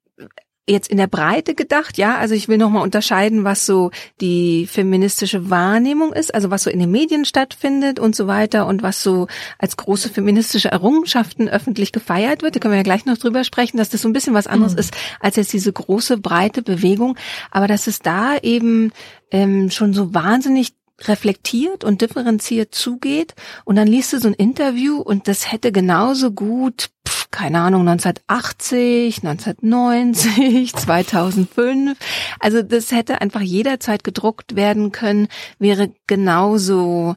jetzt 0.70 0.88
in 0.88 0.96
der 0.96 1.06
Breite 1.06 1.54
gedacht, 1.54 1.98
ja, 1.98 2.16
also 2.16 2.34
ich 2.34 2.48
will 2.48 2.58
nochmal 2.58 2.82
unterscheiden, 2.82 3.44
was 3.44 3.66
so 3.66 3.90
die 4.20 4.66
feministische 4.66 5.50
Wahrnehmung 5.50 6.12
ist, 6.12 6.34
also 6.34 6.50
was 6.50 6.64
so 6.64 6.70
in 6.70 6.78
den 6.78 6.90
Medien 6.90 7.24
stattfindet 7.24 7.98
und 7.98 8.16
so 8.16 8.26
weiter 8.26 8.66
und 8.66 8.82
was 8.82 9.02
so 9.02 9.26
als 9.58 9.76
große 9.76 10.08
feministische 10.08 10.70
Errungenschaften 10.70 11.48
öffentlich 11.48 11.92
gefeiert 11.92 12.42
wird. 12.42 12.56
Da 12.56 12.60
können 12.60 12.72
wir 12.72 12.78
ja 12.78 12.84
gleich 12.84 13.04
noch 13.04 13.18
drüber 13.18 13.44
sprechen, 13.44 13.76
dass 13.76 13.90
das 13.90 14.02
so 14.02 14.08
ein 14.08 14.12
bisschen 14.12 14.34
was 14.34 14.46
anderes 14.46 14.74
mhm. 14.74 14.80
ist 14.80 14.96
als 15.20 15.36
jetzt 15.36 15.52
diese 15.52 15.72
große, 15.72 16.18
breite 16.18 16.62
Bewegung, 16.62 17.16
aber 17.50 17.66
dass 17.66 17.86
es 17.86 18.00
da 18.00 18.36
eben 18.38 18.92
ähm, 19.30 19.70
schon 19.70 19.92
so 19.92 20.14
wahnsinnig 20.14 20.74
reflektiert 21.08 21.84
und 21.84 22.02
differenziert 22.02 22.74
zugeht 22.74 23.34
und 23.64 23.76
dann 23.76 23.88
liest 23.88 24.12
du 24.12 24.20
so 24.20 24.28
ein 24.28 24.34
Interview 24.34 24.98
und 24.98 25.28
das 25.28 25.50
hätte 25.50 25.72
genauso 25.72 26.30
gut, 26.30 26.90
keine 27.30 27.60
Ahnung, 27.60 27.88
1980, 27.88 29.24
1990, 29.24 30.74
2005, 30.74 31.98
also 32.38 32.62
das 32.62 32.90
hätte 32.92 33.20
einfach 33.20 33.40
jederzeit 33.40 34.04
gedruckt 34.04 34.56
werden 34.56 34.92
können, 34.92 35.28
wäre 35.58 35.92
genauso 36.06 37.16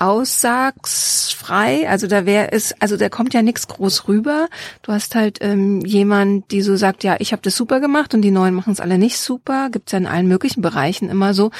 aussagsfrei, 0.00 1.88
also 1.88 2.06
da 2.06 2.24
wäre 2.24 2.52
es, 2.52 2.74
also 2.80 2.96
da 2.96 3.10
kommt 3.10 3.34
ja 3.34 3.42
nichts 3.42 3.68
groß 3.68 4.08
rüber. 4.08 4.48
Du 4.82 4.92
hast 4.92 5.14
halt 5.14 5.38
ähm, 5.42 5.80
jemand, 5.84 6.50
die 6.50 6.62
so 6.62 6.74
sagt, 6.76 7.04
ja, 7.04 7.16
ich 7.18 7.32
habe 7.32 7.42
das 7.42 7.54
super 7.54 7.80
gemacht 7.80 8.14
und 8.14 8.22
die 8.22 8.30
Neuen 8.30 8.54
machen 8.54 8.72
es 8.72 8.80
alle 8.80 8.96
nicht 8.96 9.18
super. 9.18 9.68
Gibt's 9.68 9.92
ja 9.92 9.98
in 9.98 10.06
allen 10.06 10.26
möglichen 10.26 10.62
Bereichen 10.62 11.10
immer 11.10 11.34
so. 11.34 11.50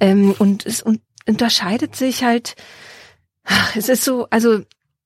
Ähm, 0.00 0.34
und 0.38 0.64
es 0.64 0.80
und 0.80 1.02
unterscheidet 1.28 1.94
sich 1.94 2.24
halt. 2.24 2.56
Ach, 3.44 3.76
es 3.76 3.88
ist 3.90 4.04
so, 4.04 4.26
also 4.30 4.60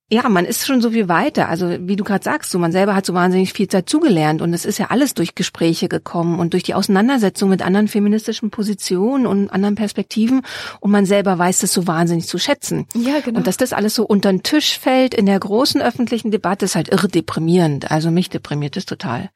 ja, 0.09 0.29
man 0.29 0.45
ist 0.45 0.65
schon 0.65 0.81
so 0.81 0.93
viel 0.93 1.09
weiter. 1.09 1.49
Also 1.49 1.69
wie 1.81 1.97
du 1.97 2.05
gerade 2.05 2.23
sagst, 2.23 2.53
so 2.53 2.61
man 2.61 2.71
selber 2.71 2.95
hat 2.95 3.05
so 3.05 3.13
wahnsinnig 3.13 3.53
viel 3.53 3.67
dazugelernt 3.67 4.41
und 4.41 4.55
es 4.55 4.65
ist 4.65 4.79
ja 4.79 4.87
alles 4.91 5.15
durch 5.15 5.35
Gespräche 5.35 5.89
gekommen 5.89 6.39
und 6.39 6.53
durch 6.53 6.63
die 6.63 6.75
Auseinandersetzung 6.75 7.49
mit 7.51 7.61
anderen 7.61 7.89
feministischen 7.89 8.51
Positionen 8.51 9.27
und 9.27 9.51
anderen 9.51 9.75
Perspektiven 9.75 10.43
und 10.79 10.93
man 10.93 11.07
selber 11.07 11.37
weiß 11.39 11.59
das 11.59 11.73
so 11.73 11.89
wahnsinnig 11.89 12.29
zu 12.29 12.39
schätzen. 12.39 12.87
Ja, 12.95 13.19
genau. 13.19 13.39
Und 13.39 13.49
dass 13.49 13.57
das 13.57 13.73
alles 13.73 13.97
so 13.97 14.05
unter 14.07 14.31
den 14.31 14.45
Tisch 14.45 14.79
fällt 14.79 15.13
in 15.13 15.27
der 15.27 15.41
großen 15.41 15.83
öffentlichen 15.83 16.31
Debatte 16.31 16.67
ist 16.67 16.77
halt 16.77 16.89
irre 16.89 17.09
deprimierend. 17.09 17.91
Also 17.91 18.13
mich 18.13 18.31
deprimiert 18.31 18.77
es 18.77 18.87
total. 18.87 19.31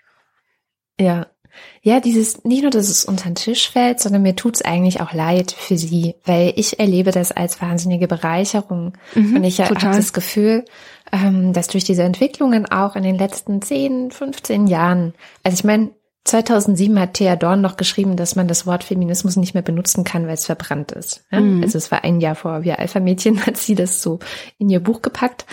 Ja, 1.01 1.27
ja, 1.83 2.01
dieses, 2.01 2.45
nicht 2.45 2.63
nur, 2.63 2.71
dass 2.71 2.89
es 2.89 3.05
unter 3.05 3.25
den 3.25 3.35
Tisch 3.35 3.71
fällt, 3.71 4.01
sondern 4.01 4.23
mir 4.23 4.37
tut's 4.37 4.63
eigentlich 4.63 5.01
auch 5.01 5.13
leid 5.13 5.53
für 5.53 5.77
sie, 5.77 6.15
weil 6.25 6.53
ich 6.57 6.79
erlebe 6.79 7.11
das 7.11 7.33
als 7.33 7.61
wahnsinnige 7.61 8.09
Bereicherung. 8.09 8.95
Mhm, 9.15 9.37
und 9.37 9.45
ich 9.45 9.61
habe 9.61 9.75
das 9.75 10.13
Gefühl, 10.13 10.65
ähm, 11.13 11.53
dass 11.53 11.69
durch 11.69 11.85
diese 11.85 12.03
Entwicklungen 12.03 12.67
auch 12.67 12.97
in 12.97 13.03
den 13.03 13.19
letzten 13.19 13.63
10, 13.63 14.11
15 14.11 14.67
Jahren, 14.67 15.15
also 15.43 15.55
ich 15.55 15.65
meine, 15.65 15.91
2007 16.25 17.01
hat 17.01 17.15
Thea 17.15 17.35
Dorn 17.35 17.61
noch 17.61 17.77
geschrieben, 17.77 18.17
dass 18.17 18.37
man 18.37 18.47
das 18.47 18.67
Wort 18.67 18.85
Feminismus 18.85 19.37
nicht 19.37 19.55
mehr 19.55 19.63
benutzen 19.63 20.05
kann, 20.05 20.27
weil 20.27 20.35
es 20.35 20.47
verbrannt 20.47 20.93
ist. 20.93 21.25
Ja? 21.31 21.41
Mhm. 21.41 21.63
Also 21.63 21.79
es 21.79 21.91
war 21.91 22.05
ein 22.05 22.21
Jahr 22.21 22.35
vor 22.35 22.63
Wir 22.63 22.79
Alpha-Mädchen, 22.79 23.47
hat 23.47 23.57
sie 23.57 23.75
das 23.75 24.03
so 24.03 24.19
in 24.59 24.69
ihr 24.69 24.81
Buch 24.81 25.03
gepackt. 25.03 25.47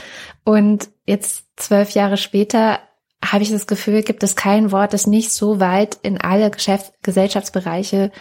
Und 0.44 0.90
jetzt 1.06 1.46
zwölf 1.56 1.92
Jahre 1.92 2.18
später 2.18 2.80
habe 3.24 3.44
ich 3.44 3.52
das 3.52 3.68
Gefühl, 3.68 4.04
gibt 4.04 4.24
es 4.24 4.36
kein 4.36 4.72
Wort, 4.72 4.94
das 4.94 5.08
nicht 5.08 5.32
so 5.32 5.60
weit 5.60 5.98
in 6.04 6.20
alle 6.22 6.52
Geschäft 6.52 6.94
Gesellschaftsbereiche 7.02 8.12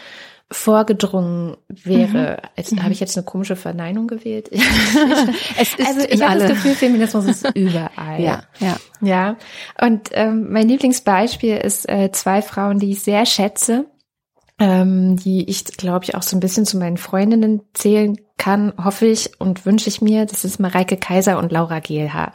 vorgedrungen 0.51 1.57
wäre. 1.69 2.39
Mhm. 2.41 2.49
Jetzt, 2.57 2.73
mhm. 2.73 2.83
Habe 2.83 2.93
ich 2.93 3.01
jetzt 3.01 3.17
eine 3.17 3.25
komische 3.25 3.57
Verneinung 3.57 4.07
gewählt? 4.07 4.49
es 5.61 5.75
ist 5.75 5.87
also 5.87 6.09
ich 6.09 6.23
habe 6.23 6.39
das 6.39 6.51
Gefühl, 6.51 6.75
Feminismus 6.75 7.27
ist 7.27 7.51
überall. 7.55 8.21
Ja, 8.21 8.43
ja. 8.61 8.77
Ja. 9.01 9.37
Und 9.81 10.11
ähm, 10.13 10.53
mein 10.53 10.69
Lieblingsbeispiel 10.69 11.57
ist 11.57 11.89
äh, 11.89 12.11
zwei 12.13 12.43
Frauen, 12.43 12.79
die 12.79 12.93
ich 12.93 13.03
sehr 13.03 13.27
schätze, 13.27 13.87
ähm, 14.61 15.17
die 15.17 15.51
ich, 15.51 15.65
glaube 15.65 16.05
ich, 16.05 16.15
auch 16.15 16.23
so 16.23 16.37
ein 16.37 16.41
bisschen 16.41 16.65
zu 16.65 16.79
meinen 16.79 16.97
Freundinnen 16.97 17.63
zählen 17.75 18.17
kann, 18.39 18.73
hoffe 18.83 19.07
ich 19.07 19.41
und 19.41 19.67
wünsche 19.67 19.89
ich 19.89 20.01
mir. 20.01 20.27
Das 20.27 20.45
ist 20.45 20.61
Mareike 20.61 20.97
Kaiser 20.97 21.39
und 21.39 21.51
Laura 21.51 21.81
Gehlhaar. 21.81 22.33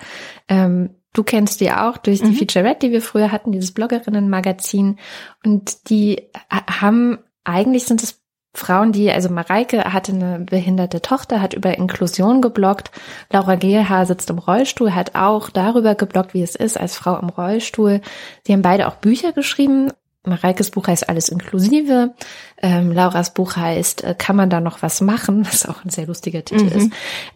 Ähm, 0.50 1.01
Du 1.14 1.24
kennst 1.24 1.60
die 1.60 1.72
auch 1.72 1.98
durch 1.98 2.22
die 2.22 2.30
mhm. 2.30 2.36
Featurette, 2.36 2.88
die 2.88 2.94
wir 2.94 3.02
früher 3.02 3.32
hatten, 3.32 3.52
dieses 3.52 3.74
Bloggerinnen-Magazin. 3.74 4.98
Und 5.46 5.90
die 5.90 6.30
haben, 6.50 7.20
eigentlich 7.44 7.86
sind 7.86 8.02
es 8.02 8.22
Frauen, 8.54 8.92
die, 8.92 9.10
also 9.10 9.30
Mareike 9.30 9.94
hatte 9.94 10.12
eine 10.12 10.40
behinderte 10.40 11.02
Tochter, 11.02 11.42
hat 11.42 11.54
über 11.54 11.78
Inklusion 11.78 12.42
gebloggt. 12.42 12.92
Laura 13.32 13.56
Gehlhaar 13.56 14.06
sitzt 14.06 14.30
im 14.30 14.40
Rollstuhl, 14.40 14.94
hat 14.94 15.16
auch 15.16 15.50
darüber 15.50 15.96
gebloggt, 15.96 16.34
wie 16.34 16.44
es 16.44 16.56
ist 16.56 16.78
als 16.78 16.98
Frau 16.98 17.18
im 17.18 17.30
Rollstuhl. 17.30 18.02
Sie 18.46 18.52
haben 18.52 18.62
beide 18.62 18.88
auch 18.88 18.96
Bücher 18.96 19.32
geschrieben, 19.32 19.92
Mareikes 20.24 20.70
Buch 20.70 20.88
heißt 20.88 21.10
Alles 21.10 21.30
inklusive. 21.30 22.14
Ähm, 22.62 22.92
Lauras 22.92 23.34
Buch 23.34 23.56
heißt 23.56 24.04
äh, 24.04 24.16
Kann 24.18 24.36
man 24.36 24.50
da 24.50 24.62
noch 24.62 24.82
was 24.82 25.02
machen? 25.02 25.46
Was 25.52 25.66
auch 25.66 25.84
ein 25.84 25.90
sehr 25.90 26.08
lustiger 26.08 26.44
Titel 26.46 26.66
mhm. 26.66 26.72
ist. 26.72 26.90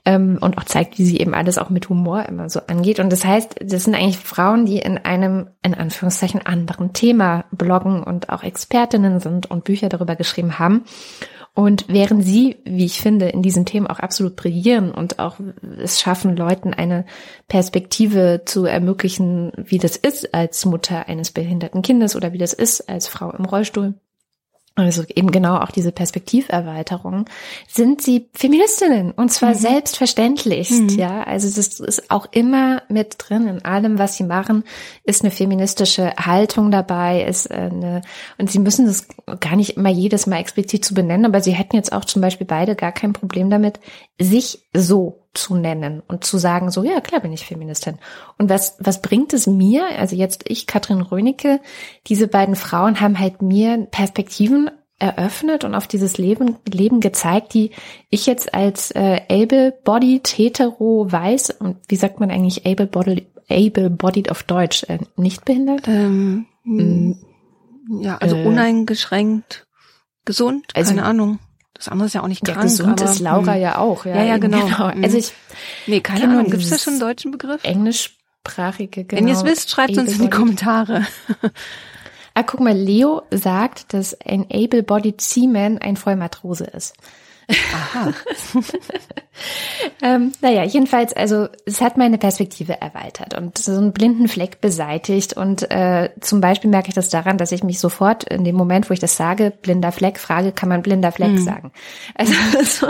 Ähm, 0.06 0.38
und 0.42 0.58
auch 0.58 0.64
zeigt, 0.64 1.00
wie 1.00 1.06
sie 1.06 1.20
eben 1.20 1.34
alles 1.34 1.58
auch 1.58 1.70
mit 1.70 1.90
Humor 1.90 2.24
immer 2.24 2.50
so 2.50 2.62
angeht. 2.68 3.00
Und 3.00 3.12
das 3.12 3.26
heißt, 3.26 3.56
das 3.62 3.84
sind 3.84 3.96
eigentlich 3.96 4.18
Frauen, 4.18 4.66
die 4.66 4.78
in 4.78 4.98
einem, 4.98 5.48
in 5.64 5.74
Anführungszeichen, 5.74 6.46
anderen 6.46 6.94
Thema 6.94 7.46
bloggen 7.52 8.04
und 8.04 8.30
auch 8.30 8.44
Expertinnen 8.44 9.20
sind 9.20 9.50
und 9.50 9.64
Bücher 9.64 9.90
darüber 9.90 10.16
geschrieben 10.16 10.60
haben. 10.60 10.86
Und 11.56 11.86
während 11.88 12.26
sie, 12.26 12.58
wie 12.66 12.84
ich 12.84 13.00
finde, 13.00 13.30
in 13.30 13.42
diesen 13.42 13.66
Themen 13.66 13.88
auch 13.88 14.00
absolut 14.00 14.36
brillieren 14.36 14.92
und 14.92 15.20
auch 15.20 15.38
es 15.82 16.02
schaffen, 16.02 16.36
Leuten 16.36 16.74
eine 16.74 17.06
Perspektive 17.48 18.42
zu 18.44 18.66
ermöglichen, 18.66 19.54
wie 19.56 19.78
das 19.78 19.96
ist 19.96 20.34
als 20.34 20.66
Mutter 20.66 21.08
eines 21.08 21.32
behinderten 21.32 21.82
Kindes 21.82 22.18
oder 22.18 22.34
wie 22.34 22.38
das 22.38 22.52
ist 22.52 22.90
als 22.90 23.08
Frau 23.08 23.32
im 23.32 23.46
Rollstuhl, 23.46 23.94
also 24.76 25.04
eben 25.08 25.32
genau 25.32 25.58
auch 25.58 25.72
diese 25.72 25.94
Perspektiverweiterung, 25.94 27.26
sind 27.68 28.02
sie 28.02 28.30
Feministinnen 28.34 29.12
und 29.12 29.32
zwar 29.32 29.52
mhm. 29.52 29.56
selbstverständlich, 29.56 30.70
mhm. 30.70 30.90
ja. 30.90 31.24
Also 31.24 31.48
das 31.48 31.80
ist 31.80 32.12
auch 32.12 32.28
immer 32.32 32.82
mit 32.90 33.16
drin 33.18 33.48
in 33.48 33.64
allem, 33.64 33.98
was 33.98 34.18
sie 34.18 34.26
machen, 34.26 34.66
ist 35.06 35.24
eine 35.24 35.32
feministische 35.32 36.14
Haltung 36.18 36.72
dabei, 36.72 37.24
ist 37.24 37.50
eine, 37.50 38.02
und 38.38 38.52
sie 38.52 38.60
müssen 38.60 38.86
das 38.86 39.08
gar 39.40 39.56
nicht 39.56 39.78
immer 39.78 39.90
jedes 39.90 40.28
Mal 40.28 40.40
explizit 40.40 40.84
zu 40.84 40.94
benennen, 40.94 41.26
aber 41.26 41.40
sie 41.40 41.54
hätten 41.54 41.78
jetzt 41.78 41.94
auch 41.94 42.04
zum 42.04 42.22
Beispiel 42.22 42.48
beide 42.48 42.76
gar 42.76 42.92
kein 42.92 43.14
Problem 43.14 43.50
damit, 43.50 43.80
sich 44.20 44.68
so 44.74 45.25
zu 45.38 45.56
nennen 45.56 46.02
und 46.08 46.24
zu 46.24 46.38
sagen, 46.38 46.72
so, 46.72 46.84
ja, 46.84 47.02
klar 47.02 47.22
bin 47.22 47.34
ich 47.34 47.46
Feministin. 47.46 48.00
Und 48.38 48.50
was, 48.50 48.78
was 48.80 49.02
bringt 49.02 49.34
es 49.34 49.48
mir? 49.48 49.86
Also 49.98 50.16
jetzt 50.16 50.44
ich, 50.48 50.68
Katrin 50.68 51.02
Rönicke, 51.02 51.60
diese 52.08 52.28
beiden 52.28 52.56
Frauen 52.56 53.00
haben 53.02 53.20
halt 53.20 53.42
mir 53.42 53.88
Perspektiven 53.92 54.72
eröffnet 54.98 55.64
und 55.64 55.76
auf 55.76 55.88
dieses 55.88 56.18
Leben, 56.18 56.56
Leben 56.72 57.02
gezeigt, 57.02 57.54
die 57.54 57.72
ich 58.10 58.26
jetzt 58.26 58.54
als 58.54 58.92
äh, 58.92 59.22
able-bodied, 59.30 60.28
hetero, 60.28 61.12
weiß 61.12 61.52
und 61.60 61.78
wie 61.90 61.98
sagt 61.98 62.20
man 62.20 62.32
eigentlich 62.32 62.66
able-bodied 62.66 63.28
able 63.50 64.32
auf 64.32 64.44
Deutsch, 64.44 64.84
äh, 64.88 65.00
nicht 65.18 65.46
behindert? 65.46 65.88
Ähm, 65.88 66.46
mhm. 66.64 67.18
Ja, 68.00 68.18
also 68.18 68.38
äh, 68.38 68.46
uneingeschränkt 68.46 69.68
gesund, 70.24 70.66
also, 70.74 70.96
keine 70.96 71.06
Ahnung. 71.06 71.40
Das 71.76 71.90
andere 71.90 72.08
ist 72.08 72.14
ja 72.14 72.24
auch 72.24 72.28
nicht 72.28 72.44
krank. 72.44 72.58
Ja, 72.58 72.64
gesund 72.64 73.02
aber, 73.02 73.12
ist 73.12 73.20
Laura 73.20 73.52
mh. 73.52 73.58
ja 73.58 73.78
auch. 73.78 74.06
Ja, 74.06 74.16
ja, 74.16 74.24
ja 74.24 74.38
genau. 74.38 74.60
genau. 74.66 74.96
Mhm. 74.96 75.04
Also 75.04 75.18
ich 75.18 75.34
nee, 75.86 76.00
keine 76.00 76.26
Ahnung. 76.26 76.50
Gibt 76.50 76.64
es 76.64 76.70
da 76.70 76.78
schon 76.78 76.94
einen 76.94 77.00
deutschen 77.02 77.32
Begriff? 77.32 77.64
Englischsprachige, 77.64 79.04
genau. 79.04 79.22
Wenn 79.22 79.28
ihr 79.28 79.36
es 79.36 79.44
wisst, 79.44 79.70
schreibt 79.70 79.98
uns 79.98 80.14
in 80.14 80.22
die 80.24 80.30
Kommentare. 80.30 81.06
ah, 82.34 82.44
guck 82.44 82.62
mal, 82.62 82.76
Leo 82.76 83.24
sagt, 83.30 83.94
dass 83.94 84.20
ein 84.22 84.46
able-bodied 84.52 85.22
Seaman 85.22 85.78
ein 85.78 85.98
Vollmatrose 85.98 86.64
ist. 86.66 86.94
Aha. 87.74 88.14
ähm, 90.02 90.32
naja, 90.42 90.64
jedenfalls, 90.64 91.14
also 91.14 91.48
es 91.66 91.82
hat 91.82 91.98
meine 91.98 92.18
Perspektive 92.18 92.80
erweitert 92.82 93.38
und 93.38 93.58
so 93.58 93.72
einen 93.74 93.94
blinden 93.94 94.28
Fleck 94.28 94.62
beseitigt. 94.62 95.34
Und 95.34 95.70
äh, 95.72 96.10
zum 96.22 96.42
Beispiel 96.42 96.70
merke 96.70 96.90
ich 96.90 96.96
das 96.96 97.10
daran, 97.10 97.38
dass 97.38 97.52
ich 97.52 97.64
mich 97.64 97.80
sofort 97.80 98.24
in 98.26 98.44
dem 98.44 98.56
Moment, 98.56 98.90
wo 98.90 98.94
ich 98.94 99.00
das 99.00 99.18
sage, 99.18 99.52
blinder 99.62 99.92
Fleck, 99.92 100.20
frage, 100.20 100.52
kann 100.52 100.70
man 100.70 100.82
blinder 100.82 101.12
Fleck 101.12 101.32
mhm. 101.32 101.44
sagen? 101.44 101.72
Also 102.16 102.34
so, 102.64 102.88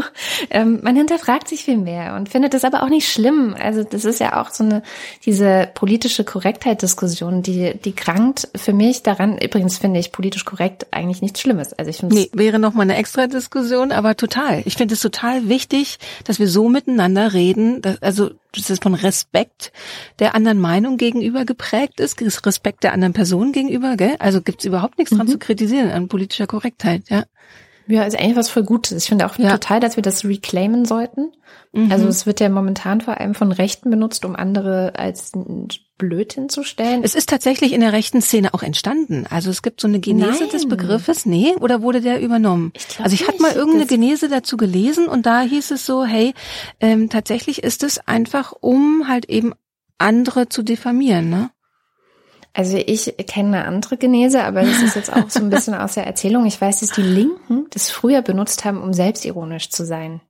ähm, 0.49 0.79
man 0.83 0.95
hinterfragt 0.95 1.47
sich 1.47 1.63
viel 1.63 1.77
mehr 1.77 2.15
und 2.15 2.29
findet 2.29 2.53
das 2.53 2.63
aber 2.63 2.83
auch 2.83 2.89
nicht 2.89 3.11
schlimm. 3.11 3.55
Also 3.59 3.83
das 3.83 4.05
ist 4.05 4.19
ja 4.19 4.41
auch 4.41 4.49
so 4.51 4.63
eine 4.63 4.83
diese 5.25 5.69
politische 5.73 6.23
Korrektheit-Diskussion, 6.23 7.41
die 7.41 7.73
die 7.83 7.93
krankt 7.93 8.47
für 8.55 8.73
mich 8.73 9.03
daran. 9.03 9.37
Übrigens 9.37 9.77
finde 9.77 9.99
ich 9.99 10.11
politisch 10.11 10.45
korrekt 10.45 10.87
eigentlich 10.91 11.21
nichts 11.21 11.41
Schlimmes. 11.41 11.73
Also 11.73 11.89
ich 11.89 11.97
finde 11.97 12.15
nee, 12.15 12.29
wäre 12.33 12.59
noch 12.59 12.73
mal 12.73 12.83
eine 12.83 12.95
extra 12.95 13.27
Diskussion, 13.27 13.91
aber 13.91 14.15
total. 14.15 14.61
Ich 14.65 14.75
finde 14.75 14.93
es 14.93 15.01
total 15.01 15.49
wichtig, 15.49 15.97
dass 16.23 16.34
wir 16.39 16.47
so 16.47 16.69
miteinander 16.69 17.33
reden, 17.33 17.81
dass, 17.81 18.01
also 18.01 18.31
dass 18.53 18.69
es 18.69 18.79
von 18.79 18.93
Respekt 18.93 19.71
der 20.19 20.35
anderen 20.35 20.59
Meinung 20.59 20.97
gegenüber 20.97 21.45
geprägt 21.45 21.99
ist, 21.99 22.19
Respekt 22.45 22.83
der 22.83 22.93
anderen 22.93 23.13
Person 23.13 23.51
gegenüber, 23.51 23.97
gell? 23.97 24.15
Also 24.19 24.41
gibt's 24.41 24.65
überhaupt 24.65 24.97
nichts 24.97 25.11
mhm. 25.11 25.17
dran 25.17 25.27
zu 25.27 25.37
kritisieren 25.37 25.91
an 25.91 26.07
politischer 26.07 26.47
Korrektheit, 26.47 27.03
ja. 27.09 27.25
Ja, 27.87 28.03
ist 28.03 28.17
eigentlich 28.17 28.35
was 28.35 28.49
voll 28.49 28.63
Gutes. 28.63 29.03
Ich 29.03 29.09
finde 29.09 29.27
auch 29.27 29.37
ja. 29.37 29.51
total, 29.51 29.79
dass 29.79 29.95
wir 29.95 30.01
das 30.01 30.25
reclaimen 30.25 30.85
sollten. 30.85 31.31
Mhm. 31.71 31.91
Also 31.91 32.07
es 32.07 32.25
wird 32.25 32.39
ja 32.39 32.49
momentan 32.49 33.01
vor 33.01 33.19
allem 33.19 33.35
von 33.35 33.51
Rechten 33.51 33.91
benutzt, 33.91 34.25
um 34.25 34.35
andere 34.35 34.93
als 34.97 35.33
blöd 35.97 36.33
hinzustellen. 36.33 37.03
Es 37.03 37.15
ist 37.15 37.29
tatsächlich 37.29 37.73
in 37.73 37.81
der 37.81 37.93
rechten 37.93 38.21
Szene 38.21 38.53
auch 38.53 38.63
entstanden. 38.63 39.25
Also 39.29 39.49
es 39.49 39.61
gibt 39.61 39.79
so 39.79 39.87
eine 39.87 39.99
Genese 39.99 40.43
Nein. 40.43 40.49
des 40.49 40.67
Begriffes. 40.67 41.25
Nee, 41.25 41.53
oder 41.59 41.81
wurde 41.81 42.01
der 42.01 42.21
übernommen? 42.21 42.73
Ich 42.75 42.99
also 42.99 43.13
ich 43.13 43.27
hatte 43.27 43.41
mal 43.41 43.53
irgendeine 43.53 43.85
Genese 43.85 44.27
dazu 44.27 44.57
gelesen 44.57 45.07
und 45.07 45.25
da 45.25 45.41
hieß 45.41 45.71
es 45.71 45.85
so, 45.85 46.05
hey, 46.05 46.33
ähm, 46.79 47.09
tatsächlich 47.09 47.63
ist 47.63 47.83
es 47.83 47.99
einfach, 48.07 48.53
um 48.59 49.07
halt 49.07 49.29
eben 49.29 49.53
andere 49.97 50.49
zu 50.49 50.63
diffamieren, 50.63 51.29
ne? 51.29 51.51
Also 52.53 52.77
ich 52.77 53.13
kenne 53.27 53.57
eine 53.57 53.65
andere 53.67 53.97
Genese, 53.97 54.43
aber 54.43 54.61
das 54.61 54.81
ist 54.81 54.95
jetzt 54.95 55.11
auch 55.11 55.29
so 55.29 55.41
ein 55.41 55.49
bisschen 55.49 55.73
aus 55.75 55.95
der 55.95 56.07
Erzählung. 56.07 56.45
Ich 56.45 56.59
weiß, 56.59 56.79
dass 56.79 56.91
die 56.91 57.01
Linken 57.01 57.65
das 57.71 57.91
früher 57.91 58.21
benutzt 58.21 58.63
haben, 58.63 58.81
um 58.81 58.93
selbstironisch 58.93 59.69
zu 59.71 59.85
sein. 59.85 60.21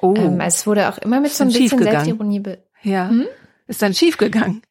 Oh. 0.00 0.12
Ähm, 0.16 0.40
also 0.40 0.56
es 0.56 0.66
wurde 0.66 0.88
auch 0.88 0.98
immer 0.98 1.20
mit 1.20 1.32
so 1.32 1.44
ein 1.44 1.52
bisschen 1.52 1.80
Selbstironie. 1.80 2.40
Be 2.40 2.64
ja. 2.82 3.08
Hm? 3.08 3.26
Ist 3.68 3.80
dann 3.80 3.94
schiefgegangen. 3.94 4.62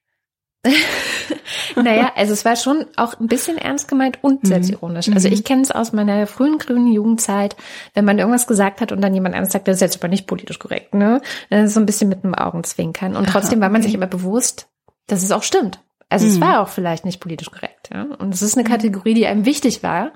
naja, 1.76 2.12
also 2.16 2.34
es 2.34 2.46
war 2.46 2.56
schon 2.56 2.86
auch 2.96 3.20
ein 3.20 3.28
bisschen 3.28 3.58
ernst 3.58 3.88
gemeint 3.88 4.20
und 4.24 4.44
mhm. 4.44 4.48
selbstironisch. 4.48 5.10
Also 5.10 5.28
mhm. 5.28 5.34
ich 5.34 5.44
kenne 5.44 5.64
es 5.64 5.72
aus 5.72 5.92
meiner 5.92 6.28
frühen 6.28 6.60
grünen 6.60 6.92
Jugendzeit, 6.92 7.56
wenn 7.94 8.06
man 8.06 8.20
irgendwas 8.20 8.48
gesagt 8.48 8.82
hat 8.82 8.92
und 8.92 9.02
dann 9.02 9.14
jemand 9.14 9.34
anderes 9.34 9.54
sagt, 9.54 9.68
das 9.68 9.78
ist 9.78 9.82
jetzt 9.82 9.98
aber 9.98 10.08
nicht 10.08 10.28
politisch 10.28 10.60
korrekt, 10.60 10.94
ne? 10.94 11.22
Dann 11.50 11.66
ist 11.66 11.74
so 11.74 11.80
ein 11.80 11.86
bisschen 11.86 12.10
mit 12.10 12.24
einem 12.24 12.36
Augenzwinkern. 12.36 13.16
Und 13.16 13.28
trotzdem 13.28 13.60
war 13.60 13.70
man 13.70 13.82
sich 13.82 13.94
immer 13.94 14.08
bewusst, 14.08 14.68
dass 15.08 15.24
es 15.24 15.32
auch 15.32 15.44
stimmt. 15.44 15.80
Also 16.10 16.26
mhm. 16.26 16.32
es 16.32 16.42
war 16.42 16.62
auch 16.62 16.68
vielleicht 16.68 17.06
nicht 17.06 17.22
politisch 17.22 17.50
korrekt. 17.50 17.90
Ja? 17.92 18.04
Und 18.20 18.34
es 18.34 18.42
ist 18.42 18.58
eine 18.58 18.68
Kategorie, 18.68 19.14
die 19.14 19.26
einem 19.26 19.46
wichtig 19.46 19.82
war, 19.82 20.12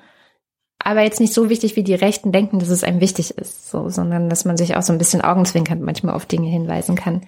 aber 0.77 1.01
jetzt 1.01 1.19
nicht 1.19 1.33
so 1.33 1.49
wichtig, 1.49 1.75
wie 1.77 1.83
die 1.83 1.95
Rechten 1.95 2.31
denken, 2.31 2.59
dass 2.59 2.69
es 2.69 2.83
einem 2.83 2.99
wichtig 2.99 3.37
ist, 3.37 3.71
so, 3.71 3.89
sondern 3.89 4.29
dass 4.29 4.45
man 4.45 4.57
sich 4.57 4.75
auch 4.75 4.81
so 4.81 4.93
ein 4.93 4.99
bisschen 4.99 5.21
augenzwinkernd 5.21 5.81
manchmal 5.81 6.13
auf 6.13 6.25
Dinge 6.25 6.49
hinweisen 6.49 6.95
kann. 6.95 7.21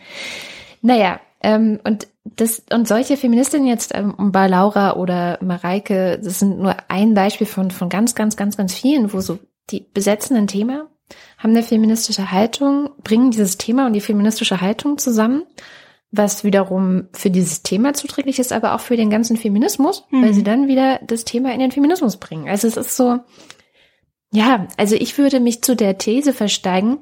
Naja, 0.81 1.19
ähm, 1.41 1.79
und 1.83 2.07
das 2.23 2.63
und 2.71 2.87
solche 2.87 3.17
Feministinnen 3.17 3.67
jetzt 3.67 3.93
ähm, 3.95 4.31
bei 4.31 4.47
Laura 4.47 4.95
oder 4.95 5.39
Mareike, 5.41 6.19
das 6.21 6.39
sind 6.39 6.59
nur 6.59 6.75
ein 6.89 7.13
Beispiel 7.13 7.47
von 7.47 7.71
von 7.71 7.89
ganz 7.89 8.15
ganz 8.15 8.35
ganz 8.35 8.57
ganz 8.57 8.73
vielen, 8.73 9.13
wo 9.13 9.21
so 9.21 9.39
die 9.69 9.81
besetzen 9.81 10.35
ein 10.35 10.47
Thema, 10.47 10.87
haben 11.37 11.51
eine 11.51 11.63
feministische 11.63 12.31
Haltung, 12.31 12.89
bringen 13.03 13.31
dieses 13.31 13.57
Thema 13.57 13.85
und 13.85 13.93
die 13.93 14.01
feministische 14.01 14.61
Haltung 14.61 14.97
zusammen 14.97 15.43
was 16.11 16.43
wiederum 16.43 17.07
für 17.13 17.29
dieses 17.29 17.63
Thema 17.63 17.93
zuträglich 17.93 18.39
ist, 18.39 18.53
aber 18.53 18.73
auch 18.73 18.79
für 18.79 18.97
den 18.97 19.09
ganzen 19.09 19.37
Feminismus, 19.37 20.05
mhm. 20.09 20.23
weil 20.23 20.33
sie 20.33 20.43
dann 20.43 20.67
wieder 20.67 20.99
das 21.05 21.25
Thema 21.25 21.53
in 21.53 21.59
den 21.59 21.71
Feminismus 21.71 22.17
bringen. 22.17 22.47
Also 22.47 22.67
es 22.67 22.77
ist 22.77 22.95
so, 22.95 23.19
ja, 24.31 24.67
also 24.77 24.95
ich 24.95 25.17
würde 25.17 25.39
mich 25.39 25.61
zu 25.61 25.75
der 25.75 25.97
These 25.97 26.33
versteigen, 26.33 26.99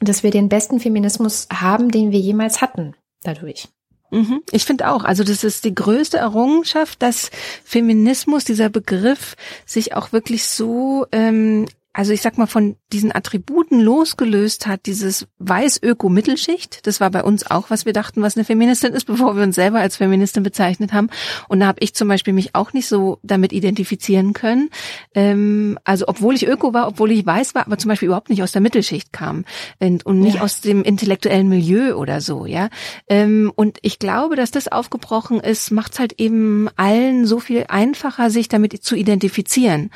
dass 0.00 0.22
wir 0.22 0.30
den 0.30 0.48
besten 0.48 0.80
Feminismus 0.80 1.48
haben, 1.52 1.90
den 1.90 2.12
wir 2.12 2.20
jemals 2.20 2.60
hatten, 2.60 2.94
dadurch. 3.26 3.68
Mhm. 4.10 4.42
Ich 4.52 4.64
finde 4.64 4.90
auch, 4.90 5.04
also 5.04 5.24
das 5.24 5.42
ist 5.42 5.64
die 5.64 5.74
größte 5.74 6.18
Errungenschaft, 6.18 7.02
dass 7.02 7.30
Feminismus, 7.64 8.44
dieser 8.44 8.68
Begriff, 8.68 9.36
sich 9.64 9.94
auch 9.94 10.12
wirklich 10.12 10.46
so 10.46 11.06
ähm, 11.12 11.66
also 11.96 12.12
ich 12.12 12.20
sag 12.20 12.36
mal, 12.36 12.46
von 12.46 12.76
diesen 12.92 13.10
Attributen 13.10 13.80
losgelöst 13.80 14.66
hat, 14.66 14.84
dieses 14.84 15.26
weiß-öko-Mittelschicht. 15.38 16.86
Das 16.86 17.00
war 17.00 17.10
bei 17.10 17.24
uns 17.24 17.50
auch, 17.50 17.70
was 17.70 17.86
wir 17.86 17.94
dachten, 17.94 18.20
was 18.20 18.36
eine 18.36 18.44
Feministin 18.44 18.92
ist, 18.92 19.04
bevor 19.06 19.34
wir 19.34 19.42
uns 19.42 19.54
selber 19.54 19.78
als 19.80 19.96
Feministin 19.96 20.42
bezeichnet 20.42 20.92
haben. 20.92 21.08
Und 21.48 21.60
da 21.60 21.68
habe 21.68 21.78
ich 21.80 21.94
zum 21.94 22.08
Beispiel 22.08 22.34
mich 22.34 22.54
auch 22.54 22.74
nicht 22.74 22.86
so 22.86 23.18
damit 23.22 23.54
identifizieren 23.54 24.34
können. 24.34 24.68
Ähm, 25.14 25.78
also 25.84 26.04
obwohl 26.06 26.34
ich 26.34 26.46
Öko 26.46 26.74
war, 26.74 26.86
obwohl 26.86 27.12
ich 27.12 27.24
weiß 27.24 27.54
war, 27.54 27.66
aber 27.66 27.78
zum 27.78 27.88
Beispiel 27.88 28.08
überhaupt 28.08 28.28
nicht 28.28 28.42
aus 28.42 28.52
der 28.52 28.60
Mittelschicht 28.60 29.14
kam 29.14 29.46
und, 29.78 30.04
und 30.04 30.20
nicht 30.20 30.36
ja. 30.36 30.42
aus 30.42 30.60
dem 30.60 30.82
intellektuellen 30.82 31.48
Milieu 31.48 31.94
oder 31.94 32.20
so, 32.20 32.44
ja. 32.44 32.68
Ähm, 33.08 33.50
und 33.56 33.78
ich 33.80 33.98
glaube, 33.98 34.36
dass 34.36 34.50
das 34.50 34.68
aufgebrochen 34.68 35.40
ist, 35.40 35.70
macht 35.70 35.94
es 35.94 35.98
halt 35.98 36.20
eben 36.20 36.68
allen 36.76 37.24
so 37.24 37.40
viel 37.40 37.64
einfacher, 37.68 38.28
sich 38.28 38.48
damit 38.48 38.84
zu 38.84 38.96
identifizieren. 38.96 39.90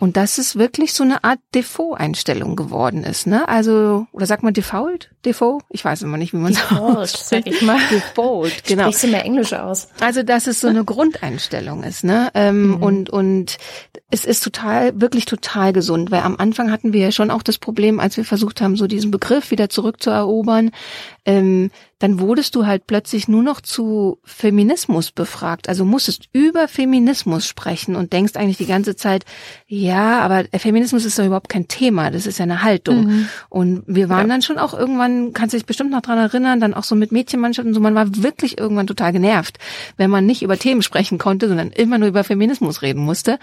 Und 0.00 0.16
das 0.16 0.38
ist 0.38 0.56
wirklich 0.56 0.94
so 0.94 1.04
eine 1.04 1.22
Art 1.22 1.38
Default-Einstellung 1.54 2.56
geworden 2.56 3.04
ist, 3.04 3.26
ne? 3.26 3.48
Also, 3.48 4.06
oder 4.12 4.26
sagt 4.26 4.42
man 4.42 4.54
Default? 4.54 5.10
Default? 5.24 5.62
Ich 5.70 5.84
weiß 5.84 6.02
immer 6.02 6.16
nicht, 6.16 6.32
wie 6.32 6.38
man 6.38 6.52
Default, 6.52 7.08
sag 7.08 7.46
ich 7.46 7.62
mal. 7.62 7.78
Default, 7.90 8.64
genau. 8.64 8.82
Sprichst 8.84 9.04
du 9.04 9.08
mehr 9.08 9.24
Englisch 9.24 9.52
aus? 9.52 9.88
Also, 10.00 10.22
dass 10.22 10.46
es 10.46 10.60
so 10.60 10.68
eine 10.68 10.84
Grundeinstellung 10.84 11.84
ist, 11.84 12.02
ne? 12.02 12.30
Ähm, 12.34 12.68
mhm. 12.68 12.82
Und, 12.82 13.10
und 13.10 13.58
es 14.10 14.24
ist 14.24 14.42
total, 14.42 15.00
wirklich 15.00 15.26
total 15.26 15.72
gesund, 15.72 16.10
weil 16.10 16.22
am 16.22 16.36
Anfang 16.36 16.70
hatten 16.70 16.92
wir 16.92 17.00
ja 17.00 17.12
schon 17.12 17.30
auch 17.30 17.42
das 17.42 17.58
Problem, 17.58 18.00
als 18.00 18.16
wir 18.16 18.24
versucht 18.24 18.60
haben, 18.60 18.76
so 18.76 18.86
diesen 18.86 19.10
Begriff 19.10 19.50
wieder 19.50 19.68
zurückzuerobern, 19.68 20.70
ähm, 21.24 21.70
dann 22.04 22.20
wurdest 22.20 22.54
du 22.54 22.66
halt 22.66 22.86
plötzlich 22.86 23.28
nur 23.28 23.42
noch 23.42 23.62
zu 23.62 24.18
Feminismus 24.24 25.10
befragt. 25.10 25.70
Also 25.70 25.86
musstest 25.86 26.28
über 26.34 26.68
Feminismus 26.68 27.46
sprechen 27.46 27.96
und 27.96 28.12
denkst 28.12 28.36
eigentlich 28.36 28.58
die 28.58 28.66
ganze 28.66 28.94
Zeit, 28.94 29.24
ja, 29.66 30.20
aber 30.20 30.44
Feminismus 30.54 31.06
ist 31.06 31.18
doch 31.18 31.24
überhaupt 31.24 31.48
kein 31.48 31.66
Thema, 31.66 32.10
das 32.10 32.26
ist 32.26 32.38
ja 32.38 32.42
eine 32.42 32.62
Haltung. 32.62 33.06
Mhm. 33.06 33.28
Und 33.48 33.84
wir 33.86 34.10
waren 34.10 34.28
ja. 34.28 34.34
dann 34.34 34.42
schon 34.42 34.58
auch 34.58 34.74
irgendwann, 34.74 35.32
kannst 35.32 35.54
du 35.54 35.56
dich 35.56 35.64
bestimmt 35.64 35.92
noch 35.92 36.02
dran 36.02 36.18
erinnern, 36.18 36.60
dann 36.60 36.74
auch 36.74 36.84
so 36.84 36.94
mit 36.94 37.10
Mädchenmannschaften 37.10 37.72
so, 37.72 37.80
man 37.80 37.94
war 37.94 38.22
wirklich 38.22 38.58
irgendwann 38.58 38.86
total 38.86 39.12
genervt, 39.12 39.56
wenn 39.96 40.10
man 40.10 40.26
nicht 40.26 40.42
über 40.42 40.58
Themen 40.58 40.82
sprechen 40.82 41.16
konnte, 41.16 41.48
sondern 41.48 41.70
immer 41.70 41.96
nur 41.96 42.08
über 42.08 42.22
Feminismus 42.22 42.82
reden 42.82 43.02
musste. 43.02 43.38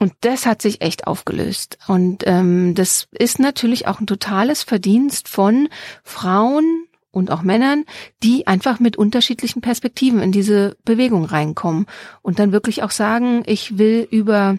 Und 0.00 0.12
das 0.20 0.44
hat 0.44 0.60
sich 0.60 0.82
echt 0.82 1.06
aufgelöst. 1.06 1.78
Und 1.86 2.24
ähm, 2.26 2.74
das 2.74 3.08
ist 3.12 3.38
natürlich 3.38 3.86
auch 3.86 4.00
ein 4.00 4.06
totales 4.06 4.64
Verdienst 4.64 5.28
von 5.28 5.70
Frauen, 6.04 6.84
und 7.12 7.30
auch 7.30 7.42
Männern, 7.42 7.84
die 8.22 8.46
einfach 8.48 8.80
mit 8.80 8.96
unterschiedlichen 8.96 9.60
Perspektiven 9.60 10.20
in 10.20 10.32
diese 10.32 10.76
Bewegung 10.84 11.24
reinkommen 11.24 11.86
und 12.22 12.40
dann 12.40 12.50
wirklich 12.50 12.82
auch 12.82 12.90
sagen, 12.90 13.44
ich 13.46 13.78
will 13.78 14.08
über 14.10 14.58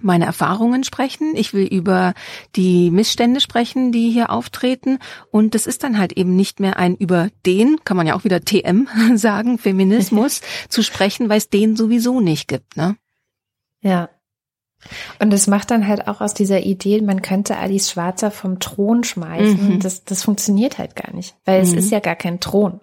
meine 0.00 0.26
Erfahrungen 0.26 0.84
sprechen, 0.84 1.34
ich 1.34 1.54
will 1.54 1.66
über 1.66 2.14
die 2.56 2.90
Missstände 2.90 3.40
sprechen, 3.40 3.92
die 3.92 4.10
hier 4.10 4.30
auftreten 4.30 4.98
und 5.30 5.54
das 5.54 5.66
ist 5.66 5.82
dann 5.82 5.98
halt 5.98 6.12
eben 6.12 6.36
nicht 6.36 6.60
mehr 6.60 6.76
ein 6.78 6.96
über 6.96 7.30
den, 7.46 7.78
kann 7.84 7.96
man 7.96 8.06
ja 8.06 8.14
auch 8.14 8.24
wieder 8.24 8.44
TM 8.44 8.88
sagen, 9.14 9.58
Feminismus 9.58 10.42
zu 10.68 10.82
sprechen, 10.82 11.28
weil 11.28 11.38
es 11.38 11.48
den 11.48 11.76
sowieso 11.76 12.20
nicht 12.20 12.48
gibt, 12.48 12.76
ne? 12.76 12.96
Ja, 13.80 14.08
und 15.18 15.32
es 15.32 15.46
macht 15.46 15.70
dann 15.70 15.86
halt 15.86 16.08
auch 16.08 16.20
aus 16.20 16.34
dieser 16.34 16.60
Idee, 16.60 17.00
man 17.00 17.22
könnte 17.22 17.56
Alice 17.56 17.90
Schwarzer 17.90 18.30
vom 18.30 18.60
Thron 18.60 19.04
schmeißen. 19.04 19.74
Mhm. 19.74 19.80
Das, 19.80 20.04
das 20.04 20.22
funktioniert 20.22 20.78
halt 20.78 20.96
gar 20.96 21.14
nicht, 21.14 21.34
weil 21.44 21.58
mhm. 21.58 21.68
es 21.68 21.72
ist 21.72 21.90
ja 21.90 22.00
gar 22.00 22.16
kein 22.16 22.40
Thron. 22.40 22.80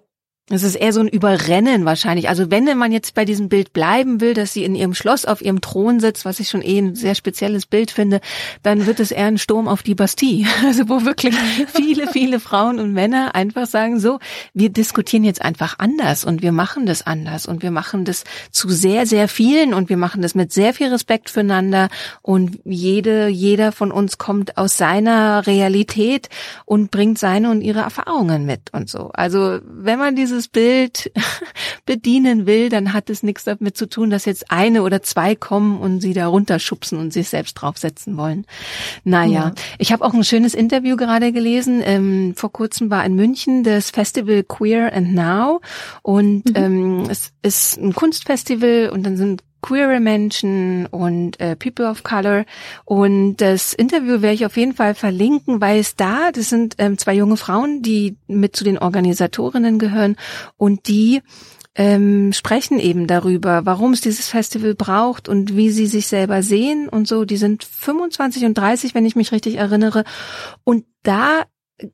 Es 0.49 0.63
ist 0.63 0.75
eher 0.75 0.91
so 0.91 0.99
ein 0.99 1.07
Überrennen 1.07 1.85
wahrscheinlich. 1.85 2.27
Also 2.27 2.51
wenn 2.51 2.77
man 2.77 2.91
jetzt 2.91 3.13
bei 3.13 3.23
diesem 3.23 3.47
Bild 3.47 3.71
bleiben 3.71 4.19
will, 4.19 4.33
dass 4.33 4.51
sie 4.51 4.65
in 4.65 4.75
ihrem 4.75 4.93
Schloss 4.93 5.25
auf 5.25 5.41
ihrem 5.41 5.61
Thron 5.61 5.99
sitzt, 5.99 6.25
was 6.25 6.39
ich 6.41 6.49
schon 6.49 6.61
eh 6.61 6.77
ein 6.77 6.95
sehr 6.95 7.15
spezielles 7.15 7.65
Bild 7.65 7.89
finde, 7.89 8.19
dann 8.61 8.85
wird 8.85 8.99
es 8.99 9.11
eher 9.11 9.27
ein 9.27 9.37
Sturm 9.37 9.67
auf 9.67 9.83
die 9.83 9.95
Bastille. 9.95 10.47
Also 10.71 10.87
wo 10.89 11.05
wirklich 11.05 11.35
viele, 11.73 12.07
viele 12.07 12.39
Frauen 12.39 12.79
und 12.79 12.93
Männer 12.93 13.35
einfach 13.35 13.65
sagen, 13.65 13.99
so, 13.99 14.19
wir 14.53 14.69
diskutieren 14.69 15.23
jetzt 15.23 15.41
einfach 15.41 15.75
anders 15.79 16.23
und 16.23 16.41
wir 16.41 16.51
machen 16.51 16.85
das 16.85 17.05
anders 17.05 17.45
und 17.45 17.61
wir 17.61 17.71
machen 17.71 18.05
das 18.05 18.23
zu 18.51 18.69
sehr, 18.69 19.05
sehr 19.05 19.27
vielen 19.27 19.73
und 19.73 19.89
wir 19.89 19.97
machen 19.97 20.21
das 20.21 20.33
mit 20.33 20.53
sehr 20.53 20.73
viel 20.73 20.87
Respekt 20.87 21.29
füreinander 21.29 21.89
und 22.21 22.59
jede, 22.63 23.27
jeder 23.27 23.71
von 23.71 23.91
uns 23.91 24.17
kommt 24.17 24.57
aus 24.57 24.77
seiner 24.77 25.45
Realität 25.45 26.29
und 26.65 26.89
bringt 26.89 27.19
seine 27.19 27.51
und 27.51 27.61
ihre 27.61 27.81
Erfahrungen 27.81 28.45
mit 28.45 28.71
und 28.71 28.89
so. 28.89 29.09
Also 29.13 29.59
wenn 29.65 29.99
man 29.99 30.15
dieses 30.15 30.30
dieses 30.31 30.47
Bild 30.47 31.11
bedienen 31.85 32.45
will, 32.45 32.69
dann 32.69 32.93
hat 32.93 33.09
es 33.09 33.21
nichts 33.21 33.43
damit 33.43 33.77
zu 33.77 33.87
tun, 33.87 34.09
dass 34.09 34.25
jetzt 34.25 34.49
eine 34.49 34.83
oder 34.83 35.03
zwei 35.03 35.35
kommen 35.35 35.79
und 35.79 35.99
sie 35.99 36.13
da 36.13 36.27
runterschubsen 36.27 36.97
und 36.97 37.11
sich 37.11 37.29
selbst 37.29 37.53
draufsetzen 37.55 38.17
wollen. 38.17 38.45
Naja, 39.03 39.31
ja. 39.31 39.53
ich 39.77 39.91
habe 39.91 40.05
auch 40.05 40.13
ein 40.13 40.23
schönes 40.23 40.53
Interview 40.53 40.95
gerade 40.95 41.31
gelesen. 41.31 41.81
Ähm, 41.83 42.33
vor 42.35 42.51
kurzem 42.51 42.89
war 42.89 43.05
in 43.05 43.15
München 43.15 43.63
das 43.63 43.91
Festival 43.91 44.43
Queer 44.43 44.93
and 44.93 45.13
Now 45.13 45.61
und 46.01 46.45
mhm. 46.45 46.55
ähm, 46.55 47.03
es 47.09 47.31
ist 47.41 47.77
ein 47.77 47.93
Kunstfestival 47.93 48.89
und 48.89 49.03
dann 49.03 49.17
sind 49.17 49.43
queere 49.61 49.99
Menschen 49.99 50.85
und 50.87 51.39
äh, 51.39 51.55
People 51.55 51.89
of 51.89 52.03
Color. 52.03 52.45
Und 52.85 53.37
das 53.37 53.73
Interview 53.73 54.21
werde 54.21 54.33
ich 54.33 54.45
auf 54.45 54.57
jeden 54.57 54.73
Fall 54.73 54.95
verlinken, 54.95 55.61
weil 55.61 55.79
es 55.79 55.95
da, 55.95 56.31
das 56.31 56.49
sind 56.49 56.75
ähm, 56.77 56.97
zwei 56.97 57.13
junge 57.13 57.37
Frauen, 57.37 57.81
die 57.81 58.17
mit 58.27 58.55
zu 58.55 58.63
den 58.63 58.77
Organisatorinnen 58.77 59.79
gehören 59.79 60.15
und 60.57 60.87
die 60.87 61.21
ähm, 61.73 62.33
sprechen 62.33 62.79
eben 62.79 63.07
darüber, 63.07 63.65
warum 63.65 63.93
es 63.93 64.01
dieses 64.01 64.27
Festival 64.27 64.75
braucht 64.75 65.29
und 65.29 65.55
wie 65.55 65.69
sie 65.69 65.87
sich 65.87 66.07
selber 66.07 66.43
sehen 66.43 66.89
und 66.89 67.07
so. 67.07 67.23
Die 67.23 67.37
sind 67.37 67.63
25 67.63 68.45
und 68.45 68.57
30, 68.57 68.93
wenn 68.93 69.05
ich 69.05 69.15
mich 69.15 69.31
richtig 69.31 69.55
erinnere. 69.55 70.03
Und 70.65 70.85
da 71.03 71.43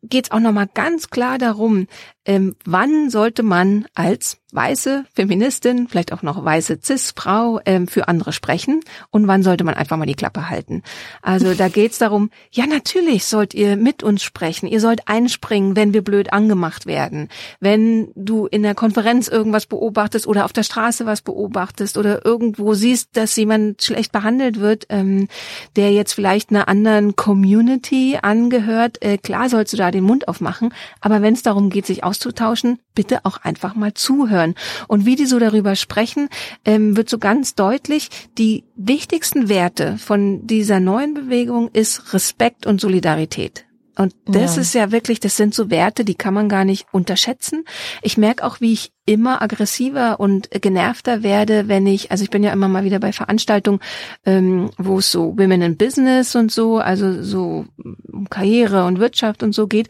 geht 0.03 0.25
es 0.25 0.31
auch 0.31 0.39
nochmal 0.39 0.67
ganz 0.73 1.09
klar 1.09 1.37
darum, 1.37 1.87
ähm, 2.27 2.55
wann 2.65 3.09
sollte 3.09 3.41
man 3.41 3.87
als 3.95 4.37
weiße 4.51 5.05
Feministin, 5.13 5.87
vielleicht 5.87 6.13
auch 6.13 6.23
noch 6.23 6.43
weiße 6.43 6.79
Cis-Frau 6.83 7.59
ähm, 7.65 7.87
für 7.87 8.07
andere 8.07 8.31
sprechen? 8.31 8.81
Und 9.11 9.27
wann 9.27 9.43
sollte 9.43 9.63
man 9.63 9.73
einfach 9.73 9.97
mal 9.97 10.05
die 10.05 10.13
Klappe 10.13 10.49
halten. 10.49 10.83
Also 11.21 11.53
da 11.53 11.69
geht's 11.69 11.97
darum, 11.97 12.29
ja 12.51 12.65
natürlich 12.65 13.25
sollt 13.25 13.53
ihr 13.53 13.77
mit 13.77 14.03
uns 14.03 14.23
sprechen, 14.23 14.67
ihr 14.67 14.79
sollt 14.79 15.07
einspringen, 15.07 15.75
wenn 15.75 15.93
wir 15.93 16.03
blöd 16.03 16.33
angemacht 16.33 16.85
werden, 16.85 17.29
wenn 17.59 18.11
du 18.15 18.45
in 18.45 18.63
der 18.63 18.75
Konferenz 18.75 19.27
irgendwas 19.27 19.65
beobachtest 19.65 20.27
oder 20.27 20.45
auf 20.45 20.53
der 20.53 20.63
Straße 20.63 21.05
was 21.05 21.21
beobachtest 21.21 21.97
oder 21.97 22.25
irgendwo 22.25 22.73
siehst, 22.73 23.15
dass 23.15 23.35
jemand 23.35 23.81
schlecht 23.83 24.11
behandelt 24.11 24.59
wird, 24.59 24.85
ähm, 24.89 25.27
der 25.75 25.91
jetzt 25.91 26.13
vielleicht 26.13 26.49
einer 26.49 26.67
anderen 26.67 27.15
Community 27.15 28.17
angehört, 28.21 28.97
äh, 29.01 29.17
klar 29.17 29.49
sollst 29.49 29.73
du 29.73 29.77
da 29.77 29.91
den 29.91 30.03
Mund 30.03 30.27
aufmachen, 30.27 30.73
aber 30.99 31.21
wenn 31.21 31.33
es 31.33 31.43
darum 31.43 31.69
geht, 31.69 31.85
sich 31.85 32.03
auszutauschen, 32.17 32.79
bitte 32.95 33.25
auch 33.25 33.37
einfach 33.37 33.75
mal 33.75 33.93
zuhören. 33.93 34.55
Und 34.87 35.05
wie 35.05 35.15
die 35.15 35.25
so 35.25 35.39
darüber 35.39 35.75
sprechen, 35.75 36.29
ähm, 36.65 36.97
wird 36.97 37.09
so 37.09 37.19
ganz 37.19 37.55
deutlich, 37.55 38.09
die 38.37 38.63
wichtigsten 38.75 39.49
Werte 39.49 39.97
von 39.97 40.45
dieser 40.47 40.79
neuen 40.79 41.13
Bewegung 41.13 41.69
ist 41.71 42.13
Respekt 42.13 42.65
und 42.65 42.81
Solidarität. 42.81 43.65
Und 43.97 44.15
das 44.25 44.55
ja. 44.55 44.61
ist 44.61 44.73
ja 44.75 44.91
wirklich, 44.91 45.19
das 45.19 45.37
sind 45.37 45.55
so 45.55 45.69
Werte, 45.69 46.05
die 46.05 46.15
kann 46.15 46.33
man 46.33 46.49
gar 46.49 46.65
nicht 46.65 46.87
unterschätzen. 46.91 47.63
Ich 48.01 48.17
merke 48.17 48.43
auch, 48.43 48.61
wie 48.61 48.73
ich 48.73 48.91
immer 49.07 49.41
aggressiver 49.41 50.19
und 50.19 50.51
genervter 50.51 51.23
werde, 51.23 51.67
wenn 51.67 51.87
ich, 51.87 52.11
also 52.11 52.23
ich 52.23 52.29
bin 52.29 52.43
ja 52.43 52.51
immer 52.51 52.67
mal 52.67 52.83
wieder 52.83 52.99
bei 52.99 53.13
Veranstaltungen, 53.13 53.79
ähm, 54.25 54.69
wo 54.77 54.99
es 54.99 55.11
so 55.11 55.37
Women 55.37 55.61
in 55.61 55.77
Business 55.77 56.35
und 56.35 56.51
so, 56.51 56.77
also 56.77 57.23
so 57.23 57.65
um 58.11 58.29
Karriere 58.29 58.83
und 58.85 58.99
Wirtschaft 58.99 59.43
und 59.43 59.55
so 59.55 59.67
geht. 59.67 59.87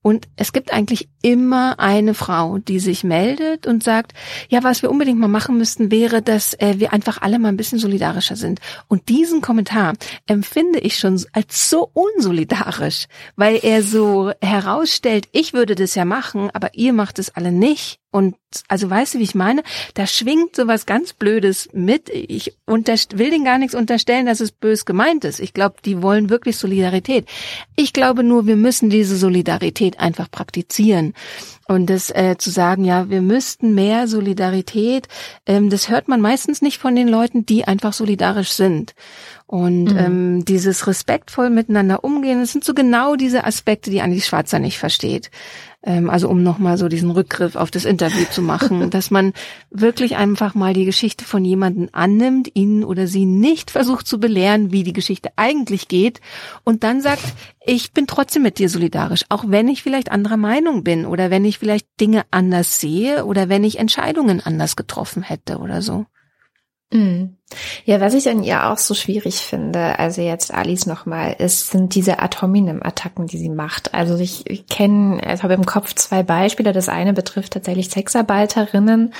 Und 0.00 0.28
es 0.36 0.52
gibt 0.52 0.72
eigentlich 0.72 1.08
immer 1.22 1.80
eine 1.80 2.14
Frau, 2.14 2.58
die 2.58 2.78
sich 2.78 3.04
meldet 3.04 3.66
und 3.66 3.82
sagt, 3.82 4.12
ja, 4.48 4.62
was 4.62 4.82
wir 4.82 4.90
unbedingt 4.90 5.18
mal 5.18 5.28
machen 5.28 5.58
müssten, 5.58 5.90
wäre, 5.90 6.22
dass 6.22 6.54
äh, 6.54 6.74
wir 6.78 6.92
einfach 6.92 7.20
alle 7.20 7.38
mal 7.38 7.48
ein 7.48 7.56
bisschen 7.56 7.78
solidarischer 7.78 8.36
sind. 8.36 8.60
Und 8.86 9.08
diesen 9.08 9.40
Kommentar 9.40 9.94
empfinde 10.26 10.78
ich 10.78 10.98
schon 10.98 11.22
als 11.32 11.68
so 11.68 11.90
unsolidarisch, 11.92 13.06
weil 13.36 13.58
er 13.62 13.82
so 13.82 14.32
herausstellt, 14.40 15.28
ich 15.32 15.52
würde 15.52 15.74
das 15.74 15.94
ja 15.94 16.04
machen, 16.04 16.50
aber 16.52 16.74
ihr 16.74 16.92
macht 16.92 17.18
es 17.18 17.30
alle 17.30 17.50
nicht. 17.50 17.98
Und 18.10 18.36
also 18.68 18.88
weißt 18.88 19.14
du, 19.14 19.18
wie 19.18 19.24
ich 19.24 19.34
meine? 19.34 19.62
Da 19.92 20.06
schwingt 20.06 20.56
so 20.56 20.66
was 20.66 20.86
ganz 20.86 21.12
Blödes 21.12 21.68
mit. 21.74 22.08
Ich 22.08 22.56
will 22.66 23.30
denen 23.30 23.44
gar 23.44 23.58
nichts 23.58 23.74
unterstellen, 23.74 24.24
dass 24.24 24.40
es 24.40 24.50
bös 24.50 24.86
gemeint 24.86 25.24
ist. 25.24 25.40
Ich 25.40 25.52
glaube, 25.52 25.76
die 25.84 26.00
wollen 26.00 26.30
wirklich 26.30 26.56
Solidarität. 26.56 27.28
Ich 27.76 27.92
glaube 27.92 28.24
nur, 28.24 28.46
wir 28.46 28.56
müssen 28.56 28.88
diese 28.88 29.16
Solidarität 29.16 30.00
einfach 30.00 30.30
praktizieren. 30.30 31.12
Und 31.66 31.90
das 31.90 32.08
äh, 32.08 32.36
zu 32.38 32.48
sagen, 32.48 32.86
ja, 32.86 33.10
wir 33.10 33.20
müssten 33.20 33.74
mehr 33.74 34.08
Solidarität, 34.08 35.06
ähm, 35.44 35.68
das 35.68 35.90
hört 35.90 36.08
man 36.08 36.22
meistens 36.22 36.62
nicht 36.62 36.78
von 36.78 36.96
den 36.96 37.08
Leuten, 37.08 37.44
die 37.44 37.66
einfach 37.66 37.92
solidarisch 37.92 38.52
sind. 38.52 38.94
Und 39.48 39.84
mhm. 39.84 39.98
ähm, 39.98 40.44
dieses 40.44 40.86
respektvoll 40.86 41.48
miteinander 41.48 42.04
umgehen, 42.04 42.38
das 42.38 42.52
sind 42.52 42.64
so 42.64 42.74
genau 42.74 43.16
diese 43.16 43.44
Aspekte, 43.44 43.90
die 43.90 44.02
Andi 44.02 44.20
Schwarzer 44.20 44.58
nicht 44.58 44.76
versteht. 44.76 45.30
Ähm, 45.82 46.10
also 46.10 46.28
um 46.28 46.42
nochmal 46.42 46.76
so 46.76 46.88
diesen 46.88 47.10
Rückgriff 47.10 47.56
auf 47.56 47.70
das 47.70 47.86
Interview 47.86 48.26
zu 48.30 48.42
machen, 48.42 48.90
dass 48.90 49.10
man 49.10 49.32
wirklich 49.70 50.16
einfach 50.16 50.54
mal 50.54 50.74
die 50.74 50.84
Geschichte 50.84 51.24
von 51.24 51.46
jemandem 51.46 51.88
annimmt, 51.92 52.50
ihn 52.52 52.84
oder 52.84 53.06
sie 53.06 53.24
nicht 53.24 53.70
versucht 53.70 54.06
zu 54.06 54.20
belehren, 54.20 54.70
wie 54.70 54.82
die 54.82 54.92
Geschichte 54.92 55.30
eigentlich 55.36 55.88
geht 55.88 56.20
und 56.64 56.84
dann 56.84 57.00
sagt, 57.00 57.24
ich 57.64 57.92
bin 57.92 58.06
trotzdem 58.06 58.42
mit 58.42 58.58
dir 58.58 58.68
solidarisch, 58.68 59.24
auch 59.30 59.44
wenn 59.48 59.68
ich 59.68 59.82
vielleicht 59.82 60.12
anderer 60.12 60.36
Meinung 60.36 60.84
bin 60.84 61.06
oder 61.06 61.30
wenn 61.30 61.46
ich 61.46 61.58
vielleicht 61.58 61.86
Dinge 62.02 62.24
anders 62.30 62.80
sehe 62.80 63.24
oder 63.24 63.48
wenn 63.48 63.64
ich 63.64 63.78
Entscheidungen 63.78 64.42
anders 64.44 64.76
getroffen 64.76 65.22
hätte 65.22 65.56
oder 65.56 65.80
so. 65.80 66.04
Mhm. 66.90 67.36
Ja, 67.84 68.00
was 68.00 68.14
ich 68.14 68.28
an 68.28 68.42
ihr 68.42 68.70
auch 68.70 68.78
so 68.78 68.94
schwierig 68.94 69.36
finde, 69.36 69.98
also 69.98 70.20
jetzt 70.22 70.52
Alice 70.52 70.86
nochmal, 70.86 71.36
ist, 71.38 71.70
sind 71.70 71.94
diese 71.94 72.20
Ad 72.20 72.38
hominem-Attacken, 72.40 73.26
die 73.26 73.38
sie 73.38 73.48
macht. 73.48 73.94
Also 73.94 74.16
ich, 74.18 74.48
ich 74.48 74.66
kenne, 74.66 75.20
ich 75.34 75.42
habe 75.42 75.54
im 75.54 75.66
Kopf 75.66 75.94
zwei 75.94 76.22
Beispiele. 76.22 76.72
Das 76.72 76.88
eine 76.88 77.12
betrifft 77.12 77.54
tatsächlich 77.54 77.90
Sexarbeiterinnen, 77.90 79.14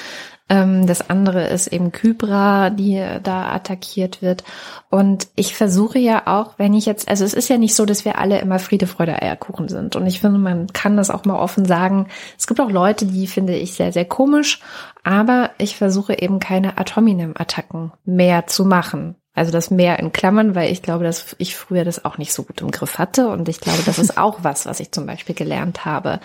das 0.49 1.11
andere 1.11 1.47
ist 1.49 1.67
eben 1.67 1.93
Kybra, 1.93 2.71
die 2.71 3.05
da 3.23 3.53
attackiert 3.53 4.23
wird. 4.23 4.45
Und 4.89 5.29
ich 5.37 5.55
versuche 5.55 5.99
ja 5.99 6.23
auch, 6.27 6.55
wenn 6.57 6.73
ich 6.73 6.87
jetzt, 6.87 7.07
also 7.09 7.25
es 7.25 7.35
ist 7.35 7.51
ja 7.51 7.59
nicht 7.59 7.75
so, 7.75 7.85
dass 7.85 8.07
wir 8.07 8.17
alle 8.19 8.41
immer 8.41 8.59
Friede, 8.59 8.87
Freude, 8.87 9.21
Eierkuchen 9.21 9.69
sind. 9.69 9.95
Und 9.95 10.07
ich 10.07 10.21
finde, 10.21 10.39
man 10.39 10.67
kann 10.69 10.97
das 10.97 11.11
auch 11.11 11.27
mal 11.27 11.39
offen 11.39 11.67
sagen. 11.67 12.07
Es 12.39 12.47
gibt 12.47 12.61
auch 12.61 12.71
Leute, 12.71 13.05
die 13.05 13.27
finde 13.27 13.57
ich 13.57 13.75
sehr, 13.75 13.93
sehr 13.93 14.07
komisch. 14.07 14.61
Aber 15.05 15.51
ich 15.59 15.77
versuche 15.77 16.19
eben 16.19 16.39
keine 16.39 16.79
Ad 16.79 16.95
hominem-Attacken 16.97 17.93
mehr 18.07 18.47
zu 18.47 18.65
machen. 18.65 19.17
Also 19.35 19.53
das 19.53 19.71
mehr 19.71 19.99
in 19.99 20.13
Klammern, 20.13 20.55
weil 20.55 20.73
ich 20.73 20.83
glaube, 20.83 21.05
dass 21.05 21.37
ich 21.39 21.55
früher 21.57 21.85
das 21.85 22.05
auch 22.05 22.19
nicht 22.19 22.33
so 22.33 22.43
gut 22.43 22.61
im 22.61 22.71
Griff 22.71 22.99
hatte. 22.99 23.29
Und 23.29 23.49
ich 23.49 23.61
glaube, 23.61 23.83
das 23.85 23.99
ist 23.99 24.17
auch 24.17 24.39
was, 24.43 24.67
was 24.67 24.81
ich 24.81 24.93
zum 24.93 25.07
Beispiel 25.07 25.35
gelernt 25.35 25.85
habe. 25.85 26.21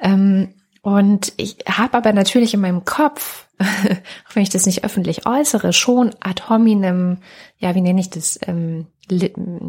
Ähm, 0.00 0.54
und 0.88 1.34
ich 1.36 1.58
habe 1.68 1.98
aber 1.98 2.14
natürlich 2.14 2.54
in 2.54 2.60
meinem 2.60 2.86
Kopf, 2.86 3.46
auch 3.60 4.34
wenn 4.34 4.42
ich 4.42 4.48
das 4.48 4.64
nicht 4.64 4.84
öffentlich 4.84 5.26
äußere, 5.26 5.74
schon 5.74 6.12
ad 6.20 6.44
hominem, 6.48 7.18
ja, 7.58 7.74
wie 7.74 7.82
nenne 7.82 8.00
ich 8.00 8.08
das, 8.08 8.40
ähm, 8.46 8.86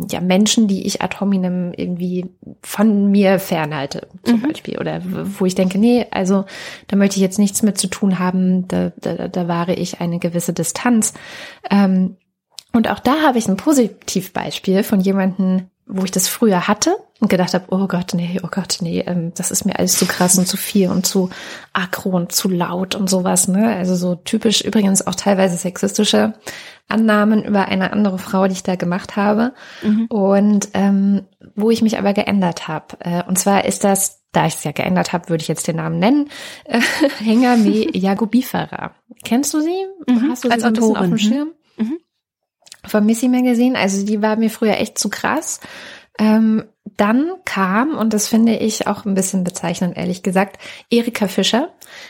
ja, 0.09 0.21
Menschen, 0.21 0.69
die 0.69 0.87
ich 0.87 1.01
ad 1.01 1.19
hominem 1.19 1.73
irgendwie 1.75 2.29
von 2.61 3.11
mir 3.11 3.37
fernhalte, 3.39 4.07
zum 4.23 4.39
mhm. 4.39 4.47
Beispiel. 4.47 4.79
Oder 4.79 5.01
wo 5.03 5.45
ich 5.45 5.55
denke, 5.55 5.77
nee, 5.77 6.05
also 6.09 6.45
da 6.87 6.95
möchte 6.95 7.17
ich 7.17 7.21
jetzt 7.21 7.39
nichts 7.39 7.63
mit 7.63 7.77
zu 7.77 7.87
tun 7.87 8.19
haben, 8.19 8.69
da, 8.69 8.93
da, 9.01 9.27
da 9.27 9.47
wahre 9.49 9.73
ich 9.73 9.99
eine 9.99 10.19
gewisse 10.19 10.53
Distanz. 10.53 11.13
Ähm, 11.69 12.15
und 12.71 12.89
auch 12.89 12.99
da 12.99 13.23
habe 13.23 13.39
ich 13.39 13.49
ein 13.49 13.57
Positivbeispiel 13.57 14.83
von 14.83 15.01
jemanden, 15.01 15.69
wo 15.91 16.03
ich 16.03 16.11
das 16.11 16.27
früher 16.27 16.67
hatte 16.67 16.95
und 17.19 17.29
gedacht 17.29 17.55
habe, 17.55 17.65
oh 17.69 17.87
Gott, 17.87 18.13
nee, 18.13 18.39
oh 18.43 18.47
Gott, 18.49 18.77
nee, 18.81 19.03
ähm, 19.05 19.33
das 19.35 19.49
ist 19.49 19.65
mir 19.65 19.77
alles 19.77 19.97
zu 19.97 20.05
krass 20.05 20.37
und 20.37 20.47
zu 20.47 20.55
viel 20.55 20.89
und 20.89 21.05
zu 21.05 21.31
aggro 21.73 22.09
und 22.11 22.31
zu 22.31 22.47
laut 22.47 22.93
und 22.93 23.09
sowas, 23.09 23.47
ne? 23.47 23.75
Also 23.75 23.95
so 23.95 24.13
typisch 24.13 24.61
übrigens 24.61 25.05
auch 25.05 25.15
teilweise 25.15 25.57
sexistische 25.57 26.35
Annahmen 26.87 27.43
über 27.43 27.65
eine 27.65 27.91
andere 27.91 28.19
Frau, 28.19 28.45
die 28.47 28.53
ich 28.53 28.63
da 28.63 28.75
gemacht 28.75 29.15
habe. 29.15 29.53
Mhm. 29.81 30.05
Und 30.05 30.69
ähm, 30.75 31.25
wo 31.55 31.71
ich 31.71 31.81
mich 31.81 31.97
aber 31.97 32.13
geändert 32.13 32.67
habe. 32.67 32.97
Äh, 32.99 33.23
und 33.27 33.39
zwar 33.39 33.65
ist 33.65 33.83
das, 33.83 34.21
da 34.31 34.45
ich 34.45 34.55
es 34.55 34.63
ja 34.63 34.71
geändert 34.71 35.11
habe, 35.11 35.29
würde 35.29 35.41
ich 35.41 35.47
jetzt 35.47 35.67
den 35.67 35.77
Namen 35.77 35.97
nennen, 35.97 36.29
äh, 36.65 36.79
Hengame 37.19 37.97
Jagobifera. 37.97 38.91
Kennst 39.23 39.55
du 39.55 39.59
sie? 39.59 39.85
Mhm. 40.07 40.29
Hast 40.29 40.43
du 40.43 40.49
sie 40.49 40.53
Als 40.53 40.61
so 40.61 40.69
Autorin. 40.69 40.97
auf 40.97 41.05
dem 41.07 41.17
Schirm? 41.17 41.53
Mhm 41.77 41.97
von 42.85 43.05
Missy 43.05 43.27
Magazine. 43.27 43.77
Also 43.77 44.05
die 44.05 44.21
war 44.21 44.35
mir 44.35 44.49
früher 44.49 44.77
echt 44.77 44.97
zu 44.97 45.09
krass. 45.09 45.59
Ähm, 46.19 46.65
dann 46.97 47.31
kam, 47.45 47.97
und 47.97 48.13
das 48.13 48.27
finde 48.27 48.57
ich 48.57 48.87
auch 48.87 49.05
ein 49.05 49.13
bisschen 49.13 49.45
bezeichnend, 49.45 49.95
ehrlich 49.95 50.21
gesagt, 50.21 50.57
Erika 50.89 51.27
Fischer. 51.27 51.69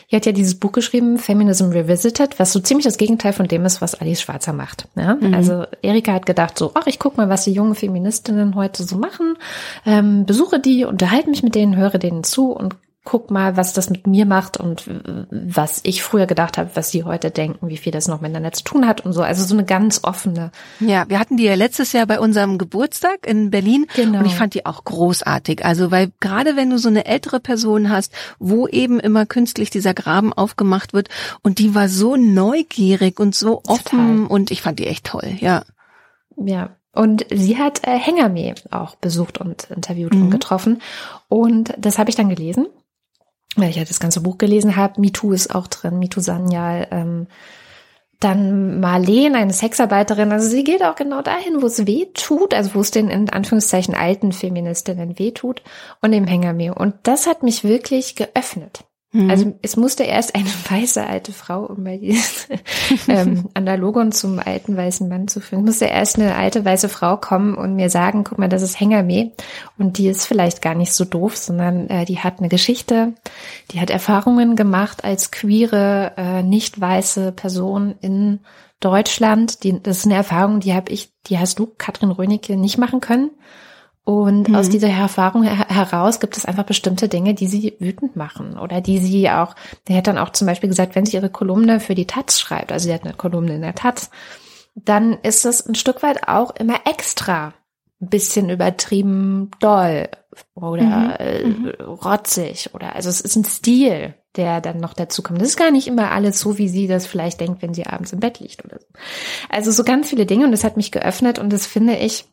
Die 0.10 0.16
hat 0.16 0.26
ja 0.26 0.32
dieses 0.32 0.60
Buch 0.60 0.72
geschrieben, 0.72 1.20
Feminism 1.20 1.70
Revisited, 1.70 2.40
was 2.40 2.52
so 2.52 2.60
ziemlich 2.60 2.86
das 2.86 2.98
Gegenteil 2.98 3.34
von 3.34 3.48
dem 3.48 3.66
ist, 3.66 3.82
was 3.82 3.94
Alice 3.94 4.22
Schwarzer 4.22 4.52
macht. 4.52 4.88
Ja? 4.96 5.16
Mhm. 5.16 5.34
Also 5.36 5.66
Erika 5.84 6.14
hat 6.14 6.26
gedacht 6.26 6.58
so, 6.58 6.72
ach, 6.74 6.88
ich 6.88 6.98
guck 6.98 7.18
mal, 7.18 7.30
was 7.30 7.44
die 7.44 7.54
jungen 7.54 7.76
Feministinnen 7.76 8.56
heute 8.56 8.84
so 8.84 8.98
machen, 8.98 9.38
ähm, 9.86 10.26
besuche 10.26 10.60
die, 10.60 10.86
unterhalte 10.86 11.30
mich 11.30 11.44
mit 11.44 11.54
denen, 11.54 11.76
höre 11.76 12.00
denen 12.00 12.24
zu 12.24 12.52
und 12.52 12.76
guck 13.06 13.32
mal, 13.32 13.58
was 13.58 13.74
das 13.74 13.90
mit 13.90 14.08
mir 14.08 14.26
macht 14.26 14.58
und 14.58 14.84
was 15.32 15.80
ich 15.84 16.04
früher 16.04 16.26
gedacht 16.26 16.58
habe, 16.58 16.72
was 16.74 16.92
sie 16.92 17.06
heute 17.06 17.32
denken, 17.32 17.68
wie 17.68 17.78
viel 17.78 17.92
das 17.92 18.08
noch 18.08 18.22
miteinander 18.22 18.52
zu 18.52 18.64
tun 18.64 18.88
hat 18.88 19.06
und 19.06 19.14
so. 19.14 19.22
Also 19.22 19.44
so 19.46 19.56
eine 19.56 19.66
ganz 19.66 20.02
offene. 20.04 20.52
Ja, 20.80 21.10
wir 21.10 21.20
hatten 21.20 21.38
die 21.38 21.46
ja 21.46 21.56
letztes 21.56 21.94
Jahr 21.94 22.06
bei 22.06 22.20
unserem 22.20 22.58
Geburtstag 22.58 23.26
in 23.26 23.50
Berlin 23.50 23.88
genau. 23.96 24.20
und 24.20 24.26
ich 24.26 24.36
fand 24.36 24.54
die 24.54 24.66
auch 24.66 24.84
großartig. 24.84 25.66
Also 25.66 25.92
weil 25.92 26.12
gerade 26.20 26.56
wenn 26.56 26.70
du 26.70 26.78
so 26.78 26.90
eine 26.90 27.06
ältere 27.06 27.40
Person 27.40 27.90
hast, 27.90 28.14
wo 28.38 28.68
eben 28.68 29.00
immer 29.00 29.26
künstlich 29.26 29.70
dieser 29.70 29.94
Graben 29.94 30.34
aufgemacht 30.34 30.94
wird 30.94 31.10
und 31.42 31.60
die 31.60 31.74
war 31.74 31.90
so 31.90 32.16
neugierig 32.16 33.20
und 33.20 33.34
so 33.34 33.62
offen 33.66 34.18
Total. 34.18 34.26
und 34.28 34.52
ich 34.52 34.62
fand 34.62 34.78
die 34.78 34.88
echt 34.88 35.06
toll, 35.06 35.38
ja. 35.40 35.64
Ja, 36.36 36.76
und 36.94 37.26
sie 37.32 37.58
hat 37.58 37.88
äh, 37.88 37.98
Hengame 37.98 38.56
auch 38.72 38.96
besucht 38.96 39.38
und 39.38 39.70
interviewt 39.72 40.14
mhm. 40.14 40.24
und 40.24 40.30
getroffen. 40.32 40.82
Und 41.28 41.74
das 41.78 41.98
habe 41.98 42.10
ich 42.10 42.16
dann 42.16 42.30
gelesen 42.30 42.68
weil 43.56 43.70
ich 43.70 43.78
ja 43.78 43.84
das 43.84 44.00
ganze 44.00 44.22
Buch 44.22 44.38
gelesen 44.38 44.76
habe. 44.76 45.02
MeToo 45.02 45.32
ist 45.32 45.54
auch 45.54 45.68
drin, 45.68 46.00
MeToo 46.00 46.22
Sanyal. 46.22 46.88
Ähm, 46.92 47.28
dann 48.20 48.82
Marlene, 48.82 49.38
eine 49.38 49.54
Sexarbeiterin, 49.54 50.34
also 50.34 50.50
sie 50.50 50.66
geht 50.66 50.84
auch 50.84 50.96
genau 50.96 51.22
dahin, 51.22 51.62
wo 51.62 51.68
es 51.68 51.88
weh 51.88 52.08
tut, 52.14 52.54
also 52.54 52.76
wo 52.76 52.82
es 52.82 52.92
den 52.92 53.10
in 53.10 53.30
Anführungszeichen 53.30 53.96
alten 53.96 54.34
Feministinnen 54.34 55.18
weh 55.18 55.32
tut 55.32 55.62
und 56.02 56.12
dem 56.12 56.28
Hängermehl. 56.28 56.72
Und 56.72 56.96
das 57.04 57.28
hat 57.28 57.44
mich 57.44 57.64
wirklich 57.64 58.16
geöffnet. 58.16 58.84
Mhm. 59.12 59.30
Also 59.30 59.58
es 59.64 59.76
musste 59.76 60.04
erst 60.04 60.36
eine 60.36 60.46
weiße 60.70 61.06
alte 61.06 61.34
Frau, 61.34 61.66
um 61.66 61.84
bei 61.84 61.98
dieses 61.98 62.48
ähm, 63.08 63.50
Analogon 63.54 64.12
zum 64.12 64.40
alten 64.40 64.78
weißen 64.78 65.08
Mann 65.10 65.28
zu 65.28 65.40
führen, 65.40 65.66
musste 65.66 65.86
erst 65.86 66.18
eine 66.18 66.36
alte 66.36 66.64
weiße 66.64 66.90
Frau 66.90 67.18
kommen 67.18 67.56
und 67.56 67.76
mir 67.76 67.90
sagen, 67.90 68.24
guck 68.24 68.38
mal, 68.38 68.50
das 68.50 68.62
ist 68.62 68.80
Hängermeh 68.80 69.32
und 69.78 69.98
die 69.98 70.08
ist 70.08 70.28
vielleicht 70.28 70.62
gar 70.62 70.76
nicht 70.76 70.94
so 70.94 71.06
doof, 71.06 71.38
sondern 71.38 71.88
äh, 71.90 72.06
die 72.06 72.20
hat 72.20 72.40
eine 72.40 72.50
Geschichte, 72.50 73.14
die 73.72 73.82
hat 73.82 73.90
Erfahrungen 73.90 74.56
gemacht 74.56 75.04
als 75.04 75.32
queere, 75.32 76.14
äh, 76.18 76.44
nicht 76.44 76.80
weiße 76.80 77.32
Person 77.32 77.96
in 78.02 78.42
Deutschland. 78.80 79.64
Die, 79.64 79.82
das 79.82 80.00
ist 80.00 80.06
eine 80.06 80.16
Erfahrung, 80.16 80.60
die 80.60 80.74
habe 80.74 80.92
ich, 80.92 81.12
die 81.28 81.40
hast 81.40 81.60
du, 81.60 81.68
Katrin 81.78 82.12
Rönicke, 82.12 82.58
nicht 82.58 82.78
machen 82.78 83.02
können. 83.02 83.32
Und 84.10 84.50
mhm. 84.50 84.56
aus 84.56 84.70
dieser 84.70 84.90
Erfahrung 84.90 85.44
her 85.44 85.68
heraus 85.70 86.20
gibt 86.20 86.36
es 86.36 86.44
einfach 86.44 86.64
bestimmte 86.64 87.08
Dinge, 87.08 87.36
die 87.36 87.46
sie 87.46 87.76
wütend 87.78 88.16
machen 88.16 88.58
oder 88.58 88.82
die 88.82 88.98
sie 88.98 89.30
auch, 89.30 89.54
der 89.88 89.98
hat 89.98 90.08
dann 90.08 90.18
auch 90.18 90.32
zum 90.32 90.48
Beispiel 90.48 90.68
gesagt, 90.68 90.96
wenn 90.96 91.06
sie 91.06 91.16
ihre 91.16 91.30
Kolumne 91.30 91.80
für 91.80 91.94
die 91.94 92.08
Taz 92.08 92.40
schreibt, 92.40 92.72
also 92.72 92.88
sie 92.88 92.94
hat 92.96 93.04
eine 93.04 93.14
Kolumne 93.14 93.54
in 93.54 93.62
der 93.62 93.76
Taz, 93.76 94.10
dann 94.74 95.20
ist 95.22 95.46
es 95.46 95.64
ein 95.64 95.76
Stück 95.76 96.02
weit 96.02 96.28
auch 96.28 96.56
immer 96.56 96.80
extra 96.90 97.54
ein 98.02 98.10
bisschen 98.10 98.50
übertrieben 98.50 99.52
doll 99.60 100.10
oder 100.56 100.82
mhm. 100.82 101.14
äh, 101.20 101.44
mhm. 101.44 101.68
rotzig 101.80 102.74
oder 102.74 102.96
also 102.96 103.10
es 103.10 103.22
ist 103.22 103.36
ein 103.36 103.46
Stil, 103.46 104.16
der 104.36 104.60
dann 104.60 104.80
noch 104.80 104.96
dazu 104.96 105.22
kommt. 105.22 105.40
Das 105.40 105.50
ist 105.50 105.58
gar 105.58 105.70
nicht 105.70 105.86
immer 105.86 106.10
alles 106.10 106.40
so, 106.40 106.58
wie 106.58 106.70
sie 106.70 106.88
das 106.88 107.06
vielleicht 107.06 107.42
denkt, 107.42 107.62
wenn 107.62 107.76
sie 107.76 107.86
abends 107.86 108.12
im 108.12 108.22
Bett 108.22 108.40
liegt 108.40 108.66
oder 108.66 108.80
so. 108.80 108.88
Also 109.50 109.70
so 109.70 109.84
ganz 109.84 110.10
viele 110.10 110.26
Dinge 110.26 110.46
und 110.46 110.52
das 110.52 110.64
hat 110.64 110.78
mich 110.78 110.92
geöffnet 110.92 111.38
und 111.38 111.54
das 111.54 111.68
finde 111.68 111.96
ich 111.96 112.26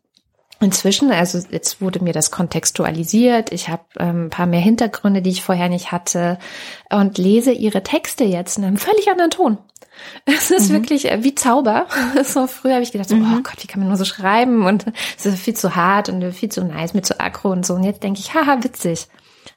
Inzwischen, 0.59 1.11
also 1.13 1.39
jetzt 1.51 1.83
wurde 1.83 2.03
mir 2.03 2.15
das 2.15 2.31
kontextualisiert, 2.31 3.53
ich 3.53 3.69
habe 3.69 3.85
ähm, 3.99 4.27
ein 4.27 4.31
paar 4.31 4.47
mehr 4.47 4.61
Hintergründe, 4.61 5.21
die 5.21 5.31
ich 5.31 5.43
vorher 5.43 5.69
nicht 5.69 5.93
hatte 5.93 6.39
und 6.91 7.19
lese 7.19 7.53
ihre 7.53 7.83
Texte 7.83 8.25
jetzt 8.25 8.57
in 8.57 8.65
einem 8.65 8.79
völlig 8.79 9.09
anderen 9.11 9.31
Ton. 9.31 9.59
Es 10.27 10.51
ist 10.51 10.69
mhm. 10.69 10.75
wirklich 10.75 11.11
äh, 11.11 11.23
wie 11.23 11.35
Zauber. 11.35 11.87
So 12.25 12.47
früher 12.47 12.75
habe 12.75 12.83
ich 12.83 12.93
gedacht, 12.93 13.09
so, 13.09 13.17
mhm. 13.17 13.37
oh 13.39 13.43
Gott, 13.43 13.63
wie 13.63 13.67
kann 13.67 13.81
man 13.81 13.89
nur 13.89 13.97
so 13.97 14.05
schreiben 14.05 14.65
und 14.67 14.87
es 15.19 15.27
ist 15.27 15.39
viel 15.39 15.55
zu 15.55 15.75
hart 15.75 16.09
und 16.09 16.33
viel 16.33 16.51
zu 16.51 16.65
nice, 16.65 16.95
mit 16.95 17.07
zu 17.07 17.21
aggro 17.21 17.51
und 17.51 17.65
so. 17.65 17.75
Und 17.75 17.85
jetzt 17.85 18.03
denke 18.03 18.21
ich, 18.21 18.35
haha, 18.35 18.63
witzig. 18.63 19.09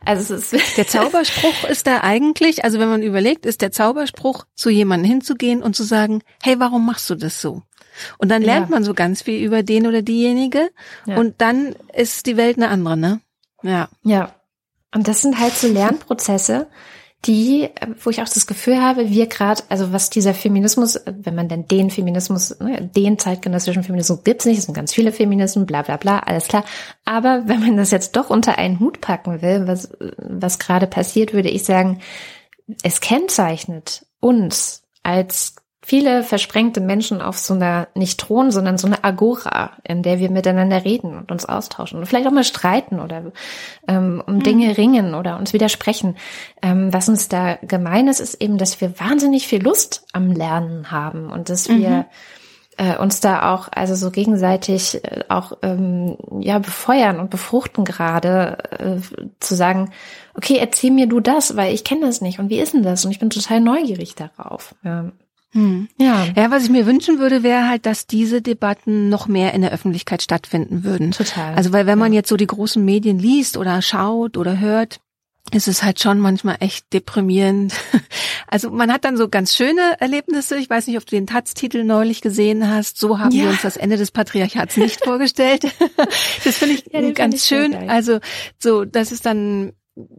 Also 0.05 0.35
es 0.35 0.53
ist 0.53 0.77
der 0.77 0.87
Zauberspruch 0.87 1.63
ist 1.69 1.87
da 1.87 2.01
eigentlich, 2.01 2.63
also 2.63 2.79
wenn 2.79 2.89
man 2.89 3.03
überlegt, 3.03 3.45
ist 3.45 3.61
der 3.61 3.71
Zauberspruch, 3.71 4.45
zu 4.55 4.69
jemandem 4.69 5.09
hinzugehen 5.09 5.61
und 5.61 5.75
zu 5.75 5.83
sagen, 5.83 6.21
hey, 6.41 6.59
warum 6.59 6.85
machst 6.85 7.09
du 7.09 7.15
das 7.15 7.41
so? 7.41 7.63
Und 8.17 8.29
dann 8.29 8.41
lernt 8.41 8.69
ja. 8.69 8.75
man 8.75 8.83
so 8.83 8.93
ganz 8.93 9.21
viel 9.21 9.43
über 9.43 9.63
den 9.63 9.87
oder 9.87 10.01
diejenige. 10.01 10.69
Ja. 11.05 11.17
Und 11.17 11.35
dann 11.39 11.75
ist 11.93 12.25
die 12.25 12.37
Welt 12.37 12.57
eine 12.57 12.69
andere, 12.69 12.97
ne? 12.97 13.21
Ja. 13.63 13.89
Ja. 14.03 14.35
Und 14.93 15.07
das 15.07 15.21
sind 15.21 15.39
halt 15.39 15.53
so 15.53 15.67
Lernprozesse, 15.67 16.67
die, 17.25 17.69
wo 18.01 18.09
ich 18.09 18.21
auch 18.21 18.29
das 18.29 18.47
Gefühl 18.47 18.81
habe, 18.81 19.09
wir 19.09 19.27
gerade, 19.27 19.61
also 19.67 19.91
was 19.91 20.09
dieser 20.09 20.33
Feminismus, 20.33 20.99
wenn 21.05 21.35
man 21.35 21.49
denn 21.49 21.67
den 21.67 21.89
Feminismus, 21.89 22.57
ne, 22.59 22.89
den 22.95 23.19
zeitgenössischen 23.19 23.83
Feminismus 23.83 24.23
gibt's 24.23 24.45
nicht, 24.45 24.57
es 24.57 24.65
sind 24.65 24.73
ganz 24.73 24.93
viele 24.93 25.11
Feminismen, 25.11 25.65
bla 25.65 25.81
bla 25.81 25.97
bla, 25.97 26.19
alles 26.19 26.47
klar. 26.47 26.63
Aber 27.03 27.43
wenn 27.47 27.59
man 27.59 27.75
das 27.75 27.91
jetzt 27.91 28.15
doch 28.15 28.29
unter 28.29 28.57
einen 28.57 28.79
Hut 28.79 29.01
packen 29.01 29.41
will, 29.41 29.67
was, 29.67 29.89
was 30.17 30.59
gerade 30.59 30.87
passiert, 30.87 31.33
würde 31.33 31.49
ich 31.49 31.65
sagen, 31.65 31.99
es 32.83 33.01
kennzeichnet 33.01 34.05
uns 34.21 34.83
als 35.03 35.55
viele 35.89 36.21
versprengte 36.21 36.81
Menschen 36.81 37.19
auf 37.19 37.39
so 37.39 37.55
einer 37.55 37.87
nicht 37.95 38.19
Thron, 38.19 38.51
sondern 38.51 38.77
so 38.77 38.85
eine 38.85 39.03
Agora, 39.03 39.71
in 39.83 40.03
der 40.03 40.19
wir 40.19 40.29
miteinander 40.29 40.85
reden 40.85 41.17
und 41.17 41.31
uns 41.31 41.45
austauschen 41.45 41.97
und 41.97 42.05
vielleicht 42.05 42.27
auch 42.27 42.31
mal 42.31 42.43
streiten 42.43 42.99
oder 42.99 43.31
ähm, 43.87 44.21
um 44.23 44.35
mhm. 44.35 44.43
Dinge 44.43 44.77
ringen 44.77 45.15
oder 45.15 45.39
uns 45.39 45.51
widersprechen. 45.51 46.15
Ähm, 46.61 46.93
was 46.93 47.09
uns 47.09 47.27
da 47.27 47.55
gemein 47.63 48.07
ist, 48.07 48.19
ist 48.19 48.35
eben, 48.35 48.59
dass 48.59 48.79
wir 48.81 48.99
wahnsinnig 48.99 49.47
viel 49.47 49.63
Lust 49.63 50.05
am 50.13 50.31
Lernen 50.31 50.91
haben 50.91 51.31
und 51.31 51.49
dass 51.49 51.67
wir 51.67 51.89
mhm. 51.89 52.05
äh, 52.77 52.95
uns 52.95 53.19
da 53.19 53.51
auch 53.51 53.67
also 53.71 53.95
so 53.95 54.11
gegenseitig 54.11 55.03
äh, 55.03 55.23
auch 55.27 55.53
ähm, 55.63 56.17
ja 56.39 56.59
befeuern 56.59 57.19
und 57.19 57.31
befruchten 57.31 57.83
gerade 57.83 58.57
äh, 58.77 59.23
zu 59.39 59.55
sagen, 59.55 59.89
okay, 60.35 60.57
erzähl 60.59 60.91
mir 60.91 61.07
du 61.07 61.19
das, 61.19 61.55
weil 61.55 61.73
ich 61.73 61.83
kenne 61.83 62.05
das 62.05 62.21
nicht 62.21 62.37
und 62.37 62.51
wie 62.51 62.59
ist 62.59 62.75
denn 62.75 62.83
das 62.83 63.05
und 63.05 63.09
ich 63.09 63.17
bin 63.17 63.31
total 63.31 63.59
neugierig 63.59 64.13
darauf. 64.13 64.75
Ja. 64.83 65.11
Hm. 65.51 65.87
Ja. 65.97 66.27
ja, 66.35 66.51
was 66.51 66.63
ich 66.63 66.69
mir 66.69 66.85
wünschen 66.85 67.17
würde, 67.17 67.41
wäre 67.41 67.67
halt, 67.67 67.85
dass 67.85 68.05
diese 68.05 68.41
Debatten 68.41 69.09
noch 69.09 69.27
mehr 69.27 69.53
in 69.53 69.61
der 69.61 69.71
Öffentlichkeit 69.71 70.21
stattfinden 70.21 70.83
würden. 70.83 71.11
Total. 71.11 71.55
Also 71.55 71.71
weil 71.73 71.87
wenn 71.87 71.97
man 71.97 72.13
jetzt 72.13 72.29
so 72.29 72.37
die 72.37 72.47
großen 72.47 72.83
Medien 72.83 73.17
liest 73.17 73.57
oder 73.57 73.81
schaut 73.81 74.37
oder 74.37 74.59
hört, 74.59 74.99
ist 75.51 75.67
es 75.67 75.83
halt 75.83 75.99
schon 75.99 76.19
manchmal 76.19 76.57
echt 76.59 76.91
deprimierend. 76.93 77.73
Also 78.51 78.71
man 78.71 78.91
hat 78.91 79.05
dann 79.05 79.15
so 79.15 79.29
ganz 79.29 79.55
schöne 79.55 79.95
Erlebnisse. 79.99 80.57
Ich 80.57 80.71
weiß 80.71 80.87
nicht, 80.87 80.97
ob 80.97 81.05
du 81.05 81.15
den 81.15 81.27
Taz-Titel 81.27 81.83
neulich 81.83 82.21
gesehen 82.21 82.67
hast. 82.67 82.97
So 82.97 83.19
haben 83.19 83.29
ja. 83.29 83.43
wir 83.43 83.49
uns 83.51 83.61
das 83.61 83.77
Ende 83.77 83.95
des 83.95 84.09
Patriarchats 84.09 84.75
nicht 84.75 85.03
vorgestellt. 85.03 85.67
Das 86.43 86.57
finde 86.57 86.73
ich 86.73 86.85
ja, 86.91 87.01
ganz 87.11 87.15
find 87.15 87.33
ich 87.35 87.43
schön. 87.43 87.89
Also 87.89 88.19
so, 88.57 88.85
das 88.85 89.11
ist 89.11 89.27
dann 89.27 89.73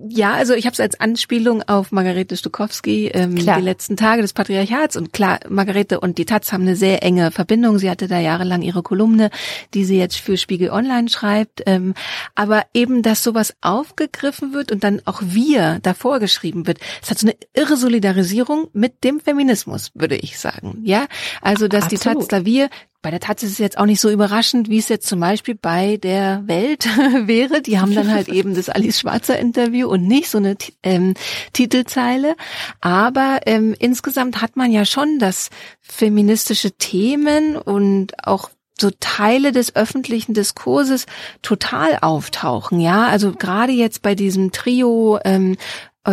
ja, 0.08 0.34
also 0.34 0.54
ich 0.54 0.66
habe 0.66 0.74
es 0.74 0.80
als 0.80 0.98
Anspielung 1.00 1.62
auf 1.62 1.92
Margarete 1.92 2.36
Stukowski, 2.36 3.08
ähm, 3.08 3.36
die 3.36 3.44
letzten 3.44 3.96
Tage 3.96 4.22
des 4.22 4.32
Patriarchats. 4.32 4.96
Und 4.96 5.12
klar, 5.12 5.40
Margarete 5.48 6.00
und 6.00 6.18
die 6.18 6.24
Taz 6.24 6.52
haben 6.52 6.62
eine 6.62 6.76
sehr 6.76 7.02
enge 7.02 7.30
Verbindung. 7.30 7.78
Sie 7.78 7.88
hatte 7.88 8.08
da 8.08 8.18
jahrelang 8.18 8.62
ihre 8.62 8.82
Kolumne, 8.82 9.30
die 9.74 9.84
sie 9.84 9.98
jetzt 9.98 10.16
für 10.16 10.36
Spiegel 10.36 10.70
Online 10.70 11.08
schreibt. 11.08 11.62
Ähm, 11.66 11.94
aber 12.34 12.64
eben, 12.74 13.02
dass 13.02 13.22
sowas 13.22 13.54
aufgegriffen 13.60 14.52
wird 14.52 14.72
und 14.72 14.84
dann 14.84 15.00
auch 15.04 15.22
wir 15.24 15.78
davor 15.82 16.18
geschrieben 16.20 16.66
wird, 16.66 16.78
es 17.02 17.10
hat 17.10 17.18
so 17.18 17.26
eine 17.26 17.36
irre 17.54 17.76
Solidarisierung 17.76 18.68
mit 18.72 19.04
dem 19.04 19.20
Feminismus, 19.20 19.90
würde 19.94 20.16
ich 20.16 20.38
sagen. 20.38 20.80
Ja, 20.84 21.06
also 21.40 21.68
dass 21.68 21.84
Absolut. 21.84 22.00
die 22.00 22.18
Taz 22.20 22.28
da 22.28 22.44
wir 22.44 22.68
bei 23.03 23.11
der 23.11 23.20
Taz 23.20 23.42
ist 23.42 23.53
es 23.53 23.59
jetzt 23.59 23.78
auch 23.78 23.86
nicht 23.86 24.01
so 24.01 24.11
überraschend, 24.11 24.68
wie 24.68 24.78
es 24.78 24.88
jetzt 24.88 25.07
zum 25.07 25.20
Beispiel 25.20 25.55
bei 25.55 25.96
der 25.96 26.42
Welt 26.46 26.84
wäre. 27.26 27.62
Die 27.62 27.80
haben 27.80 27.94
dann 27.94 28.12
halt 28.12 28.28
eben 28.28 28.55
das 28.55 28.68
Alice 28.68 29.01
Schwarzer 29.01 29.38
Interview 29.38 29.88
und 29.88 30.07
nicht 30.07 30.28
so 30.28 30.38
eine 30.38 30.57
ähm, 30.82 31.14
Titelzeile. 31.53 32.36
Aber 32.80 33.40
ähm, 33.46 33.74
insgesamt 33.78 34.42
hat 34.42 34.57
man 34.57 34.70
ja 34.70 34.84
schon, 34.84 35.18
dass 35.18 35.51
feministische 35.80 36.72
Themen 36.72 37.57
und 37.57 38.26
auch 38.26 38.51
so 38.80 38.90
Teile 38.98 39.53
des 39.53 39.76
öffentlichen 39.76 40.34
Diskurses 40.34 41.07
total 41.42 41.98
auftauchen, 42.01 42.80
ja. 42.80 43.07
Also 43.07 43.32
gerade 43.32 43.72
jetzt 43.72 44.03
bei 44.03 44.14
diesem 44.14 44.53
Trio 44.53 45.18
ähm, 45.24 45.53
äh, 45.53 45.57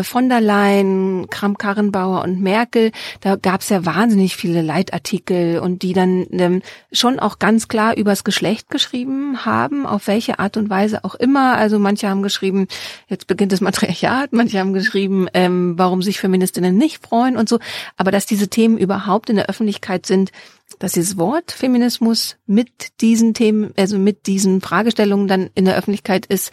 von 0.03 0.27
der 0.27 0.41
Leyen, 0.41 1.29
Kramp-Karrenbauer 1.29 2.21
und 2.23 2.41
Merkel, 2.41 2.91
da 3.21 3.37
gab 3.37 3.61
es 3.61 3.69
ja 3.69 3.85
wahnsinnig 3.85 4.35
viele 4.35 4.61
Leitartikel 4.61 5.59
und 5.59 5.81
die 5.81 5.93
dann 5.93 6.27
ähm, 6.31 6.61
schon 6.91 7.19
auch 7.19 7.39
ganz 7.39 7.69
klar 7.69 7.95
übers 7.95 8.25
Geschlecht 8.25 8.69
geschrieben 8.69 9.45
haben, 9.45 9.85
auf 9.85 10.07
welche 10.07 10.39
Art 10.39 10.57
und 10.57 10.69
Weise 10.69 11.05
auch 11.05 11.15
immer. 11.15 11.55
Also 11.55 11.79
manche 11.79 12.09
haben 12.09 12.21
geschrieben, 12.21 12.67
jetzt 13.07 13.27
beginnt 13.27 13.53
das 13.53 13.61
Matriarchat, 13.61 14.33
manche 14.33 14.59
haben 14.59 14.73
geschrieben, 14.73 15.27
ähm, 15.33 15.75
warum 15.77 16.01
sich 16.01 16.19
Feministinnen 16.19 16.75
nicht 16.75 17.07
freuen 17.07 17.37
und 17.37 17.47
so. 17.47 17.59
Aber 17.95 18.11
dass 18.11 18.25
diese 18.25 18.49
Themen 18.49 18.77
überhaupt 18.77 19.29
in 19.29 19.37
der 19.37 19.47
Öffentlichkeit 19.49 20.05
sind, 20.05 20.31
dass 20.79 20.91
dieses 20.91 21.17
Wort 21.17 21.51
Feminismus 21.51 22.35
mit 22.45 22.99
diesen 22.99 23.33
Themen, 23.33 23.73
also 23.77 23.97
mit 23.97 24.27
diesen 24.27 24.59
Fragestellungen 24.59 25.29
dann 25.29 25.49
in 25.55 25.63
der 25.63 25.77
Öffentlichkeit 25.77 26.25
ist, 26.25 26.51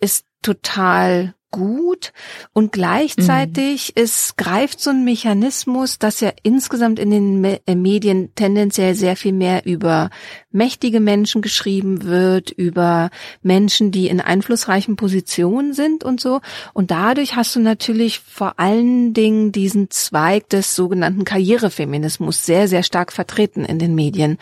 ist 0.00 0.26
total 0.42 1.34
gut 1.50 2.12
und 2.52 2.72
gleichzeitig 2.72 3.92
mhm. 3.94 4.02
es 4.02 4.36
greift 4.36 4.80
so 4.80 4.90
ein 4.90 5.04
Mechanismus, 5.04 5.98
dass 5.98 6.20
ja 6.20 6.32
insgesamt 6.42 6.98
in 6.98 7.10
den 7.10 7.44
äh, 7.44 7.74
Medien 7.74 8.34
tendenziell 8.34 8.94
sehr 8.94 9.16
viel 9.16 9.32
mehr 9.32 9.64
über 9.64 10.10
mächtige 10.50 11.00
Menschen 11.00 11.42
geschrieben 11.42 12.04
wird, 12.04 12.50
über 12.50 13.10
Menschen, 13.42 13.90
die 13.90 14.08
in 14.08 14.20
einflussreichen 14.20 14.96
Positionen 14.96 15.74
sind 15.74 16.04
und 16.04 16.20
so. 16.20 16.40
Und 16.72 16.90
dadurch 16.90 17.36
hast 17.36 17.54
du 17.54 17.60
natürlich 17.60 18.20
vor 18.20 18.54
allen 18.58 19.12
Dingen 19.12 19.52
diesen 19.52 19.90
Zweig 19.90 20.48
des 20.48 20.74
sogenannten 20.74 21.24
Karrierefeminismus 21.24 22.46
sehr, 22.46 22.66
sehr 22.66 22.82
stark 22.82 23.12
vertreten 23.12 23.64
in 23.64 23.78
den 23.78 23.94
Medien 23.94 24.38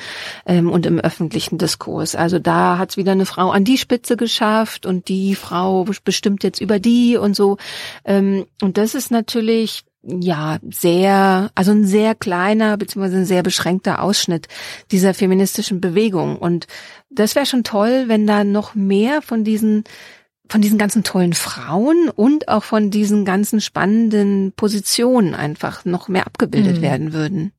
ähm, 0.46 0.70
und 0.70 0.86
im 0.86 1.00
öffentlichen 1.00 1.59
Diskurs. 1.59 2.14
Also 2.14 2.38
da 2.38 2.78
hat 2.78 2.90
es 2.90 2.96
wieder 2.96 3.12
eine 3.12 3.26
Frau 3.26 3.50
an 3.50 3.64
die 3.64 3.78
Spitze 3.78 4.16
geschafft 4.16 4.86
und 4.86 5.09
die 5.09 5.34
Frau 5.34 5.84
bestimmt 6.04 6.44
jetzt 6.44 6.61
über 6.61 6.78
die 6.78 7.16
und 7.16 7.34
so. 7.34 7.57
Ähm, 8.04 8.46
und 8.62 8.78
das 8.78 8.94
ist 8.94 9.11
natürlich 9.11 9.84
ja, 10.07 10.59
sehr, 10.70 11.50
also 11.54 11.72
ein 11.72 11.84
sehr 11.84 12.14
kleiner 12.14 12.76
beziehungsweise 12.76 13.18
ein 13.18 13.26
sehr 13.26 13.42
beschränkter 13.42 14.02
Ausschnitt 14.02 14.46
dieser 14.90 15.14
feministischen 15.14 15.80
Bewegung. 15.80 16.36
Und 16.36 16.66
das 17.11 17.34
wäre 17.34 17.46
schon 17.46 17.64
toll, 17.64 18.04
wenn 18.07 18.26
da 18.26 18.44
noch 18.44 18.74
mehr 18.74 19.22
von 19.22 19.44
diesen 19.44 19.84
von 20.48 20.61
diesen 20.61 20.78
ganzen 20.78 21.02
tollen 21.02 21.32
Frauen 21.32 22.09
und 22.09 22.46
auch 22.46 22.62
von 22.62 22.92
diesen 22.92 23.24
ganzen 23.24 23.61
spannenden 23.61 24.52
Positionen 24.54 25.34
einfach 25.34 25.84
noch 25.84 26.07
mehr 26.07 26.24
abgebildet 26.24 26.76
mhm. 26.76 26.82
werden 26.82 27.12
würden. 27.12 27.52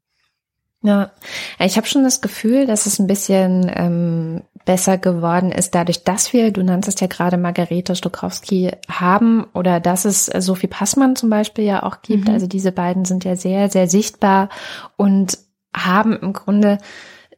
Ja, 0.84 1.12
ich 1.60 1.76
habe 1.76 1.86
schon 1.88 2.04
das 2.04 2.22
Gefühl, 2.22 2.66
dass 2.66 2.86
es 2.86 3.00
ein 3.00 3.08
bisschen 3.08 3.70
ähm, 3.76 4.42
besser 4.68 4.98
geworden 4.98 5.52
ist, 5.54 5.74
dadurch, 5.74 6.04
dass 6.04 6.34
wir, 6.34 6.52
du 6.52 6.62
nanntest 6.62 7.00
ja 7.00 7.08
gerade 7.08 7.38
Margarete 7.38 7.96
Stokowski 7.96 8.72
haben 8.92 9.48
oder 9.54 9.80
dass 9.80 10.04
es 10.04 10.26
Sophie 10.26 10.68
Passmann 10.68 11.16
zum 11.16 11.30
Beispiel 11.30 11.64
ja 11.64 11.84
auch 11.84 12.02
gibt. 12.02 12.28
Mhm. 12.28 12.34
Also 12.34 12.48
diese 12.48 12.74
beiden 12.74 13.06
sind 13.06 13.24
ja 13.24 13.38
sehr, 13.38 13.70
sehr 13.70 13.88
sichtbar 13.88 14.50
und 14.98 15.38
haben 15.76 16.18
im 16.18 16.34
Grunde 16.34 16.80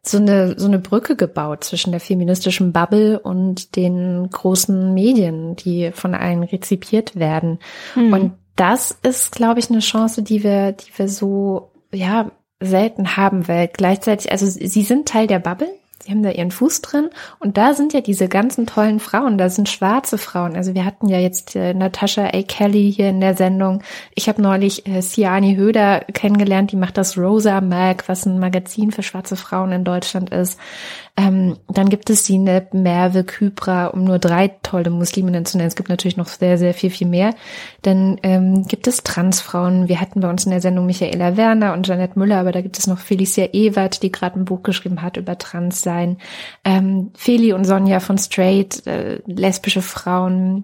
so 0.01 0.17
eine, 0.17 0.57
so 0.57 0.65
eine 0.65 0.79
Brücke 0.79 1.15
gebaut 1.15 1.63
zwischen 1.63 1.91
der 1.91 1.99
feministischen 1.99 2.73
Bubble 2.73 3.19
und 3.19 3.75
den 3.75 4.27
großen 4.31 4.91
Medien, 4.95 5.55
die 5.55 5.91
von 5.91 6.15
allen 6.15 6.41
rezipiert 6.41 7.15
werden. 7.15 7.59
Mhm. 7.95 8.13
Und 8.13 8.31
das 8.55 8.97
ist, 9.03 9.33
glaube 9.33 9.59
ich, 9.59 9.69
eine 9.69 9.79
Chance, 9.79 10.23
die 10.23 10.43
wir, 10.43 10.71
die 10.71 10.97
wir 10.97 11.07
so, 11.07 11.71
ja, 11.93 12.31
selten 12.59 13.17
haben, 13.17 13.47
weil 13.47 13.67
gleichzeitig, 13.67 14.31
also 14.31 14.47
sie 14.47 14.81
sind 14.81 15.07
Teil 15.07 15.27
der 15.27 15.39
Bubble, 15.39 15.69
sie 16.09 16.15
haben 16.15 16.23
da 16.23 16.31
ihren 16.31 16.49
Fuß 16.49 16.81
drin 16.81 17.09
und 17.39 17.57
da 17.57 17.75
sind 17.75 17.93
ja 17.93 18.01
diese 18.01 18.27
ganzen 18.27 18.65
tollen 18.65 18.99
Frauen, 18.99 19.37
da 19.37 19.49
sind 19.49 19.69
schwarze 19.69 20.17
Frauen. 20.17 20.55
Also 20.55 20.73
wir 20.73 20.83
hatten 20.83 21.07
ja 21.07 21.19
jetzt 21.19 21.55
äh, 21.55 21.73
Natasha 21.73 22.25
A. 22.33 22.41
Kelly 22.41 22.91
hier 22.91 23.09
in 23.09 23.21
der 23.21 23.35
Sendung. 23.35 23.83
Ich 24.15 24.27
habe 24.27 24.41
neulich 24.41 24.87
äh, 24.87 25.01
Siani 25.01 25.55
Höder 25.55 26.01
kennengelernt, 26.11 26.71
die 26.71 26.77
macht 26.77 26.97
das 26.97 27.17
Rosa 27.17 27.61
Mag, 27.61 28.09
was 28.09 28.25
ein 28.25 28.39
Magazin 28.39 28.91
für 28.91 29.03
schwarze 29.03 29.35
Frauen 29.35 29.71
in 29.71 29.83
Deutschland 29.83 30.31
ist. 30.31 30.59
Ähm, 31.19 31.57
dann 31.67 31.89
gibt 31.89 32.09
es 32.09 32.23
die 32.23 32.37
Neb, 32.37 32.73
Merve, 32.73 33.25
Kypra, 33.25 33.87
um 33.87 34.05
nur 34.05 34.19
drei 34.19 34.47
tolle 34.63 34.89
Musliminnen 34.89 35.45
zu 35.45 35.57
nennen. 35.57 35.67
Es 35.67 35.75
gibt 35.75 35.89
natürlich 35.89 36.15
noch 36.15 36.29
sehr, 36.29 36.57
sehr 36.57 36.73
viel, 36.73 36.89
viel 36.89 37.07
mehr. 37.07 37.35
Dann 37.81 38.17
ähm, 38.23 38.65
gibt 38.65 38.87
es 38.87 39.03
Transfrauen. 39.03 39.89
Wir 39.89 39.99
hatten 39.99 40.21
bei 40.21 40.29
uns 40.29 40.45
in 40.45 40.51
der 40.51 40.61
Sendung 40.61 40.85
Michaela 40.85 41.35
Werner 41.35 41.73
und 41.73 41.85
Janette 41.85 42.17
Müller, 42.17 42.37
aber 42.37 42.53
da 42.53 42.61
gibt 42.61 42.79
es 42.79 42.87
noch 42.87 42.99
Felicia 42.99 43.49
Ewert, 43.51 44.01
die 44.01 44.13
gerade 44.13 44.39
ein 44.39 44.45
Buch 44.45 44.63
geschrieben 44.63 45.01
hat 45.01 45.17
über 45.17 45.37
Transsein. 45.37 46.19
Ähm, 46.63 47.11
Feli 47.17 47.51
und 47.51 47.65
Sonja 47.65 47.99
von 47.99 48.17
Straight, 48.17 48.87
äh, 48.87 49.19
lesbische 49.25 49.81
Frauen, 49.81 50.63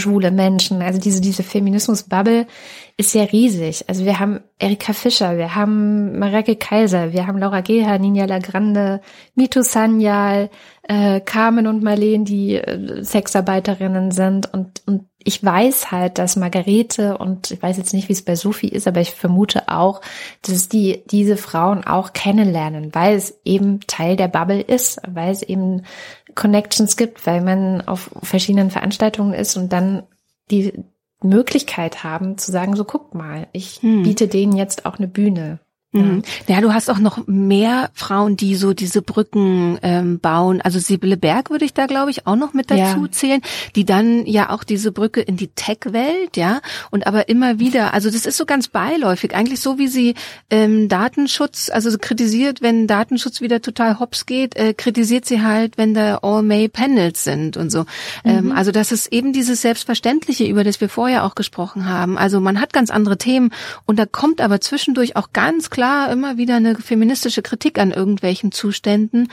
schwule 0.00 0.30
Menschen. 0.30 0.82
Also 0.82 1.00
diese, 1.00 1.20
diese 1.20 1.42
Feminismus-Bubble 1.42 2.46
ist 2.96 3.14
ja 3.14 3.24
riesig. 3.24 3.84
Also 3.88 4.04
wir 4.04 4.18
haben 4.18 4.40
Erika 4.58 4.92
Fischer, 4.92 5.36
wir 5.36 5.54
haben 5.54 6.18
Mareke 6.18 6.56
Kaiser, 6.56 7.12
wir 7.12 7.26
haben 7.26 7.38
Laura 7.38 7.60
Geha, 7.60 7.98
Ninja 7.98 8.24
Lagrande, 8.24 9.00
Mito 9.34 9.62
Sanyal, 9.62 10.50
äh, 10.82 11.20
Carmen 11.20 11.66
und 11.66 11.82
Marleen, 11.82 12.24
die 12.24 12.56
äh, 12.56 13.02
Sexarbeiterinnen 13.02 14.10
sind. 14.10 14.52
Und, 14.52 14.82
und 14.86 15.06
ich 15.28 15.44
weiß 15.44 15.90
halt, 15.90 16.16
dass 16.16 16.36
Margarete 16.36 17.18
und 17.18 17.50
ich 17.50 17.62
weiß 17.62 17.76
jetzt 17.76 17.92
nicht, 17.92 18.08
wie 18.08 18.14
es 18.14 18.22
bei 18.22 18.34
Sophie 18.34 18.70
ist, 18.70 18.88
aber 18.88 19.02
ich 19.02 19.10
vermute 19.10 19.68
auch, 19.68 20.00
dass 20.40 20.70
die 20.70 21.02
diese 21.10 21.36
Frauen 21.36 21.84
auch 21.84 22.14
kennenlernen, 22.14 22.94
weil 22.94 23.14
es 23.14 23.38
eben 23.44 23.80
Teil 23.80 24.16
der 24.16 24.28
Bubble 24.28 24.62
ist, 24.62 24.98
weil 25.06 25.30
es 25.30 25.42
eben 25.42 25.82
Connections 26.34 26.96
gibt, 26.96 27.26
weil 27.26 27.42
man 27.42 27.86
auf 27.86 28.10
verschiedenen 28.22 28.70
Veranstaltungen 28.70 29.34
ist 29.34 29.58
und 29.58 29.70
dann 29.70 30.04
die 30.50 30.72
Möglichkeit 31.22 32.04
haben 32.04 32.38
zu 32.38 32.50
sagen, 32.50 32.74
so 32.74 32.84
guck 32.84 33.14
mal, 33.14 33.48
ich 33.52 33.82
hm. 33.82 34.04
biete 34.04 34.28
denen 34.28 34.56
jetzt 34.56 34.86
auch 34.86 34.96
eine 34.96 35.08
Bühne. 35.08 35.58
Mhm. 35.92 36.22
Ja, 36.46 36.60
du 36.60 36.74
hast 36.74 36.90
auch 36.90 36.98
noch 36.98 37.26
mehr 37.26 37.90
Frauen, 37.94 38.36
die 38.36 38.56
so 38.56 38.74
diese 38.74 39.00
Brücken 39.00 39.78
ähm, 39.82 40.20
bauen. 40.20 40.60
Also 40.60 40.78
Sibylle 40.78 41.16
Berg 41.16 41.48
würde 41.48 41.64
ich 41.64 41.72
da, 41.72 41.86
glaube 41.86 42.10
ich, 42.10 42.26
auch 42.26 42.36
noch 42.36 42.52
mit 42.52 42.70
dazu 42.70 43.04
ja. 43.04 43.10
zählen, 43.10 43.40
die 43.74 43.86
dann 43.86 44.26
ja 44.26 44.50
auch 44.50 44.64
diese 44.64 44.92
Brücke 44.92 45.22
in 45.22 45.38
die 45.38 45.48
Tech-Welt, 45.48 46.36
ja, 46.36 46.60
und 46.90 47.06
aber 47.06 47.30
immer 47.30 47.58
wieder, 47.58 47.94
also 47.94 48.10
das 48.10 48.26
ist 48.26 48.36
so 48.36 48.44
ganz 48.44 48.68
beiläufig, 48.68 49.34
eigentlich 49.34 49.60
so 49.60 49.78
wie 49.78 49.88
sie 49.88 50.14
ähm, 50.50 50.90
Datenschutz, 50.90 51.70
also 51.72 51.96
kritisiert, 51.98 52.60
wenn 52.60 52.86
Datenschutz 52.86 53.40
wieder 53.40 53.62
total 53.62 53.98
hops 53.98 54.26
geht, 54.26 54.56
äh, 54.56 54.74
kritisiert 54.74 55.24
sie 55.24 55.42
halt, 55.42 55.78
wenn 55.78 55.94
da 55.94 56.18
All-May-Panels 56.18 57.24
sind 57.24 57.56
und 57.56 57.70
so. 57.70 57.86
Ähm, 58.24 58.44
mhm. 58.44 58.50
Ähm, 58.50 58.52
also 58.52 58.72
das 58.72 58.92
ist 58.92 59.10
eben 59.10 59.32
dieses 59.32 59.62
Selbstverständliche, 59.62 60.44
über 60.44 60.64
das 60.64 60.82
wir 60.82 60.90
vorher 60.90 61.24
auch 61.24 61.34
gesprochen 61.34 61.88
haben. 61.88 62.18
Also 62.18 62.40
man 62.40 62.60
hat 62.60 62.74
ganz 62.74 62.90
andere 62.90 63.16
Themen 63.16 63.52
und 63.86 63.98
da 63.98 64.04
kommt 64.04 64.42
aber 64.42 64.60
zwischendurch 64.60 65.16
auch 65.16 65.32
ganz 65.32 65.70
klar 65.78 66.10
immer 66.10 66.36
wieder 66.36 66.56
eine 66.56 66.74
feministische 66.74 67.40
Kritik 67.40 67.78
an 67.78 67.92
irgendwelchen 67.92 68.50
Zuständen. 68.50 69.28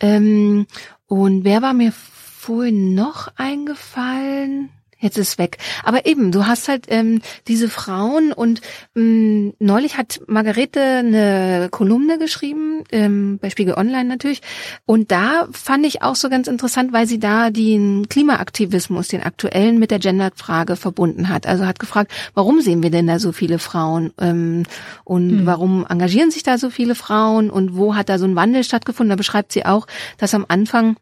Ähm, 0.00 0.66
und 1.06 1.44
wer 1.44 1.60
war 1.60 1.74
mir 1.74 1.92
vorhin 1.92 2.94
noch 2.94 3.28
eingefallen? 3.36 4.70
Jetzt 5.00 5.18
ist 5.18 5.38
weg. 5.38 5.58
Aber 5.82 6.06
eben, 6.06 6.30
du 6.30 6.46
hast 6.46 6.68
halt 6.68 6.86
ähm, 6.88 7.20
diese 7.48 7.68
Frauen 7.68 8.32
und 8.32 8.60
ähm, 8.94 9.54
neulich 9.58 9.96
hat 9.96 10.20
Margarete 10.26 10.80
eine 10.80 11.68
Kolumne 11.70 12.18
geschrieben, 12.18 12.84
ähm, 12.92 13.38
bei 13.40 13.50
Spiegel 13.50 13.74
Online 13.74 14.08
natürlich. 14.08 14.42
Und 14.86 15.10
da 15.10 15.48
fand 15.52 15.86
ich 15.86 16.02
auch 16.02 16.16
so 16.16 16.28
ganz 16.28 16.46
interessant, 16.46 16.92
weil 16.92 17.06
sie 17.06 17.18
da 17.18 17.50
den 17.50 18.08
Klimaaktivismus, 18.08 19.08
den 19.08 19.22
aktuellen 19.22 19.78
mit 19.78 19.90
der 19.90 19.98
Genderfrage 19.98 20.76
verbunden 20.76 21.28
hat. 21.28 21.46
Also 21.46 21.66
hat 21.66 21.78
gefragt, 21.78 22.12
warum 22.34 22.60
sehen 22.60 22.82
wir 22.82 22.90
denn 22.90 23.06
da 23.06 23.18
so 23.18 23.32
viele 23.32 23.58
Frauen 23.58 24.12
ähm, 24.20 24.64
und 25.04 25.30
hm. 25.30 25.46
warum 25.46 25.86
engagieren 25.88 26.30
sich 26.30 26.42
da 26.42 26.58
so 26.58 26.70
viele 26.70 26.94
Frauen 26.94 27.50
und 27.50 27.76
wo 27.76 27.94
hat 27.94 28.08
da 28.08 28.18
so 28.18 28.26
ein 28.26 28.36
Wandel 28.36 28.64
stattgefunden? 28.64 29.10
Da 29.10 29.16
beschreibt 29.16 29.52
sie 29.52 29.64
auch, 29.64 29.86
dass 30.18 30.34
am 30.34 30.44
Anfang 30.48 30.96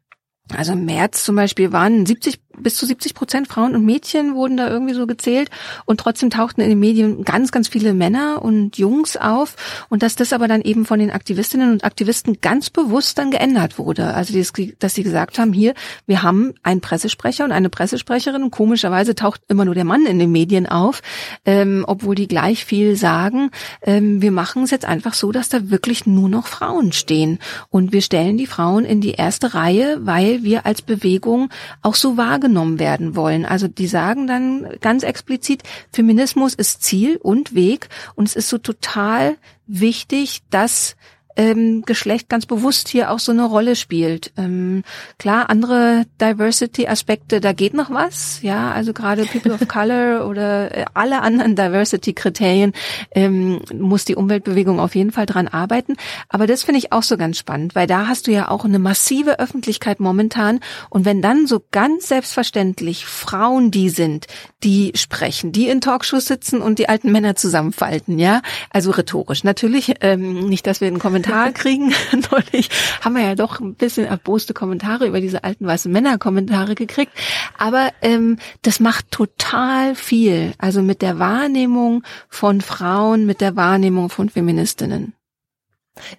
also 0.57 0.73
im 0.73 0.85
März 0.87 1.25
zum 1.25 1.37
Beispiel 1.37 1.73
waren 1.73 2.07
70 2.07 2.41
bis 2.63 2.77
zu 2.77 2.87
70 2.87 3.15
Prozent 3.15 3.49
Frauen 3.49 3.75
und 3.75 3.85
Mädchen 3.85 4.35
wurden 4.35 4.57
da 4.57 4.69
irgendwie 4.69 4.95
so 4.95 5.07
gezählt 5.07 5.51
und 5.85 6.01
trotzdem 6.01 6.31
tauchten 6.31 6.61
in 6.61 6.69
den 6.69 6.79
Medien 6.79 7.25
ganz, 7.25 7.53
ganz 7.53 7.69
viele 7.69 7.95
Männer 7.95 8.43
und 8.43 8.79
Jungs 8.79 9.17
auf 9.17 9.57
und 9.89 10.03
dass 10.03 10.17
das 10.17 10.33
aber 10.33 10.49
dann 10.49 10.63
eben 10.63 10.85
von 10.85 10.99
den 10.99 11.11
Aktivistinnen 11.11 11.73
und 11.73 11.85
Aktivisten 11.85 12.41
ganz 12.41 12.71
bewusst 12.71 13.19
dann 13.19 13.31
geändert 13.31 13.79
wurde. 13.79 14.15
Also 14.15 14.39
dass 14.79 14.95
sie 14.95 15.03
gesagt 15.03 15.39
haben, 15.39 15.53
hier, 15.53 15.75
wir 16.07 16.23
haben 16.23 16.55
einen 16.63 16.81
Pressesprecher 16.81 17.45
und 17.45 17.53
eine 17.53 17.71
Pressesprecherin 17.71 18.43
und 18.43 18.51
komischerweise 18.51 19.15
taucht 19.15 19.41
immer 19.49 19.65
nur 19.65 19.75
der 19.75 19.85
Mann 19.85 20.07
in 20.07 20.19
den 20.19 20.33
Medien 20.33 20.67
auf, 20.67 21.03
ähm, 21.45 21.85
obwohl 21.87 22.15
die 22.15 22.29
gleich 22.29 22.65
viel 22.65 22.97
sagen. 22.97 23.51
Ähm, 23.83 24.21
wir 24.21 24.33
machen 24.33 24.65
es 24.65 24.71
jetzt 24.71 24.85
einfach 24.85 25.15
so, 25.15 25.33
dass 25.33 25.49
da 25.49 25.71
wirklich 25.71 26.07
nur 26.07 26.29
noch 26.29 26.47
Frauen 26.47 26.93
stehen 26.93 27.39
und 27.71 27.93
wir 27.93 28.03
stellen 28.03 28.39
die 28.39 28.47
Frauen 28.47 28.85
in 28.85 29.01
die 29.01 29.13
erste 29.13 29.55
Reihe, 29.55 29.99
weil 30.01 30.43
wir 30.43 30.67
als 30.67 30.83
Bewegung 30.83 31.51
auch 31.83 31.95
so 31.95 32.17
wahrgenommen 32.17 32.48
wahrgenommen 32.49 32.79
werden 32.79 33.15
wollen. 33.15 33.45
Also 33.45 33.69
die 33.69 33.87
sagen 33.87 34.27
dann 34.27 34.67
ganz 34.81 35.03
explizit, 35.03 35.63
Feminismus 35.93 36.55
ist 36.55 36.83
Ziel 36.83 37.19
und 37.23 37.55
Weg 37.55 37.89
und 38.15 38.27
es 38.27 38.37
ist 38.37 38.49
so 38.49 38.59
total 38.59 39.37
wichtig, 39.67 40.43
dass 40.51 40.97
ähm, 41.39 41.83
Geschlecht 41.87 42.29
ganz 42.29 42.47
bewusst 42.47 42.89
hier 42.89 43.13
auch 43.13 43.21
so 43.21 43.31
eine 43.31 43.45
Rolle 43.45 43.77
spielt. 43.77 44.33
Ähm, 44.37 44.83
klar, 45.19 45.49
andere 45.49 46.05
Diversity-Aspekte, 46.21 47.41
da 47.41 47.53
geht 47.53 47.75
noch 47.75 47.91
was, 47.91 48.43
ja, 48.43 48.73
also 48.73 48.93
gerade 48.93 49.25
People 49.25 49.55
of 49.55 49.67
Color 49.69 50.27
oder 50.29 50.77
äh, 50.77 50.85
alle 50.95 51.23
anderen 51.23 51.55
Diversity-Kriterien 51.55 52.73
ähm, 53.13 53.61
muss 53.73 54.05
die 54.05 54.17
Umweltbewegung 54.17 54.81
auf 54.81 54.97
jeden 54.97 55.13
Fall 55.13 55.27
dran 55.27 55.47
arbeiten. 55.47 55.95
Aber 56.29 56.49
das 56.49 56.65
finde 56.65 56.79
ich 56.79 56.93
auch 56.93 57.05
so 57.05 57.17
ganz 57.17 57.39
spannend, 57.39 57.77
weil 57.77 57.87
da 57.87 58.09
hast 58.09 58.27
du 58.27 58.33
ja 58.33 58.49
auch 58.49 58.65
eine 58.65 58.81
massive 58.81 59.39
Öffentlichkeit 59.39 60.01
momentan 60.01 60.59
und 60.91 61.05
wenn 61.05 61.23
dann 61.23 61.47
so 61.47 61.63
ganz 61.71 62.09
selbstverständlich 62.09 63.07
Frauen 63.07 63.71
die 63.71 63.91
sind, 63.91 64.27
die 64.65 64.91
sprechen, 64.97 65.53
die 65.53 65.69
in 65.69 65.81
Talkshows 65.81 66.27
sitzen 66.27 66.61
und 66.61 66.81
die 66.81 66.89
alten 66.89 67.13
Männer 67.13 67.37
zusammenfalten, 67.37 68.19
ja, 68.19 68.43
also 68.71 68.91
rhetorisch 68.91 69.45
natürlich, 69.45 69.95
ähm, 70.01 70.49
nicht, 70.49 70.67
dass 70.67 70.81
wir 70.81 70.89
einen 70.89 70.99
Kommentar 70.99 71.28
Kommentar 71.29 71.53
kriegen. 71.53 71.93
Neulich 72.31 72.69
haben 73.01 73.15
wir 73.15 73.23
ja 73.23 73.35
doch 73.35 73.61
ein 73.61 73.75
bisschen 73.75 74.07
erboste 74.07 74.55
Kommentare 74.55 75.07
über 75.07 75.21
diese 75.21 75.45
alten 75.45 75.67
weißen 75.67 75.91
Männer-Kommentare 75.91 76.75
gekriegt. 76.75 77.13
Aber 77.57 77.91
ähm, 78.03 78.39
das 78.63 78.81
macht 78.81 79.11
total 79.11 79.95
viel. 79.95 80.53
Also 80.59 80.83
mit 80.83 81.03
der 81.03 81.19
Wahrnehmung 81.19 82.03
von 82.29 82.61
Frauen, 82.61 83.27
mit 83.27 83.41
der 83.41 83.57
Wahrnehmung 83.57 84.11
von 84.11 84.29
Feministinnen. 84.29 85.15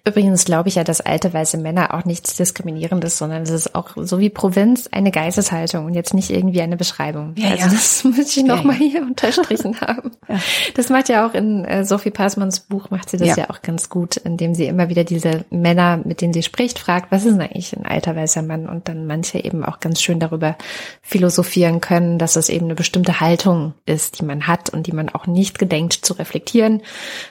Übrigens 0.06 0.44
glaube 0.44 0.68
ich 0.68 0.76
ja, 0.76 0.84
dass 0.84 1.00
alte 1.00 1.32
weiße 1.32 1.58
Männer 1.58 1.94
auch 1.94 2.04
nichts 2.04 2.36
Diskriminierendes, 2.36 3.18
sondern 3.18 3.42
es 3.42 3.50
ist 3.50 3.74
auch 3.74 3.90
so 3.96 4.18
wie 4.18 4.30
Provinz 4.30 4.88
eine 4.92 5.10
Geisteshaltung 5.10 5.86
und 5.86 5.94
jetzt 5.94 6.14
nicht 6.14 6.30
irgendwie 6.30 6.62
eine 6.62 6.76
Beschreibung. 6.76 7.34
Ja, 7.36 7.50
also 7.50 7.64
ja. 7.64 7.70
das 7.70 8.04
muss 8.04 8.36
ich 8.36 8.44
nochmal 8.44 8.76
ja, 8.76 8.84
ja. 8.84 8.90
hier 8.90 9.02
unterstrichen 9.02 9.80
haben. 9.80 10.12
Ja. 10.28 10.38
Das 10.74 10.88
macht 10.88 11.08
ja 11.08 11.26
auch 11.26 11.34
in 11.34 11.64
äh, 11.64 11.84
Sophie 11.84 12.10
Passmanns 12.10 12.60
Buch, 12.60 12.90
macht 12.90 13.10
sie 13.10 13.16
das 13.16 13.28
ja. 13.28 13.36
ja 13.38 13.50
auch 13.50 13.62
ganz 13.62 13.88
gut, 13.88 14.16
indem 14.16 14.54
sie 14.54 14.66
immer 14.66 14.88
wieder 14.88 15.04
diese 15.04 15.44
Männer, 15.50 16.00
mit 16.04 16.20
denen 16.20 16.32
sie 16.32 16.42
spricht, 16.42 16.78
fragt, 16.78 17.10
was 17.10 17.24
ist 17.24 17.32
denn 17.32 17.40
eigentlich 17.40 17.76
ein 17.76 17.86
alter 17.86 18.16
weißer 18.16 18.42
Mann? 18.42 18.68
Und 18.68 18.88
dann 18.88 19.06
manche 19.06 19.42
eben 19.42 19.64
auch 19.64 19.80
ganz 19.80 20.00
schön 20.00 20.20
darüber 20.20 20.56
philosophieren 21.02 21.80
können, 21.80 22.18
dass 22.18 22.36
es 22.36 22.48
eben 22.48 22.66
eine 22.66 22.74
bestimmte 22.74 23.20
Haltung 23.20 23.74
ist, 23.86 24.20
die 24.20 24.24
man 24.24 24.46
hat 24.46 24.70
und 24.70 24.86
die 24.86 24.92
man 24.92 25.08
auch 25.08 25.26
nicht 25.26 25.58
gedenkt 25.58 25.92
zu 25.92 26.14
reflektieren, 26.14 26.82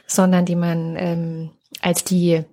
sondern 0.07 0.45
die 0.45 0.55
man 0.55 0.95
ähm, 0.97 1.49
als 1.81 2.03
die 2.03 2.43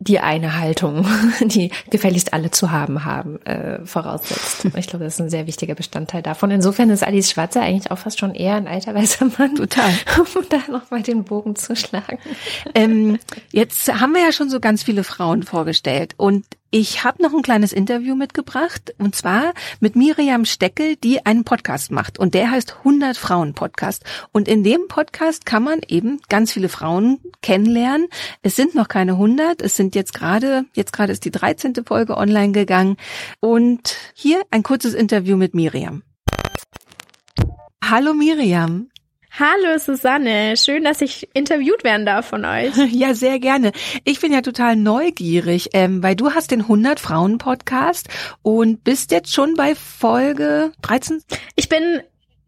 die 0.00 0.20
eine 0.20 0.58
Haltung, 0.58 1.04
die 1.40 1.72
gefälligst 1.90 2.32
alle 2.32 2.50
zu 2.50 2.70
haben 2.70 3.04
haben, 3.04 3.42
äh, 3.42 3.84
voraussetzt. 3.84 4.66
Ich 4.78 4.86
glaube, 4.86 5.04
das 5.04 5.14
ist 5.14 5.20
ein 5.20 5.30
sehr 5.30 5.46
wichtiger 5.46 5.74
Bestandteil 5.74 6.22
davon. 6.22 6.50
Insofern 6.52 6.90
ist 6.90 7.02
Alice 7.02 7.30
Schwarzer 7.30 7.62
eigentlich 7.62 7.90
auch 7.90 7.98
fast 7.98 8.20
schon 8.20 8.34
eher 8.34 8.54
ein 8.54 8.68
alter 8.68 8.94
weißer 8.94 9.26
Mann. 9.38 9.56
Total. 9.56 9.90
Um 10.18 10.44
da 10.48 10.58
nochmal 10.70 11.02
den 11.02 11.24
Bogen 11.24 11.56
zu 11.56 11.74
schlagen. 11.74 12.18
Ähm, 12.74 13.18
jetzt 13.50 13.92
haben 13.92 14.12
wir 14.12 14.22
ja 14.22 14.32
schon 14.32 14.50
so 14.50 14.60
ganz 14.60 14.82
viele 14.84 15.02
Frauen 15.02 15.42
vorgestellt 15.42 16.14
und 16.16 16.44
ich 16.70 17.02
habe 17.02 17.22
noch 17.22 17.32
ein 17.32 17.42
kleines 17.42 17.72
Interview 17.72 18.14
mitgebracht 18.14 18.94
und 18.98 19.16
zwar 19.16 19.54
mit 19.80 19.96
Miriam 19.96 20.44
Steckel, 20.44 20.96
die 20.96 21.24
einen 21.24 21.44
Podcast 21.44 21.90
macht 21.90 22.18
und 22.18 22.34
der 22.34 22.50
heißt 22.50 22.78
100 22.78 23.16
Frauen 23.16 23.54
Podcast 23.54 24.04
und 24.32 24.48
in 24.48 24.64
dem 24.64 24.86
Podcast 24.88 25.46
kann 25.46 25.62
man 25.62 25.80
eben 25.88 26.20
ganz 26.28 26.52
viele 26.52 26.68
Frauen 26.68 27.20
kennenlernen. 27.40 28.08
Es 28.42 28.54
sind 28.54 28.74
noch 28.74 28.88
keine 28.88 29.12
100, 29.12 29.62
es 29.62 29.76
sind 29.76 29.94
jetzt 29.94 30.12
gerade 30.12 30.66
jetzt 30.74 30.92
gerade 30.92 31.12
ist 31.12 31.24
die 31.24 31.30
13. 31.30 31.74
Folge 31.86 32.16
online 32.16 32.52
gegangen 32.52 32.96
und 33.40 33.96
hier 34.14 34.42
ein 34.50 34.62
kurzes 34.62 34.92
Interview 34.92 35.36
mit 35.36 35.54
Miriam. 35.54 36.02
Hallo 37.82 38.12
Miriam. 38.12 38.90
Hallo 39.38 39.78
Susanne, 39.78 40.56
schön, 40.56 40.82
dass 40.82 41.00
ich 41.00 41.28
interviewt 41.32 41.84
werden 41.84 42.04
darf 42.04 42.26
von 42.26 42.44
euch. 42.44 42.74
Ja, 42.90 43.14
sehr 43.14 43.38
gerne. 43.38 43.70
Ich 44.04 44.18
bin 44.18 44.32
ja 44.32 44.40
total 44.40 44.74
neugierig, 44.74 45.68
ähm, 45.74 46.02
weil 46.02 46.16
du 46.16 46.32
hast 46.32 46.50
den 46.50 46.62
100 46.62 46.98
Frauen 46.98 47.38
Podcast 47.38 48.08
und 48.42 48.82
bist 48.82 49.12
jetzt 49.12 49.32
schon 49.32 49.54
bei 49.54 49.76
Folge 49.76 50.72
13? 50.82 51.22
Ich 51.54 51.68
bin 51.68 52.00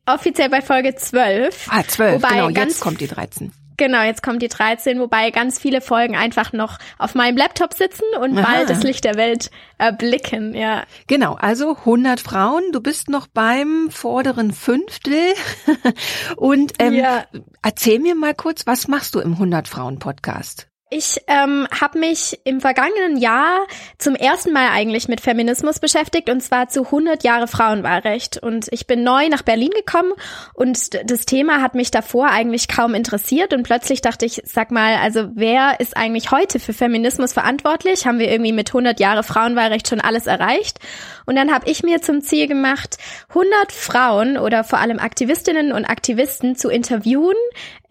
offiziell 0.04 0.48
bei 0.48 0.62
Folge 0.62 0.96
12. 0.96 1.68
Ah, 1.70 1.84
12, 1.86 2.14
wobei 2.14 2.28
genau, 2.30 2.48
jetzt 2.48 2.80
kommt 2.80 3.00
die 3.00 3.06
13. 3.06 3.52
Genau, 3.80 4.02
jetzt 4.02 4.22
kommt 4.22 4.42
die 4.42 4.48
13, 4.48 5.00
wobei 5.00 5.30
ganz 5.30 5.58
viele 5.58 5.80
Folgen 5.80 6.14
einfach 6.14 6.52
noch 6.52 6.76
auf 6.98 7.14
meinem 7.14 7.38
Laptop 7.38 7.72
sitzen 7.72 8.04
und 8.20 8.36
Aha. 8.36 8.46
bald 8.46 8.68
das 8.68 8.82
Licht 8.82 9.04
der 9.04 9.14
Welt 9.14 9.50
erblicken, 9.78 10.54
ja. 10.54 10.84
Genau, 11.06 11.32
also 11.36 11.78
100 11.78 12.20
Frauen, 12.20 12.62
du 12.72 12.82
bist 12.82 13.08
noch 13.08 13.26
beim 13.26 13.88
vorderen 13.90 14.52
Fünftel 14.52 15.32
und 16.36 16.74
ähm, 16.78 16.92
ja. 16.92 17.24
erzähl 17.62 18.00
mir 18.00 18.14
mal 18.14 18.34
kurz, 18.34 18.66
was 18.66 18.86
machst 18.86 19.14
du 19.14 19.20
im 19.20 19.32
100 19.32 19.66
Frauen 19.66 19.98
Podcast? 19.98 20.69
Ich 20.92 21.22
ähm, 21.28 21.68
habe 21.80 22.00
mich 22.00 22.40
im 22.42 22.60
vergangenen 22.60 23.16
Jahr 23.16 23.60
zum 23.96 24.16
ersten 24.16 24.52
Mal 24.52 24.70
eigentlich 24.72 25.06
mit 25.06 25.20
Feminismus 25.20 25.78
beschäftigt 25.78 26.28
und 26.28 26.40
zwar 26.40 26.68
zu 26.68 26.86
100 26.86 27.22
Jahre 27.22 27.46
Frauenwahlrecht. 27.46 28.38
Und 28.38 28.66
ich 28.72 28.88
bin 28.88 29.04
neu 29.04 29.28
nach 29.28 29.42
Berlin 29.42 29.70
gekommen 29.70 30.12
und 30.52 30.90
das 31.08 31.26
Thema 31.26 31.62
hat 31.62 31.76
mich 31.76 31.92
davor 31.92 32.30
eigentlich 32.30 32.66
kaum 32.66 32.96
interessiert 32.96 33.52
und 33.52 33.62
plötzlich 33.62 34.00
dachte 34.00 34.26
ich, 34.26 34.42
sag 34.44 34.72
mal, 34.72 34.96
also 34.96 35.28
wer 35.36 35.78
ist 35.78 35.96
eigentlich 35.96 36.32
heute 36.32 36.58
für 36.58 36.72
Feminismus 36.72 37.34
verantwortlich? 37.34 38.04
Haben 38.04 38.18
wir 38.18 38.28
irgendwie 38.28 38.52
mit 38.52 38.70
100 38.70 38.98
Jahre 38.98 39.22
Frauenwahlrecht 39.22 39.86
schon 39.86 40.00
alles 40.00 40.26
erreicht? 40.26 40.80
Und 41.24 41.36
dann 41.36 41.54
habe 41.54 41.70
ich 41.70 41.84
mir 41.84 42.02
zum 42.02 42.20
Ziel 42.20 42.48
gemacht, 42.48 42.96
100 43.28 43.70
Frauen 43.70 44.36
oder 44.36 44.64
vor 44.64 44.80
allem 44.80 44.98
Aktivistinnen 44.98 45.70
und 45.70 45.84
Aktivisten 45.84 46.56
zu 46.56 46.68
interviewen 46.68 47.36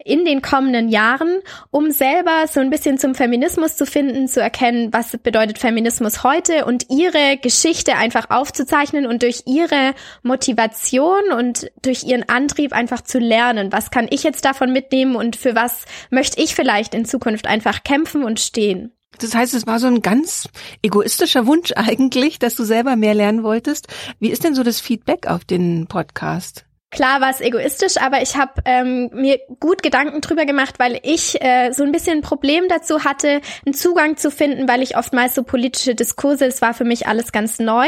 in 0.04 0.24
den 0.24 0.42
kommenden 0.42 0.88
Jahren, 0.88 1.40
um 1.70 1.90
selber 1.90 2.46
so 2.48 2.60
ein 2.60 2.70
bisschen 2.70 2.98
zum 2.98 3.14
Feminismus 3.14 3.76
zu 3.76 3.86
finden, 3.86 4.28
zu 4.28 4.40
erkennen, 4.40 4.92
was 4.92 5.16
bedeutet 5.18 5.58
Feminismus 5.58 6.22
heute 6.22 6.64
und 6.64 6.86
ihre 6.90 7.36
Geschichte 7.40 7.96
einfach 7.96 8.30
aufzuzeichnen 8.30 9.06
und 9.06 9.22
durch 9.22 9.42
ihre 9.46 9.94
Motivation 10.22 11.32
und 11.36 11.70
durch 11.82 12.04
ihren 12.04 12.28
Antrieb 12.28 12.72
einfach 12.72 13.02
zu 13.02 13.18
lernen. 13.18 13.72
Was 13.72 13.90
kann 13.90 14.08
ich 14.10 14.22
jetzt 14.22 14.44
davon 14.44 14.72
mitnehmen 14.72 15.16
und 15.16 15.36
für 15.36 15.54
was 15.54 15.84
möchte 16.10 16.40
ich 16.40 16.54
vielleicht 16.54 16.94
in 16.94 17.04
Zukunft 17.04 17.46
einfach 17.46 17.82
kämpfen 17.82 18.24
und 18.24 18.40
stehen? 18.40 18.92
Das 19.18 19.34
heißt, 19.34 19.54
es 19.54 19.66
war 19.66 19.78
so 19.78 19.86
ein 19.86 20.02
ganz 20.02 20.48
egoistischer 20.82 21.46
Wunsch 21.46 21.72
eigentlich, 21.76 22.38
dass 22.38 22.54
du 22.54 22.64
selber 22.64 22.96
mehr 22.96 23.14
lernen 23.14 23.42
wolltest. 23.42 23.88
Wie 24.18 24.30
ist 24.30 24.44
denn 24.44 24.54
so 24.54 24.62
das 24.62 24.80
Feedback 24.80 25.26
auf 25.26 25.44
den 25.44 25.86
Podcast? 25.86 26.64
Klar 26.92 27.20
war 27.20 27.30
es 27.30 27.40
egoistisch, 27.40 27.98
aber 27.98 28.20
ich 28.20 28.36
habe 28.36 28.50
ähm, 28.64 29.10
mir 29.12 29.38
gut 29.60 29.80
Gedanken 29.80 30.20
drüber 30.22 30.44
gemacht, 30.44 30.80
weil 30.80 30.98
ich 31.04 31.40
äh, 31.40 31.70
so 31.70 31.84
ein 31.84 31.92
bisschen 31.92 32.18
ein 32.18 32.22
Problem 32.22 32.64
dazu 32.68 33.04
hatte, 33.04 33.40
einen 33.64 33.74
Zugang 33.74 34.16
zu 34.16 34.28
finden, 34.32 34.66
weil 34.66 34.82
ich 34.82 34.96
oftmals 34.96 35.36
so 35.36 35.44
politische 35.44 35.94
Diskurse, 35.94 36.46
es 36.46 36.60
war 36.62 36.74
für 36.74 36.82
mich 36.82 37.06
alles 37.06 37.30
ganz 37.30 37.60
neu. 37.60 37.86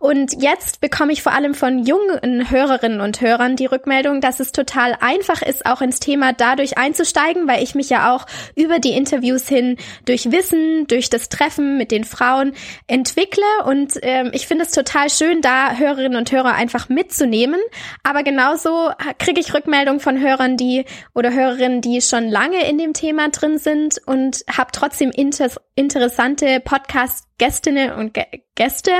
Und 0.00 0.42
jetzt 0.42 0.80
bekomme 0.80 1.12
ich 1.12 1.22
vor 1.22 1.30
allem 1.30 1.54
von 1.54 1.78
jungen 1.86 2.50
Hörerinnen 2.50 3.00
und 3.00 3.20
Hörern 3.20 3.54
die 3.54 3.66
Rückmeldung, 3.66 4.20
dass 4.20 4.40
es 4.40 4.50
total 4.50 4.96
einfach 5.00 5.42
ist, 5.42 5.64
auch 5.64 5.80
ins 5.80 6.00
Thema 6.00 6.32
dadurch 6.32 6.76
einzusteigen, 6.76 7.46
weil 7.46 7.62
ich 7.62 7.76
mich 7.76 7.88
ja 7.88 8.12
auch 8.12 8.26
über 8.56 8.80
die 8.80 8.96
Interviews 8.96 9.46
hin 9.46 9.76
durch 10.06 10.32
Wissen, 10.32 10.88
durch 10.88 11.08
das 11.08 11.28
Treffen 11.28 11.78
mit 11.78 11.92
den 11.92 12.02
Frauen 12.02 12.54
entwickle. 12.88 13.44
Und 13.66 13.92
ähm, 14.02 14.30
ich 14.32 14.48
finde 14.48 14.64
es 14.64 14.72
total 14.72 15.08
schön, 15.08 15.40
da 15.40 15.76
Hörerinnen 15.76 16.18
und 16.18 16.32
Hörer 16.32 16.54
einfach 16.54 16.88
mitzunehmen. 16.88 17.60
Aber 18.02 18.24
genau 18.24 18.39
genauso 18.40 18.90
kriege 19.18 19.38
ich 19.38 19.52
Rückmeldungen 19.52 20.00
von 20.00 20.18
Hörern, 20.18 20.56
die 20.56 20.86
oder 21.14 21.30
Hörerinnen, 21.30 21.82
die 21.82 22.00
schon 22.00 22.28
lange 22.28 22.66
in 22.70 22.78
dem 22.78 22.94
Thema 22.94 23.28
drin 23.28 23.58
sind 23.58 24.00
und 24.06 24.44
habe 24.50 24.70
trotzdem 24.72 25.10
inter 25.10 25.50
interessante 25.74 26.60
Podcast-Gästinnen 26.60 27.92
und 27.92 28.18
Gäste 28.54 28.92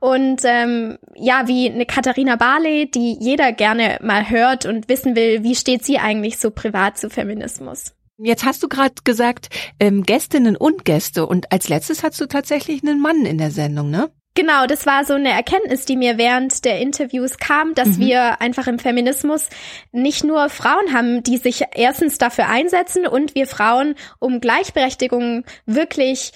und 0.00 0.40
ähm, 0.44 0.98
ja, 1.14 1.46
wie 1.46 1.70
eine 1.70 1.86
Katharina 1.86 2.34
Barley, 2.34 2.90
die 2.90 3.16
jeder 3.20 3.52
gerne 3.52 3.98
mal 4.02 4.28
hört 4.30 4.66
und 4.66 4.88
wissen 4.88 5.14
will, 5.14 5.44
wie 5.44 5.54
steht 5.54 5.84
sie 5.84 5.98
eigentlich 5.98 6.38
so 6.38 6.50
privat 6.50 6.98
zu 6.98 7.08
Feminismus. 7.08 7.94
Jetzt 8.16 8.44
hast 8.44 8.64
du 8.64 8.68
gerade 8.68 8.94
gesagt, 9.04 9.48
ähm, 9.78 10.02
Gästinnen 10.02 10.56
und 10.56 10.84
Gäste 10.84 11.24
und 11.24 11.52
als 11.52 11.68
letztes 11.68 12.02
hast 12.02 12.20
du 12.20 12.26
tatsächlich 12.26 12.82
einen 12.82 13.00
Mann 13.00 13.24
in 13.26 13.38
der 13.38 13.52
Sendung, 13.52 13.90
ne? 13.90 14.10
Genau, 14.38 14.66
das 14.66 14.86
war 14.86 15.04
so 15.04 15.14
eine 15.14 15.30
Erkenntnis, 15.30 15.84
die 15.84 15.96
mir 15.96 16.16
während 16.16 16.64
der 16.64 16.78
Interviews 16.78 17.38
kam, 17.38 17.74
dass 17.74 17.88
mhm. 17.88 17.98
wir 17.98 18.40
einfach 18.40 18.68
im 18.68 18.78
Feminismus 18.78 19.48
nicht 19.90 20.22
nur 20.22 20.48
Frauen 20.48 20.94
haben, 20.94 21.24
die 21.24 21.38
sich 21.38 21.64
erstens 21.74 22.18
dafür 22.18 22.48
einsetzen 22.48 23.08
und 23.08 23.34
wir 23.34 23.48
Frauen 23.48 23.96
um 24.20 24.40
Gleichberechtigung 24.40 25.42
wirklich 25.66 26.30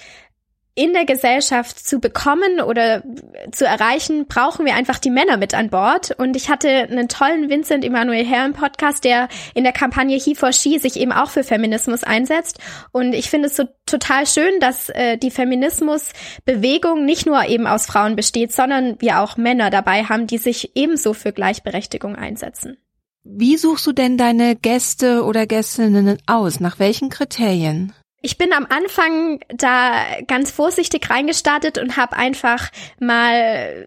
in 0.75 0.93
der 0.93 1.05
Gesellschaft 1.05 1.85
zu 1.85 1.99
bekommen 1.99 2.59
oder 2.59 3.03
zu 3.51 3.65
erreichen, 3.65 4.25
brauchen 4.25 4.65
wir 4.65 4.73
einfach 4.73 4.97
die 4.97 5.11
Männer 5.11 5.37
mit 5.37 5.53
an 5.53 5.69
Bord. 5.69 6.15
Und 6.17 6.35
ich 6.35 6.49
hatte 6.49 6.67
einen 6.69 7.07
tollen 7.07 7.49
Vincent 7.49 7.85
Emanuel 7.85 8.25
Herren 8.25 8.53
Podcast, 8.53 9.03
der 9.03 9.27
in 9.53 9.63
der 9.63 9.73
Kampagne 9.73 10.17
He 10.17 10.33
for 10.33 10.51
She 10.51 10.79
sich 10.79 10.99
eben 10.99 11.11
auch 11.11 11.29
für 11.29 11.43
Feminismus 11.43 12.03
einsetzt. 12.03 12.57
Und 12.91 13.13
ich 13.13 13.29
finde 13.29 13.49
es 13.49 13.55
so 13.55 13.65
total 13.85 14.25
schön, 14.25 14.59
dass 14.59 14.89
äh, 14.89 15.17
die 15.17 15.29
Feminismusbewegung 15.29 17.05
nicht 17.05 17.27
nur 17.27 17.45
eben 17.45 17.67
aus 17.67 17.85
Frauen 17.85 18.15
besteht, 18.15 18.51
sondern 18.51 18.99
wir 18.99 19.19
auch 19.19 19.37
Männer 19.37 19.69
dabei 19.69 20.05
haben, 20.05 20.25
die 20.25 20.39
sich 20.39 20.75
ebenso 20.75 21.13
für 21.13 21.33
Gleichberechtigung 21.33 22.15
einsetzen. 22.15 22.77
Wie 23.23 23.57
suchst 23.57 23.85
du 23.87 23.93
denn 23.93 24.17
deine 24.17 24.55
Gäste 24.55 25.23
oder 25.23 25.45
Gästinnen 25.45 26.17
aus? 26.25 26.59
Nach 26.59 26.79
welchen 26.79 27.09
Kriterien? 27.09 27.93
Ich 28.25 28.37
bin 28.37 28.53
am 28.53 28.65
Anfang 28.69 29.41
da 29.49 30.05
ganz 30.27 30.49
vorsichtig 30.49 31.09
reingestartet 31.09 31.77
und 31.77 31.97
habe 31.97 32.15
einfach 32.15 32.71
mal 32.97 33.85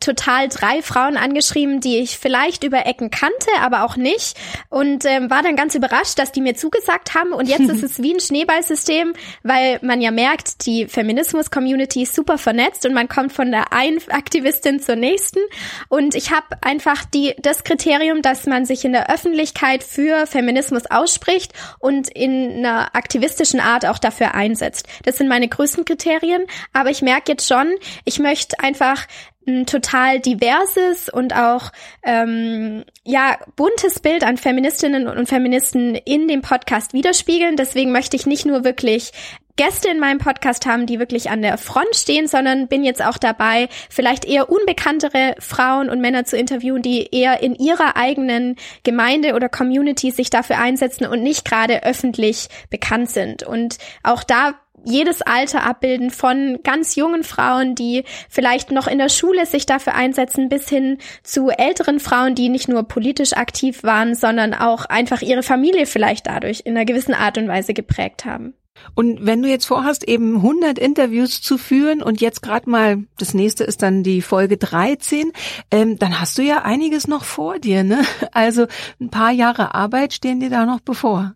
total 0.00 0.48
drei 0.48 0.82
Frauen 0.82 1.16
angeschrieben, 1.16 1.80
die 1.80 1.98
ich 1.98 2.18
vielleicht 2.18 2.64
über 2.64 2.86
Ecken 2.86 3.10
kannte, 3.10 3.48
aber 3.60 3.84
auch 3.84 3.96
nicht. 3.96 4.36
Und 4.68 5.04
ähm, 5.04 5.30
war 5.30 5.42
dann 5.42 5.56
ganz 5.56 5.74
überrascht, 5.74 6.18
dass 6.18 6.32
die 6.32 6.40
mir 6.40 6.54
zugesagt 6.54 7.14
haben. 7.14 7.32
Und 7.32 7.48
jetzt 7.48 7.68
ist 7.68 7.82
es 7.82 8.02
wie 8.02 8.14
ein 8.14 8.20
Schneeballsystem, 8.20 9.14
weil 9.42 9.78
man 9.82 10.00
ja 10.00 10.10
merkt, 10.10 10.66
die 10.66 10.86
Feminismus-Community 10.86 12.02
ist 12.02 12.14
super 12.14 12.38
vernetzt 12.38 12.86
und 12.86 12.94
man 12.94 13.08
kommt 13.08 13.32
von 13.32 13.50
der 13.50 13.72
einen 13.72 13.98
Aktivistin 14.10 14.80
zur 14.80 14.96
nächsten. 14.96 15.40
Und 15.88 16.14
ich 16.14 16.30
habe 16.30 16.46
einfach 16.62 17.04
die 17.04 17.34
das 17.40 17.64
Kriterium, 17.64 18.22
dass 18.22 18.46
man 18.46 18.64
sich 18.64 18.84
in 18.84 18.92
der 18.92 19.10
Öffentlichkeit 19.10 19.82
für 19.82 20.26
Feminismus 20.26 20.86
ausspricht 20.86 21.52
und 21.78 22.08
in 22.08 22.58
einer 22.58 22.94
aktivistischen 22.94 23.60
Art 23.60 23.86
auch 23.86 23.98
dafür 23.98 24.34
einsetzt. 24.34 24.86
Das 25.04 25.16
sind 25.16 25.28
meine 25.28 25.48
größten 25.48 25.84
Kriterien. 25.84 26.42
Aber 26.72 26.90
ich 26.90 27.02
merke 27.02 27.32
jetzt 27.32 27.48
schon, 27.48 27.74
ich 28.04 28.18
möchte 28.18 28.58
einfach 28.60 29.06
ein 29.46 29.66
total 29.66 30.20
diverses 30.20 31.08
und 31.08 31.34
auch 31.34 31.72
ähm, 32.02 32.84
ja 33.04 33.38
buntes 33.56 34.00
Bild 34.00 34.24
an 34.24 34.36
Feministinnen 34.36 35.08
und 35.08 35.28
Feministen 35.28 35.94
in 35.94 36.28
dem 36.28 36.42
Podcast 36.42 36.92
widerspiegeln. 36.92 37.56
Deswegen 37.56 37.92
möchte 37.92 38.16
ich 38.16 38.26
nicht 38.26 38.46
nur 38.46 38.64
wirklich 38.64 39.12
Gäste 39.56 39.90
in 39.90 40.00
meinem 40.00 40.18
Podcast 40.18 40.64
haben, 40.64 40.86
die 40.86 40.98
wirklich 40.98 41.28
an 41.28 41.42
der 41.42 41.58
Front 41.58 41.94
stehen, 41.94 42.26
sondern 42.26 42.68
bin 42.68 42.84
jetzt 42.84 43.04
auch 43.04 43.18
dabei, 43.18 43.68
vielleicht 43.90 44.24
eher 44.24 44.50
unbekanntere 44.50 45.34
Frauen 45.40 45.90
und 45.90 46.00
Männer 46.00 46.24
zu 46.24 46.38
interviewen, 46.38 46.80
die 46.80 47.14
eher 47.14 47.42
in 47.42 47.54
ihrer 47.54 47.96
eigenen 47.96 48.56
Gemeinde 48.82 49.34
oder 49.34 49.50
Community 49.50 50.10
sich 50.10 50.30
dafür 50.30 50.58
einsetzen 50.58 51.06
und 51.06 51.22
nicht 51.22 51.44
gerade 51.44 51.82
öffentlich 51.82 52.48
bekannt 52.70 53.10
sind. 53.10 53.42
Und 53.42 53.76
auch 54.02 54.24
da 54.24 54.54
jedes 54.84 55.22
Alter 55.22 55.64
abbilden, 55.64 56.10
von 56.10 56.58
ganz 56.62 56.96
jungen 56.96 57.24
Frauen, 57.24 57.74
die 57.74 58.04
vielleicht 58.28 58.70
noch 58.70 58.86
in 58.86 58.98
der 58.98 59.08
Schule 59.08 59.46
sich 59.46 59.66
dafür 59.66 59.94
einsetzen, 59.94 60.48
bis 60.48 60.68
hin 60.68 60.98
zu 61.22 61.50
älteren 61.50 62.00
Frauen, 62.00 62.34
die 62.34 62.48
nicht 62.48 62.68
nur 62.68 62.82
politisch 62.84 63.34
aktiv 63.34 63.82
waren, 63.82 64.14
sondern 64.14 64.54
auch 64.54 64.84
einfach 64.84 65.22
ihre 65.22 65.42
Familie 65.42 65.86
vielleicht 65.86 66.26
dadurch 66.26 66.62
in 66.64 66.76
einer 66.76 66.84
gewissen 66.86 67.14
Art 67.14 67.38
und 67.38 67.48
Weise 67.48 67.74
geprägt 67.74 68.24
haben. 68.24 68.54
Und 68.94 69.24
wenn 69.24 69.42
du 69.42 69.48
jetzt 69.48 69.66
vorhast, 69.66 70.04
eben 70.08 70.36
100 70.36 70.78
Interviews 70.78 71.40
zu 71.40 71.58
führen 71.58 72.02
und 72.02 72.20
jetzt 72.20 72.42
gerade 72.42 72.68
mal, 72.68 73.04
das 73.18 73.34
nächste 73.34 73.64
ist 73.64 73.82
dann 73.82 74.02
die 74.02 74.22
Folge 74.22 74.56
13, 74.56 75.32
ähm, 75.70 75.98
dann 75.98 76.20
hast 76.20 76.38
du 76.38 76.42
ja 76.42 76.62
einiges 76.62 77.06
noch 77.06 77.24
vor 77.24 77.58
dir, 77.58 77.84
ne? 77.84 78.04
Also 78.32 78.66
ein 79.00 79.10
paar 79.10 79.30
Jahre 79.30 79.74
Arbeit 79.74 80.14
stehen 80.14 80.40
dir 80.40 80.50
da 80.50 80.66
noch 80.66 80.80
bevor. 80.80 81.34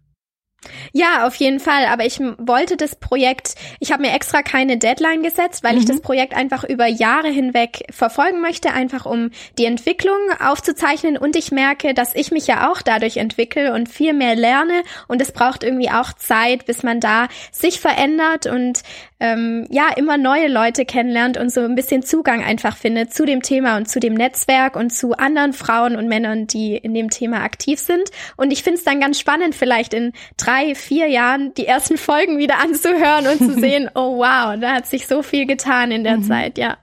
Ja, 0.92 1.26
auf 1.26 1.34
jeden 1.36 1.61
Fall. 1.61 1.86
Aber 1.86 2.04
ich 2.04 2.20
wollte 2.20 2.76
das 2.76 2.96
Projekt, 2.96 3.54
ich 3.80 3.92
habe 3.92 4.02
mir 4.02 4.12
extra 4.12 4.42
keine 4.42 4.78
Deadline 4.78 5.22
gesetzt, 5.22 5.62
weil 5.62 5.74
mhm. 5.74 5.78
ich 5.80 5.84
das 5.84 6.00
Projekt 6.00 6.34
einfach 6.34 6.64
über 6.64 6.86
Jahre 6.86 7.28
hinweg 7.28 7.84
verfolgen 7.90 8.40
möchte, 8.40 8.72
einfach 8.72 9.07
um 9.07 9.30
die 9.59 9.66
Entwicklung 9.66 10.16
aufzuzeichnen. 10.40 11.16
Und 11.16 11.36
ich 11.36 11.52
merke, 11.52 11.94
dass 11.94 12.14
ich 12.14 12.30
mich 12.30 12.46
ja 12.46 12.70
auch 12.70 12.82
dadurch 12.82 13.16
entwickle 13.16 13.74
und 13.74 13.88
viel 13.88 14.12
mehr 14.12 14.34
lerne. 14.34 14.82
Und 15.09 15.20
es 15.20 15.32
braucht 15.32 15.62
irgendwie 15.62 15.90
auch 15.90 16.12
Zeit, 16.12 16.66
bis 16.66 16.82
man 16.82 17.00
da 17.00 17.28
sich 17.52 17.80
verändert 17.80 18.46
und 18.46 18.82
ähm, 19.18 19.66
ja 19.70 19.88
immer 19.96 20.18
neue 20.18 20.48
Leute 20.48 20.84
kennenlernt 20.84 21.38
und 21.38 21.50
so 21.50 21.60
ein 21.60 21.74
bisschen 21.74 22.02
Zugang 22.02 22.42
einfach 22.42 22.76
findet 22.76 23.14
zu 23.14 23.24
dem 23.24 23.42
Thema 23.42 23.76
und 23.76 23.88
zu 23.88 23.98
dem 23.98 24.14
Netzwerk 24.14 24.76
und 24.76 24.90
zu 24.90 25.12
anderen 25.14 25.52
Frauen 25.52 25.96
und 25.96 26.08
Männern, 26.08 26.46
die 26.46 26.76
in 26.76 26.92
dem 26.92 27.08
Thema 27.08 27.42
aktiv 27.42 27.78
sind. 27.78 28.10
Und 28.36 28.52
ich 28.52 28.62
finde 28.62 28.78
es 28.78 28.84
dann 28.84 29.00
ganz 29.00 29.18
spannend, 29.18 29.54
vielleicht 29.54 29.94
in 29.94 30.12
drei, 30.36 30.74
vier 30.74 31.08
Jahren 31.08 31.54
die 31.54 31.66
ersten 31.66 31.96
Folgen 31.96 32.38
wieder 32.38 32.58
anzuhören 32.60 33.26
und 33.26 33.38
zu 33.38 33.54
sehen, 33.60 33.88
oh 33.94 34.18
wow, 34.18 34.58
da 34.60 34.74
hat 34.74 34.86
sich 34.86 35.06
so 35.06 35.22
viel 35.22 35.46
getan 35.46 35.90
in 35.90 36.04
der 36.04 36.18
mhm. 36.18 36.24
Zeit, 36.24 36.58
ja. 36.58 36.76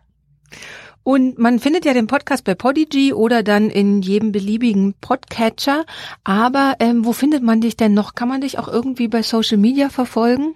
Und 1.03 1.37
man 1.37 1.59
findet 1.59 1.83
ja 1.83 1.93
den 1.93 2.07
Podcast 2.07 2.45
bei 2.45 2.55
Podigy 2.55 3.11
oder 3.13 3.43
dann 3.43 3.69
in 3.69 4.01
jedem 4.01 4.31
beliebigen 4.31 4.95
Podcatcher. 5.01 5.85
Aber 6.23 6.75
ähm, 6.79 7.03
wo 7.03 7.11
findet 7.11 7.43
man 7.43 7.59
dich 7.59 7.75
denn 7.75 7.93
noch? 7.93 8.15
Kann 8.15 8.29
man 8.29 8.39
dich 8.39 8.57
auch 8.57 8.69
irgendwie 8.69 9.09
bei 9.09 9.21
Social 9.21 9.57
Media 9.57 9.89
verfolgen? 9.89 10.55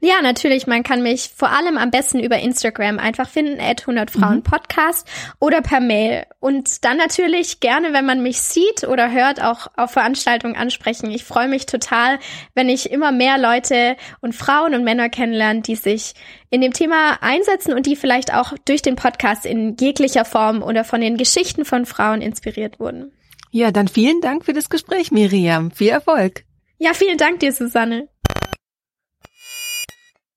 Ja, 0.00 0.20
natürlich. 0.20 0.66
Man 0.66 0.82
kann 0.82 1.02
mich 1.02 1.30
vor 1.34 1.50
allem 1.50 1.78
am 1.78 1.90
besten 1.90 2.20
über 2.20 2.38
Instagram 2.38 2.98
einfach 2.98 3.28
finden, 3.28 3.58
at 3.58 3.80
100 3.80 4.10
Frauen 4.10 4.36
mhm. 4.36 4.42
Podcast 4.42 5.08
oder 5.38 5.62
per 5.62 5.80
Mail. 5.80 6.24
Und 6.40 6.84
dann 6.84 6.98
natürlich 6.98 7.60
gerne, 7.60 7.92
wenn 7.92 8.04
man 8.04 8.22
mich 8.22 8.40
sieht 8.40 8.84
oder 8.86 9.10
hört, 9.10 9.42
auch 9.42 9.68
auf 9.76 9.92
Veranstaltungen 9.92 10.56
ansprechen. 10.56 11.10
Ich 11.10 11.24
freue 11.24 11.48
mich 11.48 11.64
total, 11.64 12.18
wenn 12.54 12.68
ich 12.68 12.90
immer 12.90 13.12
mehr 13.12 13.38
Leute 13.38 13.96
und 14.20 14.34
Frauen 14.34 14.74
und 14.74 14.84
Männer 14.84 15.08
kennenlerne, 15.08 15.62
die 15.62 15.76
sich 15.76 16.14
in 16.50 16.60
dem 16.60 16.74
Thema 16.74 17.22
einsetzen 17.22 17.72
und 17.72 17.86
die 17.86 17.96
vielleicht 17.96 18.34
auch 18.34 18.52
durch 18.66 18.82
den 18.82 18.96
Podcast 18.96 19.46
in 19.46 19.76
jeglicher 19.80 20.26
Form 20.26 20.62
oder 20.62 20.84
von 20.84 21.00
den 21.00 21.16
Geschichten 21.16 21.64
von 21.64 21.86
Frauen 21.86 22.20
inspiriert 22.20 22.78
wurden. 22.78 23.12
Ja, 23.50 23.70
dann 23.70 23.88
vielen 23.88 24.20
Dank 24.20 24.44
für 24.44 24.52
das 24.52 24.68
Gespräch, 24.68 25.10
Miriam. 25.12 25.70
Viel 25.70 25.90
Erfolg. 25.90 26.44
Ja, 26.78 26.94
vielen 26.94 27.18
Dank 27.18 27.40
dir, 27.40 27.52
Susanne. 27.52 28.08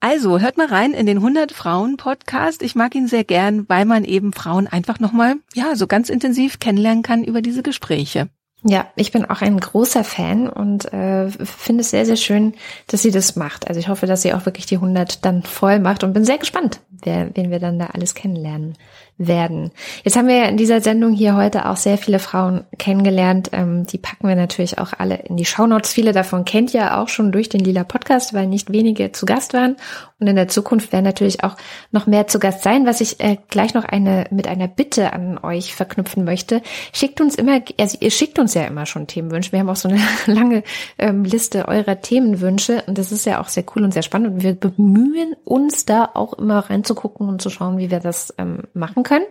Also 0.08 0.40
hört 0.40 0.56
mal 0.56 0.68
rein 0.68 0.94
in 0.94 1.08
den 1.08 1.18
100 1.18 1.52
Frauen 1.52 1.98
Podcast. 1.98 2.62
Ich 2.62 2.76
mag 2.76 2.94
ihn 2.94 3.08
sehr 3.08 3.24
gern, 3.24 3.68
weil 3.68 3.86
man 3.86 4.04
eben 4.04 4.34
Frauen 4.34 4.68
einfach 4.68 5.00
nochmal, 5.00 5.38
ja, 5.56 5.76
so 5.76 5.88
ganz 5.88 6.10
intensiv 6.10 6.60
kennenlernen 6.60 7.02
kann 7.02 7.24
über 7.24 7.42
diese 7.42 7.64
Gespräche. 7.64 8.30
Ja, 8.62 8.86
ich 8.96 9.12
bin 9.12 9.26
auch 9.26 9.42
ein 9.42 9.60
großer 9.60 10.04
Fan 10.04 10.48
und 10.48 10.94
äh, 10.94 11.32
finde 11.44 11.82
es 11.82 11.90
sehr, 11.90 12.06
sehr 12.06 12.18
schön, 12.18 12.54
dass 12.86 13.02
sie 13.02 13.10
das 13.10 13.36
macht. 13.36 13.68
Also 13.68 13.80
ich 13.80 13.88
hoffe, 13.88 14.06
dass 14.06 14.22
sie 14.22 14.36
auch 14.36 14.46
wirklich 14.46 14.68
die 14.68 14.76
100 14.76 15.26
dann 15.26 15.42
voll 15.42 15.80
macht 15.80 16.04
und 16.04 16.14
bin 16.14 16.24
sehr 16.24 16.38
gespannt, 16.38 16.82
wer, 17.02 17.36
wen 17.36 17.50
wir 17.50 17.60
dann 17.60 17.80
da 17.80 17.88
alles 17.88 18.14
kennenlernen 18.14 18.78
werden. 19.18 19.72
Jetzt 20.04 20.18
haben 20.18 20.28
wir 20.28 20.36
ja 20.36 20.46
in 20.46 20.58
dieser 20.58 20.82
Sendung 20.82 21.14
hier 21.14 21.36
heute 21.36 21.70
auch 21.70 21.78
sehr 21.78 21.98
viele 21.98 22.20
Frauen 22.20 22.66
kennengelernt. 22.78 23.50
Ähm, 23.54 23.86
die 23.88 23.98
packen 23.98 24.28
wir 24.28 24.36
natürlich 24.36 24.78
auch 24.78 24.92
alle 24.98 25.16
in 25.16 25.38
die 25.38 25.46
Shownotes. 25.46 25.94
Viele 25.94 26.12
davon 26.12 26.44
kennt 26.44 26.74
ihr 26.74 26.98
auch 26.98 27.08
schon 27.08 27.32
durch 27.32 27.48
den 27.48 27.62
Lila 27.62 27.86
Podcast, 27.86 28.34
weil 28.34 28.48
nicht 28.48 28.72
wenige 28.72 29.14
zu 29.14 29.26
Gast 29.26 29.54
waren. 29.54 29.78
Und 30.20 30.28
in 30.28 30.36
der 30.36 30.48
Zukunft 30.48 30.92
werden 30.92 31.04
natürlich 31.06 31.44
auch 31.44 31.56
noch 31.92 32.08
mehr 32.08 32.28
zu 32.28 32.40
Gast 32.40 32.64
sein, 32.64 32.86
was 32.86 33.02
ich 33.02 33.20
äh, 33.20 33.38
gleich 33.50 33.74
noch 33.74 33.86
eine 33.86 34.26
mit 34.32 34.48
einer 34.48 34.68
Bitte 34.68 35.14
an 35.14 35.38
euch 35.38 35.76
verknüpfen 35.76 36.26
möchte. 36.26 36.62
Schickt 36.94 37.22
uns 37.22 37.36
immer, 37.36 37.62
also 37.80 37.98
ihr 38.02 38.12
schickt 38.12 38.40
uns 38.40 38.54
ja 38.54 38.64
immer 38.64 38.86
schon 38.86 39.08
Themenwünsche. 39.08 39.52
Wir 39.52 39.60
haben 39.60 39.70
auch 39.70 39.76
so 39.76 39.90
eine 39.90 40.00
lange 40.26 40.64
ähm, 40.98 41.24
Liste 41.24 41.68
eurer 41.68 42.02
Themenwünsche 42.02 42.84
und 42.88 42.98
das 42.98 43.12
ist 43.14 43.26
ja 43.26 43.42
auch 43.42 43.48
sehr 43.48 43.64
cool 43.76 43.84
und 43.84 43.94
sehr 43.94 44.04
spannend. 44.04 44.36
Und 44.36 44.44
wir 44.44 44.56
bemühen 44.56 45.36
uns 45.46 45.86
da 45.86 46.10
auch 46.14 46.34
immer 46.34 46.60
reinzugucken 46.60 47.30
und 47.30 47.42
zu 47.42 47.50
schauen, 47.50 47.78
wie 47.78 47.92
wir 47.92 48.00
das 48.00 48.34
ähm, 48.38 48.64
machen 48.74 49.04
können. 49.06 49.26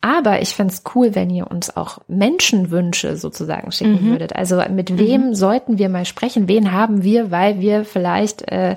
Aber 0.00 0.40
ich 0.40 0.54
fände 0.54 0.72
cool, 0.94 1.14
wenn 1.14 1.28
ihr 1.28 1.50
uns 1.50 1.76
auch 1.76 1.98
Menschenwünsche 2.08 3.18
sozusagen 3.18 3.70
schicken 3.70 4.06
mhm. 4.06 4.10
würdet. 4.12 4.34
Also 4.34 4.62
mit 4.70 4.98
wem 4.98 5.28
mhm. 5.28 5.34
sollten 5.34 5.76
wir 5.76 5.90
mal 5.90 6.06
sprechen? 6.06 6.48
Wen 6.48 6.72
haben 6.72 7.02
wir, 7.02 7.30
weil 7.30 7.60
wir 7.60 7.84
vielleicht 7.84 8.50
äh, 8.50 8.76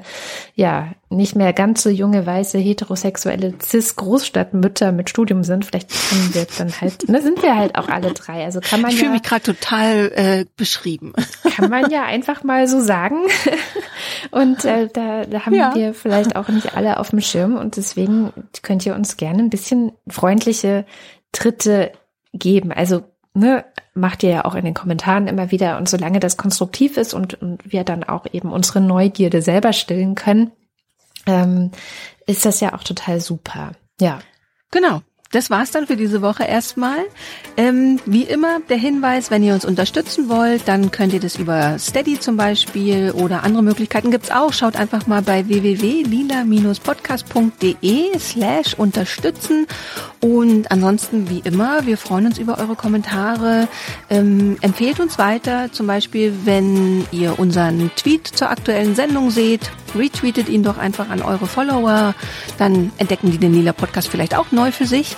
ja 0.56 0.90
nicht 1.16 1.36
mehr 1.36 1.54
ganz 1.54 1.84
so 1.84 1.90
junge, 1.90 2.26
weiße, 2.26 2.58
heterosexuelle 2.58 3.54
Cis-Großstadtmütter 3.62 4.92
mit 4.92 5.10
Studium 5.10 5.44
sind. 5.44 5.66
Vielleicht 5.66 5.90
können 5.90 6.34
wir 6.34 6.48
dann 6.58 6.82
halt, 6.82 7.08
ne, 7.08 7.22
sind 7.22 7.42
wir 7.42 7.56
halt 7.56 7.76
auch 7.76 7.88
alle 7.88 8.14
drei. 8.14 8.44
Also 8.44 8.60
kann 8.60 8.82
man 8.82 8.92
ich 8.92 8.98
ja. 8.98 9.04
fühle 9.04 9.14
mich 9.14 9.24
gerade 9.24 9.44
total 9.44 10.12
äh, 10.16 10.46
beschrieben. 10.58 11.14
Kann 11.56 11.70
man 11.70 11.90
ja 11.90 12.04
einfach 12.04 12.44
mal 12.44 12.68
so 12.68 12.82
sagen. 12.82 13.18
Und 14.32 14.66
äh, 14.66 14.90
da, 14.92 15.26
da 15.26 15.46
haben 15.46 15.54
ja. 15.54 15.74
wir 15.76 15.94
vielleicht 15.94 16.36
auch 16.36 16.50
nicht 16.50 16.76
alle 16.76 17.00
auf 17.00 17.12
dem 17.12 17.22
Schirm. 17.22 17.56
Und 17.56 17.78
deswegen 17.78 18.34
könnt 18.62 18.86
ihr 18.86 18.96
uns 18.96 19.18
gerne 19.18 19.40
ein 19.40 19.50
bisschen 19.50 19.92
freundliche 20.08 20.86
Tritte 21.32 21.92
geben. 22.34 22.72
Also 22.72 23.04
ne, 23.34 23.66
macht 23.94 24.24
ihr 24.24 24.30
ja 24.30 24.46
auch 24.46 24.56
in 24.56 24.66
den 24.66 24.74
Kommentaren 24.74 25.28
immer 25.28 25.52
wieder. 25.52 25.78
Und 25.78 25.90
solange 25.90 26.20
das 26.20 26.38
konstruktiv 26.38 26.98
ist 26.98 27.14
und, 27.14 27.42
und 27.42 27.60
wir 27.72 27.84
dann 27.84 28.04
auch 28.04 28.26
eben 28.32 28.52
unsere 28.52 28.82
Neugierde 28.82 29.42
selber 29.42 29.74
stillen 29.74 30.16
können, 30.16 30.52
ähm, 31.26 31.72
ist 32.26 32.46
das 32.46 32.60
ja 32.60 32.74
auch 32.74 32.84
total 32.84 33.20
super. 33.20 33.74
Ja. 34.00 34.20
Genau 34.72 35.02
das 35.34 35.50
war's 35.50 35.72
dann 35.72 35.88
für 35.88 35.96
diese 35.96 36.22
Woche 36.22 36.44
erstmal. 36.44 37.00
Ähm, 37.58 38.00
wie 38.06 38.22
immer 38.24 38.60
der 38.70 38.78
Hinweis, 38.78 39.32
wenn 39.32 39.42
ihr 39.44 39.56
uns 39.56 39.66
unterstützen 39.66 40.30
wollt, 40.30 40.68
dann 40.68 40.92
könnt 40.92 41.14
ihr 41.14 41.20
das 41.20 41.38
über 41.38 41.80
Steady 41.80 42.20
zum 42.20 42.38
Beispiel 42.38 43.10
oder 43.12 43.44
andere 43.44 43.64
Möglichkeiten 43.64 44.12
gibt's 44.12 44.30
auch. 44.30 44.54
Schaut 44.54 44.76
einfach 44.76 45.08
mal 45.08 45.24
bei 45.24 45.48
www.lila-podcast.de 45.48 48.20
slash 48.20 48.76
unterstützen. 48.76 49.66
Und 50.22 50.70
ansonsten, 50.72 51.30
wie 51.30 51.40
immer, 51.40 51.86
wir 51.86 51.98
freuen 51.98 52.28
uns 52.28 52.38
über 52.38 52.60
eure 52.60 52.76
Kommentare. 52.76 53.68
Ähm, 54.10 54.58
empfehlt 54.62 55.00
uns 55.00 55.18
weiter, 55.18 55.72
zum 55.72 55.88
Beispiel, 55.88 56.34
wenn 56.46 57.06
ihr 57.12 57.40
unseren 57.40 57.90
Tweet 57.96 58.28
zur 58.28 58.52
aktuellen 58.52 58.96
Sendung 58.96 59.32
seht, 59.32 59.72
retweetet 59.96 60.50
ihn 60.50 60.64
doch 60.64 60.78
einfach 60.78 61.10
an 61.10 61.22
eure 61.22 61.48
Follower. 61.48 62.14
Dann 62.58 62.92
entdecken 62.98 63.32
die 63.32 63.38
den 63.38 63.54
Lila 63.54 63.74
Podcast 63.74 64.08
vielleicht 64.08 64.36
auch 64.36 64.52
neu 64.52 64.72
für 64.72 64.86
sich. 64.86 65.16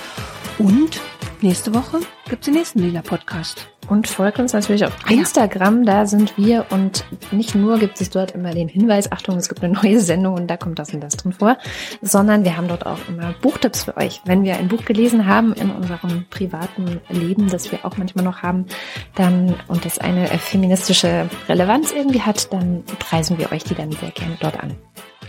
Und 0.58 1.01
nächste 1.41 1.74
Woche 1.74 1.99
gibt's 2.30 2.45
den 2.45 2.56
nächsten 2.56 2.80
Lila 2.80 3.01
Podcast. 3.01 3.68
Und 3.88 4.08
folgt 4.08 4.39
uns 4.39 4.53
natürlich 4.53 4.86
auf 4.86 4.93
Instagram, 5.10 5.86
da 5.86 6.06
sind 6.08 6.38
wir 6.38 6.66
und 6.72 7.06
nicht 7.32 7.53
nur 7.53 7.78
gibt 7.78 8.01
es 8.01 8.10
dort 8.10 8.32
immer 8.32 8.51
den 8.51 8.68
Hinweis, 8.68 9.12
Achtung, 9.12 9.38
es 9.38 9.47
gibt 9.47 9.64
eine 9.64 9.74
neue 9.74 9.99
Sendung 9.99 10.34
und 10.34 10.47
da 10.47 10.58
kommt 10.58 10.80
das 10.80 10.93
und 10.93 11.01
das 11.01 11.18
drin 11.18 11.34
vor, 11.34 11.58
sondern 12.01 12.43
wir 12.43 12.58
haben 12.58 12.68
dort 12.68 12.86
auch 12.86 12.97
immer 13.08 13.36
Buchtipps 13.41 13.84
für 13.84 13.95
euch. 13.97 14.22
Wenn 14.26 14.43
wir 14.43 14.56
ein 14.56 14.70
Buch 14.70 14.86
gelesen 14.86 15.28
haben 15.28 15.53
in 15.53 15.70
unserem 15.70 16.26
privaten 16.30 16.99
Leben, 17.10 17.47
das 17.47 17.72
wir 17.72 17.86
auch 17.86 17.97
manchmal 17.97 18.26
noch 18.26 18.41
haben, 18.41 18.66
dann 19.14 19.53
und 19.68 19.86
das 19.86 19.99
eine 19.99 20.28
feministische 20.39 21.30
Relevanz 21.47 21.91
irgendwie 21.91 22.22
hat, 22.22 22.51
dann 22.51 22.84
preisen 22.97 23.38
wir 23.38 23.51
euch 23.51 23.64
die 23.64 23.76
dann 23.76 23.91
sehr 23.91 24.12
gerne 24.12 24.38
dort 24.39 24.62
an. 24.62 24.76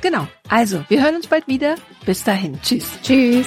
Genau. 0.01 0.27
Also, 0.49 0.85
wir 0.89 1.03
hören 1.03 1.17
uns 1.17 1.27
bald 1.27 1.47
wieder. 1.47 1.75
Bis 2.05 2.23
dahin. 2.25 2.59
Tschüss. 2.63 2.87
Tschüss. 3.03 3.47